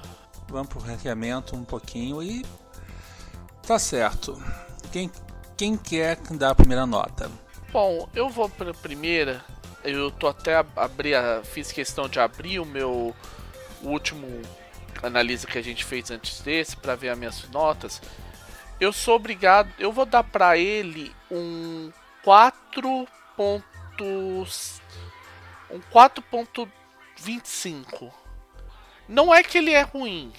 Vamos 0.48 0.68
pro 0.68 0.80
ranqueamento 0.80 1.56
um 1.56 1.64
pouquinho 1.64 2.22
e. 2.22 2.46
Tá 3.66 3.80
certo. 3.80 4.42
Quem, 4.92 5.12
quem 5.58 5.76
quer 5.76 6.18
dar 6.32 6.52
a 6.52 6.56
primeira 6.56 6.86
nota? 6.86 7.30
Bom, 7.72 8.08
eu 8.14 8.30
vou 8.30 8.48
pra 8.48 8.74
primeira. 8.74 9.44
Eu 9.84 10.12
tô 10.12 10.28
até 10.28 10.64
abri 10.76 11.16
a, 11.16 11.42
fiz 11.44 11.72
questão 11.72 12.08
de 12.08 12.20
abrir 12.20 12.60
o 12.60 12.66
meu 12.66 13.16
último 13.82 14.28
analisa 15.04 15.46
que 15.46 15.58
a 15.58 15.62
gente 15.62 15.84
fez 15.84 16.10
antes 16.10 16.42
desse 16.42 16.78
para 16.78 16.96
ver 16.96 17.10
as 17.10 17.18
minhas 17.18 17.50
notas. 17.50 18.02
Eu 18.80 18.94
sou 18.94 19.16
obrigado, 19.16 19.72
eu 19.80 19.92
vou 19.92 20.06
dar 20.06 20.24
para 20.24 20.58
ele 20.58 21.12
um 21.32 21.92
4. 22.24 23.08
um 23.40 23.62
4.2 25.92 26.85
25. 27.26 28.14
Não 29.10 29.34
é 29.34 29.42
que 29.42 29.58
ele 29.58 29.72
é 29.72 29.82
ruim, 29.82 30.32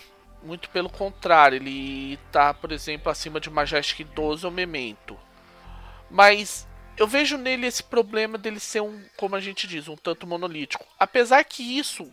muito 0.43 0.71
pelo 0.71 0.89
contrário, 0.89 1.57
ele 1.57 2.17
tá, 2.31 2.55
por 2.55 2.71
exemplo, 2.71 3.11
acima 3.11 3.41
de 3.41 3.51
Majestic 3.51 4.07
12 4.15 4.47
ou 4.47 4.53
Memento. 4.53 5.19
Mas 6.09 6.67
eu 6.97 7.09
vejo 7.09 7.37
nele 7.37 7.67
esse 7.67 7.83
problema 7.83 8.39
dele 8.39 8.61
ser 8.61 8.81
um, 8.81 9.05
como 9.17 9.35
a 9.35 9.41
gente 9.41 9.67
diz, 9.67 9.89
um 9.89 9.97
tanto 9.97 10.27
monolítico. 10.27 10.87
Apesar 10.99 11.43
que 11.45 11.63
isso 11.77 12.11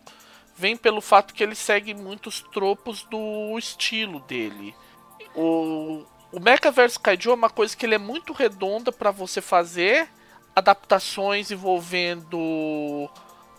vem 0.56 0.76
pelo 0.76 1.00
fato 1.00 1.32
que 1.32 1.42
ele 1.42 1.54
segue 1.54 1.94
muitos 1.94 2.40
tropos 2.40 3.04
do 3.04 3.56
estilo 3.56 4.20
dele. 4.20 4.74
O, 5.36 6.04
o 6.32 6.40
Mecha 6.40 6.70
vs 6.70 6.98
Kaiju 6.98 7.30
é 7.30 7.34
uma 7.34 7.50
coisa 7.50 7.76
que 7.76 7.86
ele 7.86 7.94
é 7.94 7.98
muito 7.98 8.32
redonda 8.32 8.90
para 8.90 9.12
você 9.12 9.40
fazer 9.40 10.08
adaptações 10.54 11.50
envolvendo 11.50 13.08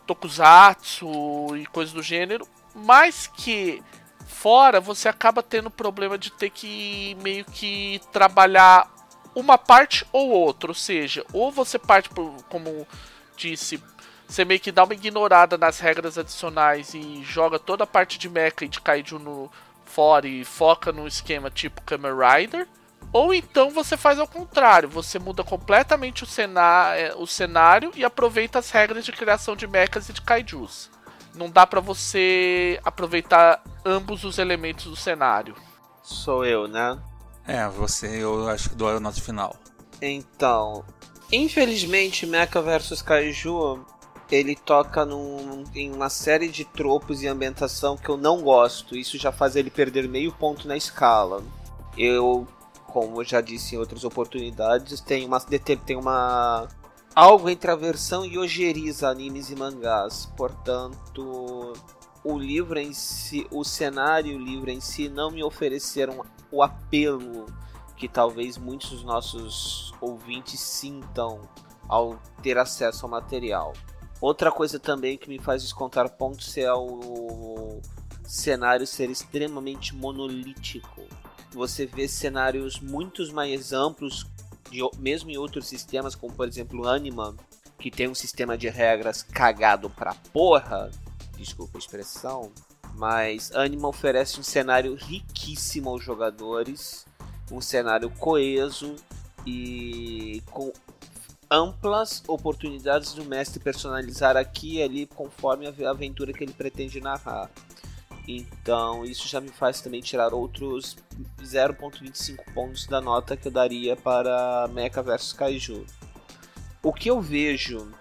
tokusatsu 0.05 1.55
e 1.57 1.65
coisas 1.67 1.93
do 1.93 2.03
gênero, 2.03 2.47
mas 2.73 3.27
que 3.27 3.81
fora 4.25 4.79
você 4.79 5.07
acaba 5.07 5.41
tendo 5.41 5.69
problema 5.69 6.17
de 6.17 6.31
ter 6.31 6.49
que 6.49 7.15
meio 7.21 7.45
que 7.45 8.01
trabalhar 8.11 8.89
uma 9.33 9.57
parte 9.57 10.05
ou 10.11 10.29
outra, 10.29 10.71
ou 10.71 10.75
seja, 10.75 11.25
ou 11.33 11.51
você 11.51 11.77
parte 11.77 12.09
por, 12.09 12.31
como 12.49 12.87
disse, 13.35 13.81
você 14.27 14.45
meio 14.45 14.59
que 14.59 14.71
dá 14.71 14.83
uma 14.83 14.93
ignorada 14.93 15.57
nas 15.57 15.79
regras 15.79 16.17
adicionais 16.17 16.93
e 16.93 17.21
joga 17.23 17.59
toda 17.59 17.83
a 17.83 17.87
parte 17.87 18.17
de 18.17 18.29
mecha 18.29 18.63
e 18.63 18.67
de 18.67 18.81
kaiju 18.81 19.19
no 19.19 19.51
fora 19.85 20.27
e 20.27 20.43
foca 20.43 20.91
no 20.91 21.07
esquema 21.07 21.49
tipo 21.49 21.81
Kamen 21.83 22.11
Rider, 22.11 22.67
ou 23.11 23.33
então 23.33 23.69
você 23.69 23.95
faz 23.95 24.19
ao 24.19 24.27
contrário, 24.27 24.89
você 24.89 25.17
muda 25.17 25.43
completamente 25.43 26.23
o, 26.23 26.25
cenário, 26.25 27.01
é, 27.01 27.15
o 27.15 27.25
cenário 27.25 27.91
e 27.95 28.03
aproveita 28.03 28.59
as 28.59 28.69
regras 28.69 29.05
de 29.05 29.11
criação 29.11 29.55
de 29.55 29.67
mechas 29.67 30.09
e 30.09 30.13
de 30.13 30.21
kaijus. 30.21 30.89
Não 31.33 31.49
dá 31.49 31.67
para 31.67 31.81
você 31.81 32.79
aproveitar 32.83 33.61
ambos 33.85 34.23
os 34.23 34.37
elementos 34.37 34.85
do 34.85 34.95
cenário. 34.95 35.55
Sou 36.01 36.45
eu, 36.45 36.67
né? 36.67 36.97
É, 37.47 37.67
você 37.67 38.23
eu 38.23 38.47
acho 38.49 38.69
que 38.69 38.75
dou 38.75 38.89
a 38.89 38.99
nota 38.99 39.21
final. 39.21 39.55
Então, 40.01 40.83
Infelizmente, 41.31 42.25
Mecha 42.25 42.61
vs 42.61 43.01
Kaiju 43.01 43.83
ele 44.31 44.55
toca 44.55 45.05
num, 45.05 45.63
em 45.73 45.91
uma 45.91 46.09
série 46.09 46.47
de 46.47 46.65
tropos 46.65 47.21
e 47.21 47.27
ambientação 47.27 47.97
que 47.97 48.09
eu 48.09 48.17
não 48.17 48.41
gosto. 48.41 48.95
Isso 48.95 49.17
já 49.17 49.31
faz 49.31 49.55
ele 49.55 49.69
perder 49.69 50.07
meio 50.07 50.31
ponto 50.31 50.67
na 50.67 50.75
escala. 50.75 51.43
Eu, 51.97 52.47
como 52.95 53.19
eu 53.19 53.25
já 53.25 53.41
disse 53.41 53.75
em 53.75 53.77
outras 53.77 54.05
oportunidades, 54.05 55.01
tem 55.01 55.25
uma, 55.25 55.41
tem 55.41 55.97
uma 55.97 56.65
algo 57.13 57.49
entre 57.49 57.69
aversão 57.69 58.25
e 58.25 58.37
ojeriza 58.37 59.09
animes 59.09 59.49
e 59.49 59.55
mangás. 59.57 60.31
Portanto, 60.37 61.73
o 62.23 62.39
livro 62.39 62.79
em 62.79 62.93
si, 62.93 63.45
o 63.51 63.65
cenário 63.65 64.31
e 64.31 64.35
o 64.37 64.39
livro 64.39 64.69
em 64.69 64.79
si 64.79 65.09
não 65.09 65.29
me 65.29 65.43
ofereceram 65.43 66.23
o 66.49 66.63
apelo 66.63 67.47
que 67.97 68.07
talvez 68.07 68.57
muitos 68.57 68.91
dos 68.91 69.03
nossos 69.03 69.93
ouvintes 69.99 70.61
sintam 70.61 71.41
ao 71.89 72.17
ter 72.41 72.57
acesso 72.57 73.05
ao 73.05 73.11
material. 73.11 73.73
Outra 74.21 74.53
coisa 74.53 74.79
também 74.79 75.17
que 75.17 75.27
me 75.27 75.37
faz 75.37 75.63
descontar 75.63 76.11
pontos 76.11 76.57
é 76.57 76.71
o 76.73 77.81
cenário 78.23 78.87
ser 78.87 79.09
extremamente 79.09 79.93
monolítico. 79.93 81.01
Você 81.55 81.85
vê 81.85 82.05
cenários 82.05 82.81
muito 82.81 83.25
mais 83.33 83.71
amplos, 83.71 84.27
de, 84.69 84.81
mesmo 84.97 85.31
em 85.31 85.37
outros 85.37 85.67
sistemas, 85.67 86.13
como 86.13 86.33
por 86.33 86.47
exemplo 86.47 86.85
Anima, 86.85 87.33
que 87.79 87.89
tem 87.89 88.09
um 88.09 88.13
sistema 88.13 88.57
de 88.57 88.67
regras 88.67 89.23
cagado 89.23 89.89
pra 89.89 90.13
porra, 90.33 90.91
desculpa 91.37 91.77
a 91.77 91.79
expressão, 91.79 92.51
mas 92.95 93.55
Anima 93.55 93.87
oferece 93.87 94.37
um 94.37 94.43
cenário 94.43 94.95
riquíssimo 94.95 95.89
aos 95.89 96.03
jogadores, 96.03 97.05
um 97.49 97.61
cenário 97.61 98.09
coeso 98.09 98.95
e 99.45 100.43
com 100.51 100.73
amplas 101.49 102.21
oportunidades 102.27 103.13
do 103.13 103.23
mestre 103.23 103.61
personalizar 103.61 104.35
aqui 104.35 104.77
e 104.77 104.83
ali 104.83 105.05
conforme 105.05 105.67
a 105.67 105.89
aventura 105.89 106.33
que 106.33 106.43
ele 106.43 106.53
pretende 106.53 106.99
narrar. 106.99 107.49
Então 108.27 109.05
isso 109.05 109.27
já 109.27 109.39
me 109.39 109.49
faz 109.49 109.81
também 109.81 110.01
tirar 110.01 110.33
outros 110.33 110.97
0.25 111.41 112.53
pontos 112.53 112.87
da 112.87 112.99
nota 112.99 113.37
que 113.37 113.47
eu 113.47 113.51
daria 113.51 113.95
para 113.95 114.67
Mecha 114.73 115.01
vs 115.01 115.33
Kaiju. 115.33 115.85
O 116.81 116.91
que 116.91 117.09
eu 117.09 117.21
vejo 117.21 117.91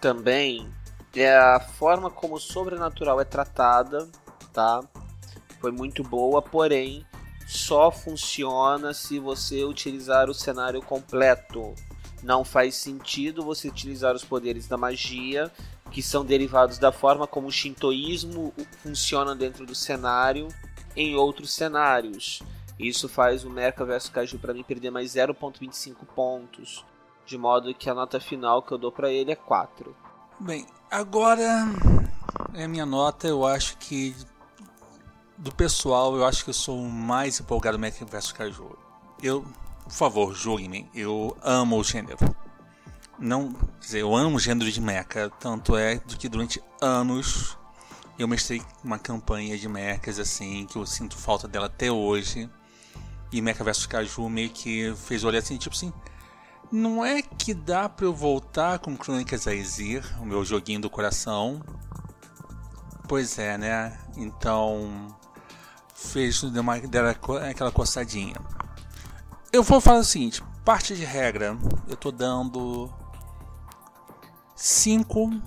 também 0.00 0.68
é 1.14 1.36
a 1.36 1.60
forma 1.60 2.10
como 2.10 2.34
o 2.34 2.40
sobrenatural 2.40 3.20
é 3.20 3.24
tratada, 3.24 4.08
tá? 4.52 4.80
Foi 5.60 5.70
muito 5.70 6.02
boa, 6.02 6.40
porém 6.40 7.06
só 7.46 7.90
funciona 7.90 8.94
se 8.94 9.18
você 9.18 9.64
utilizar 9.64 10.30
o 10.30 10.34
cenário 10.34 10.80
completo 10.80 11.74
não 12.22 12.44
faz 12.44 12.76
sentido 12.76 13.42
você 13.42 13.68
utilizar 13.68 14.14
os 14.14 14.24
poderes 14.24 14.68
da 14.68 14.76
magia, 14.76 15.50
que 15.92 16.02
são 16.02 16.24
derivados 16.24 16.78
da 16.78 16.90
forma 16.90 17.26
como 17.26 17.48
o 17.48 17.52
shintoísmo 17.52 18.52
funciona 18.82 19.34
dentro 19.34 19.66
do 19.66 19.74
cenário, 19.74 20.48
em 20.96 21.14
outros 21.14 21.52
cenários. 21.52 22.42
Isso 22.78 23.08
faz 23.08 23.44
o 23.44 23.50
Mecha 23.50 23.84
vs 23.84 24.08
Kaiju 24.08 24.38
para 24.38 24.54
mim 24.54 24.62
perder 24.62 24.90
mais 24.90 25.12
0.25 25.12 26.06
pontos, 26.16 26.84
de 27.26 27.36
modo 27.38 27.74
que 27.74 27.88
a 27.88 27.94
nota 27.94 28.18
final 28.18 28.62
que 28.62 28.72
eu 28.72 28.78
dou 28.78 28.90
para 28.90 29.10
ele 29.10 29.30
é 29.30 29.36
4. 29.36 29.94
Bem, 30.40 30.66
agora 30.90 31.42
é 32.54 32.64
a 32.64 32.68
minha 32.68 32.86
nota, 32.86 33.28
eu 33.28 33.46
acho 33.46 33.76
que 33.78 34.16
do 35.36 35.54
pessoal, 35.54 36.16
eu 36.16 36.24
acho 36.24 36.42
que 36.42 36.50
eu 36.50 36.54
sou 36.54 36.80
o 36.80 36.90
mais 36.90 37.38
empolgado 37.38 37.78
Mecha 37.78 38.04
vs 38.04 38.32
Kaiju. 38.32 38.76
Eu 39.22 39.44
por 39.84 39.92
favor, 39.92 40.34
julguem-me. 40.34 40.88
Eu 40.94 41.36
amo 41.42 41.78
o 41.78 41.84
gênero. 41.84 42.16
Não, 43.18 43.52
quer 43.52 43.80
dizer, 43.80 44.00
eu 44.00 44.14
amo 44.14 44.36
o 44.36 44.40
gênero 44.40 44.70
de 44.70 44.80
mecha. 44.80 45.30
Tanto 45.38 45.76
é 45.76 45.96
do 45.96 46.16
que 46.16 46.28
durante 46.28 46.62
anos 46.80 47.56
eu 48.18 48.28
mestrei 48.28 48.62
uma 48.84 48.98
campanha 48.98 49.56
de 49.56 49.68
mechas 49.68 50.18
assim, 50.18 50.66
que 50.66 50.76
eu 50.76 50.86
sinto 50.86 51.16
falta 51.16 51.48
dela 51.48 51.66
até 51.66 51.90
hoje. 51.90 52.48
E 53.32 53.40
Mecha 53.40 53.64
vs 53.64 53.86
Caju 53.86 54.28
meio 54.28 54.50
que 54.50 54.94
fez 54.94 55.24
olhar 55.24 55.38
assim, 55.38 55.56
tipo 55.56 55.74
assim. 55.74 55.92
Não 56.70 57.04
é 57.04 57.22
que 57.22 57.54
dá 57.54 57.88
pra 57.88 58.06
eu 58.06 58.14
voltar 58.14 58.78
com 58.78 58.96
Crônicas 58.96 59.46
Aesir, 59.46 60.04
o 60.20 60.26
meu 60.26 60.44
joguinho 60.44 60.80
do 60.80 60.90
coração. 60.90 61.62
Pois 63.08 63.38
é, 63.38 63.56
né? 63.56 63.98
Então. 64.16 65.16
Fez 65.94 66.42
uma, 66.42 66.74
aquela 67.48 67.70
coçadinha. 67.70 68.34
Eu 69.52 69.62
vou 69.62 69.80
falar 69.80 70.00
o 70.00 70.04
seguinte, 70.04 70.42
parte 70.64 70.96
de 70.96 71.04
regra, 71.04 71.56
eu 71.88 71.96
tô 71.96 72.10
dando 72.10 72.92
5 74.64 75.42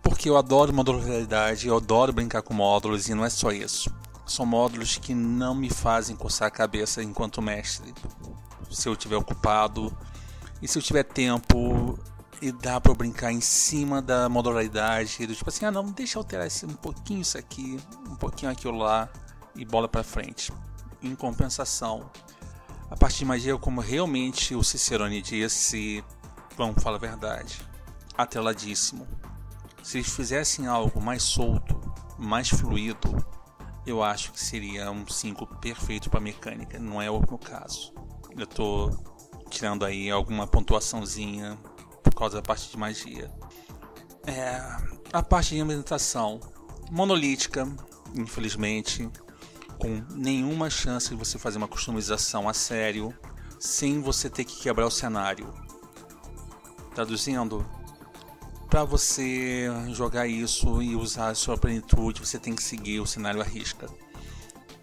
porque 0.00 0.30
eu 0.30 0.36
adoro 0.36 0.72
modularidade, 0.72 1.66
eu 1.66 1.76
adoro 1.76 2.12
brincar 2.12 2.40
com 2.40 2.54
módulos 2.54 3.08
e 3.08 3.14
não 3.14 3.24
é 3.24 3.28
só 3.28 3.50
isso. 3.50 3.92
São 4.24 4.46
módulos 4.46 4.96
que 4.96 5.12
não 5.12 5.56
me 5.56 5.68
fazem 5.68 6.14
coçar 6.14 6.46
a 6.46 6.50
cabeça 6.52 7.02
enquanto 7.02 7.42
mestre. 7.42 7.92
Se 8.70 8.88
eu 8.88 8.92
estiver 8.92 9.16
ocupado 9.16 9.92
e 10.62 10.68
se 10.68 10.78
eu 10.78 10.82
tiver 10.82 11.02
tempo 11.02 11.98
e 12.40 12.52
dá 12.52 12.80
para 12.80 12.94
brincar 12.94 13.32
em 13.32 13.40
cima 13.40 14.00
da 14.00 14.28
modularidade, 14.28 15.26
tipo 15.26 15.48
assim, 15.48 15.64
ah 15.64 15.72
não, 15.72 15.86
deixa 15.86 16.16
eu 16.16 16.20
alterar 16.20 16.46
esse, 16.46 16.64
um 16.64 16.74
pouquinho 16.74 17.22
isso 17.22 17.36
aqui, 17.36 17.80
um 18.08 18.14
pouquinho 18.14 18.52
aquilo 18.52 18.78
lá 18.78 19.08
e 19.56 19.64
bola 19.64 19.88
para 19.88 20.04
frente. 20.04 20.52
Em 21.02 21.16
compensação, 21.16 22.08
a 22.88 22.96
parte 22.96 23.18
de 23.18 23.24
magia, 23.24 23.58
como 23.58 23.80
realmente 23.80 24.54
o 24.54 24.62
Cicerone 24.62 25.20
disse, 25.20 26.04
vamos 26.56 26.80
falar 26.80 26.98
a 26.98 27.00
verdade, 27.00 27.73
atreladíssimo. 28.16 29.06
Se 29.82 29.98
eles 29.98 30.14
fizessem 30.14 30.66
algo 30.66 31.00
mais 31.00 31.22
solto, 31.22 31.78
mais 32.18 32.48
fluido, 32.48 33.24
eu 33.86 34.02
acho 34.02 34.32
que 34.32 34.40
seria 34.40 34.90
um 34.90 35.06
5 35.06 35.46
perfeito 35.58 36.08
para 36.08 36.20
mecânica. 36.20 36.78
Não 36.78 37.00
é 37.00 37.10
o 37.10 37.20
meu 37.20 37.38
caso. 37.38 37.92
Eu 38.36 38.44
estou 38.44 38.90
tirando 39.50 39.84
aí 39.84 40.10
alguma 40.10 40.46
pontuaçãozinha 40.46 41.58
por 42.02 42.14
causa 42.14 42.36
da 42.36 42.42
parte 42.42 42.70
de 42.70 42.76
magia. 42.76 43.30
É, 44.26 44.58
a 45.12 45.22
parte 45.22 45.54
de 45.54 45.60
ambientação 45.60 46.40
monolítica, 46.90 47.68
infelizmente 48.14 49.10
com 49.78 50.02
nenhuma 50.14 50.70
chance 50.70 51.10
de 51.10 51.14
você 51.14 51.38
fazer 51.38 51.58
uma 51.58 51.68
customização 51.68 52.48
a 52.48 52.54
sério 52.54 53.14
sem 53.58 54.00
você 54.00 54.30
ter 54.30 54.44
que 54.44 54.60
quebrar 54.60 54.86
o 54.86 54.90
cenário. 54.90 55.52
Traduzindo, 56.94 57.66
para 58.74 58.82
você 58.82 59.68
jogar 59.92 60.26
isso 60.26 60.82
e 60.82 60.96
usar 60.96 61.28
a 61.28 61.34
sua 61.36 61.56
plenitude, 61.56 62.18
você 62.18 62.40
tem 62.40 62.56
que 62.56 62.62
seguir 62.62 62.98
o 62.98 63.06
cenário 63.06 63.40
à 63.40 63.44
risca. 63.44 63.88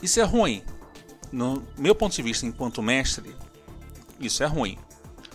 Isso 0.02 0.22
é 0.22 0.24
ruim. 0.24 0.64
No 1.30 1.62
meu 1.78 1.94
ponto 1.94 2.16
de 2.16 2.22
vista, 2.22 2.46
enquanto 2.46 2.82
mestre, 2.82 3.36
isso 4.18 4.44
é 4.44 4.46
ruim. 4.46 4.78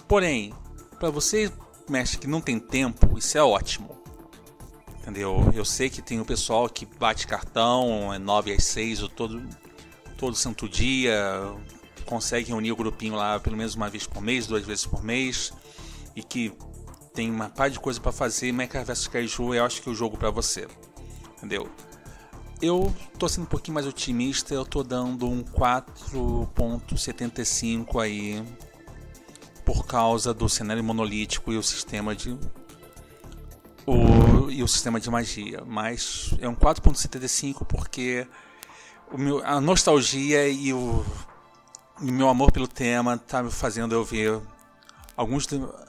Porém, 0.08 0.54
para 0.98 1.10
você, 1.10 1.52
mestre 1.86 2.18
que 2.18 2.26
não 2.26 2.40
tem 2.40 2.58
tempo, 2.58 3.18
isso 3.18 3.36
é 3.36 3.42
ótimo. 3.42 3.94
Entendeu? 5.02 5.52
Eu 5.54 5.66
sei 5.66 5.90
que 5.90 6.00
tem 6.00 6.18
o 6.18 6.24
pessoal 6.24 6.66
que 6.66 6.86
bate 6.86 7.26
cartão, 7.26 8.10
é 8.14 8.18
9 8.18 8.54
às 8.54 8.64
6, 8.64 9.02
ou 9.02 9.08
todo, 9.10 9.46
todo 10.16 10.34
santo 10.34 10.66
dia, 10.66 11.14
consegue 12.06 12.48
reunir 12.48 12.72
o 12.72 12.76
grupinho 12.76 13.16
lá 13.16 13.38
pelo 13.38 13.54
menos 13.54 13.74
uma 13.74 13.90
vez 13.90 14.06
por 14.06 14.22
mês, 14.22 14.46
duas 14.46 14.64
vezes 14.64 14.86
por 14.86 15.04
mês, 15.04 15.52
e 16.16 16.22
que 16.22 16.54
tem 17.16 17.28
uma 17.30 17.48
par 17.48 17.70
de 17.70 17.80
coisa 17.80 17.98
para 17.98 18.12
fazer. 18.12 18.52
Mecha 18.52 18.84
vs 18.84 19.08
Kaiju 19.08 19.54
eu 19.54 19.64
acho 19.64 19.80
que 19.82 19.88
é 19.88 19.92
o 19.92 19.94
jogo 19.94 20.18
para 20.18 20.30
você. 20.30 20.68
Entendeu? 21.38 21.66
Eu 22.60 22.94
tô 23.18 23.26
sendo 23.28 23.44
um 23.44 23.46
pouquinho 23.46 23.74
mais 23.74 23.86
otimista, 23.86 24.52
eu 24.54 24.64
tô 24.64 24.82
dando 24.82 25.28
um 25.28 25.42
4.75 25.42 28.02
aí 28.02 28.42
por 29.64 29.86
causa 29.86 30.32
do 30.32 30.48
cenário 30.48 30.82
monolítico 30.84 31.52
e 31.52 31.58
o 31.58 31.62
sistema 31.62 32.14
de 32.14 32.38
o, 33.84 34.50
e 34.50 34.62
o 34.62 34.68
sistema 34.68 34.98
de 34.98 35.10
magia, 35.10 35.62
mas 35.66 36.34
é 36.40 36.48
um 36.48 36.54
4.75 36.54 37.66
porque 37.66 38.26
meu, 39.12 39.44
a 39.44 39.60
nostalgia 39.60 40.48
e 40.48 40.72
o, 40.72 41.04
o 42.00 42.04
meu 42.04 42.30
amor 42.30 42.50
pelo 42.52 42.66
tema 42.66 43.18
tá 43.18 43.42
me 43.42 43.50
fazendo 43.50 43.94
eu 43.94 44.02
ver 44.02 44.40
alguns, 45.16 45.46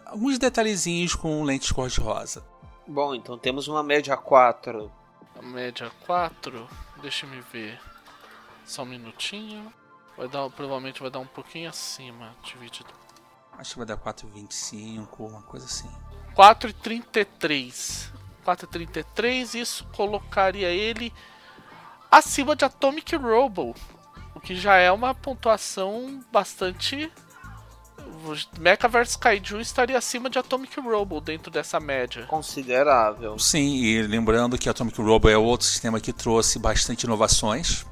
alguns 0.09 0.37
detalhezinhos 0.37 1.15
com 1.15 1.43
lentes 1.43 1.71
cor-de-rosa. 1.71 2.45
Bom, 2.87 3.13
então 3.13 3.37
temos 3.37 3.67
uma 3.67 3.83
média 3.83 4.15
4. 4.15 4.91
A 5.37 5.41
média 5.41 5.91
4? 6.05 6.67
Deixa 7.01 7.27
me 7.27 7.41
ver. 7.41 7.79
Só 8.65 8.83
um 8.83 8.85
minutinho. 8.85 9.71
Vai 10.17 10.27
dar, 10.27 10.49
provavelmente 10.49 11.01
vai 11.01 11.11
dar 11.11 11.19
um 11.19 11.27
pouquinho 11.27 11.69
acima 11.69 12.35
dividido. 12.43 12.89
Acho 13.57 13.71
que 13.71 13.77
vai 13.77 13.87
dar 13.87 13.97
4,25, 13.97 15.07
uma 15.19 15.41
coisa 15.43 15.65
assim. 15.65 15.89
4,33. 16.35 18.11
4,33, 18.45 19.59
isso 19.59 19.85
colocaria 19.95 20.69
ele 20.69 21.13
acima 22.09 22.55
de 22.55 22.63
Atomic 22.63 23.15
Robo, 23.15 23.75
o 24.33 24.39
que 24.39 24.55
já 24.55 24.77
é 24.77 24.91
uma 24.91 25.13
pontuação 25.13 26.23
bastante, 26.31 27.11
Mecha 28.59 28.87
vs 28.87 29.15
Kaiju 29.15 29.59
estaria 29.59 29.97
acima 29.97 30.29
de 30.29 30.37
Atomic 30.37 30.79
Robo 30.79 31.21
dentro 31.21 31.51
dessa 31.51 31.79
média. 31.79 32.25
Considerável. 32.25 33.37
Sim, 33.39 33.75
e 33.77 34.01
lembrando 34.01 34.57
que 34.57 34.69
Atomic 34.69 34.99
Robo 35.01 35.29
é 35.29 35.37
outro 35.37 35.65
sistema 35.67 35.99
que 35.99 36.13
trouxe 36.13 36.59
bastante 36.59 37.03
inovações. 37.03 37.85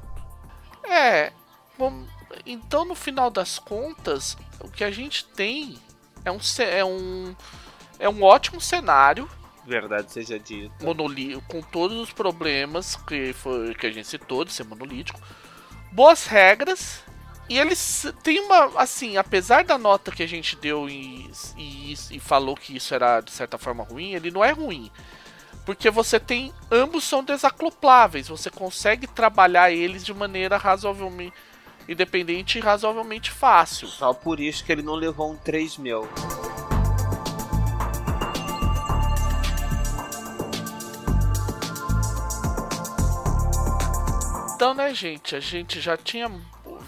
É, 0.84 1.32
bom, 1.78 2.04
então 2.44 2.84
no 2.84 2.94
final 2.94 3.30
das 3.30 3.58
contas, 3.58 4.36
o 4.60 4.68
que 4.68 4.84
a 4.84 4.90
gente 4.90 5.24
tem 5.24 5.78
é 6.24 6.30
um, 6.30 6.38
é 6.58 6.84
um, 6.84 7.36
é 7.98 8.08
um 8.08 8.22
ótimo 8.22 8.60
cenário 8.60 9.28
verdade 9.66 10.12
seja 10.12 10.38
dita. 10.38 10.84
Monolítico, 10.84 11.42
com 11.48 11.60
todos 11.60 11.98
os 11.98 12.12
problemas 12.12 12.96
que, 12.96 13.32
foi, 13.32 13.74
que 13.74 13.86
a 13.86 13.90
gente 13.90 14.06
citou 14.06 14.44
de 14.44 14.52
ser 14.52 14.64
monolítico. 14.64 15.20
Boas 15.92 16.26
regras. 16.26 17.02
E 17.48 17.58
eles 17.58 18.12
tem 18.22 18.40
uma. 18.40 18.80
Assim, 18.80 19.16
apesar 19.16 19.64
da 19.64 19.78
nota 19.78 20.10
que 20.10 20.22
a 20.22 20.26
gente 20.26 20.56
deu 20.56 20.88
e, 20.88 21.30
e, 21.56 21.94
e 22.10 22.20
falou 22.20 22.56
que 22.56 22.76
isso 22.76 22.94
era 22.94 23.20
de 23.20 23.30
certa 23.30 23.56
forma 23.56 23.84
ruim, 23.84 24.14
ele 24.14 24.30
não 24.30 24.44
é 24.44 24.50
ruim. 24.50 24.90
Porque 25.64 25.90
você 25.90 26.18
tem. 26.18 26.52
Ambos 26.70 27.04
são 27.04 27.22
desacopláveis. 27.22 28.28
Você 28.28 28.50
consegue 28.50 29.06
trabalhar 29.06 29.70
eles 29.70 30.04
de 30.04 30.12
maneira 30.12 30.56
razoavelmente 30.56 31.32
independente 31.88 32.58
e 32.58 32.60
razoavelmente 32.60 33.30
fácil. 33.30 33.86
Só 33.88 34.12
por 34.12 34.40
isso 34.40 34.64
que 34.64 34.72
ele 34.72 34.82
não 34.82 34.94
levou 34.94 35.32
um 35.32 35.36
3 35.36 35.76
mil. 35.78 36.08
Então, 44.54 44.72
né, 44.72 44.92
gente? 44.94 45.36
A 45.36 45.40
gente 45.40 45.80
já 45.80 45.96
tinha. 45.96 46.30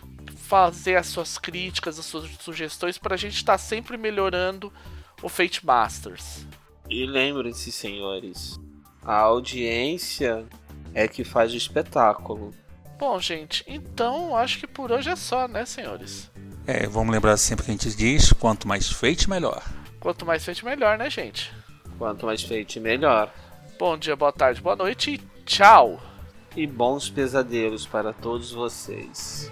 fazer 0.54 0.94
as 0.94 1.08
suas 1.08 1.36
críticas, 1.36 1.98
as 1.98 2.04
suas 2.04 2.30
sugestões 2.38 2.96
para 2.96 3.14
a 3.14 3.18
gente 3.18 3.34
estar 3.34 3.54
tá 3.54 3.58
sempre 3.58 3.96
melhorando 3.96 4.72
o 5.20 5.28
Fate 5.28 5.66
Masters. 5.66 6.46
E 6.88 7.04
lembrem-se, 7.04 7.72
senhores, 7.72 8.60
a 9.02 9.16
audiência 9.16 10.46
é 10.94 11.08
que 11.08 11.24
faz 11.24 11.52
o 11.52 11.56
espetáculo. 11.56 12.52
Bom, 12.96 13.18
gente, 13.18 13.64
então 13.66 14.36
acho 14.36 14.60
que 14.60 14.66
por 14.68 14.92
hoje 14.92 15.10
é 15.10 15.16
só, 15.16 15.48
né, 15.48 15.66
senhores? 15.66 16.30
É, 16.68 16.86
vamos 16.86 17.12
lembrar 17.12 17.36
sempre 17.36 17.64
que 17.64 17.72
a 17.72 17.74
gente 17.74 17.92
diz: 17.96 18.32
quanto 18.32 18.68
mais 18.68 18.88
Fate, 18.88 19.28
melhor. 19.28 19.60
Quanto 19.98 20.24
mais 20.24 20.44
Fate, 20.44 20.64
melhor, 20.64 20.96
né, 20.96 21.10
gente? 21.10 21.52
Quanto 21.98 22.26
mais 22.26 22.44
Fate, 22.44 22.78
melhor. 22.78 23.28
Bom 23.76 23.98
dia, 23.98 24.14
boa 24.14 24.32
tarde, 24.32 24.60
boa 24.60 24.76
noite 24.76 25.14
e 25.14 25.44
tchau! 25.44 26.00
e 26.56 26.66
bons 26.66 27.10
pesadelos 27.10 27.86
para 27.86 28.12
todos 28.12 28.52
vocês. 28.52 29.50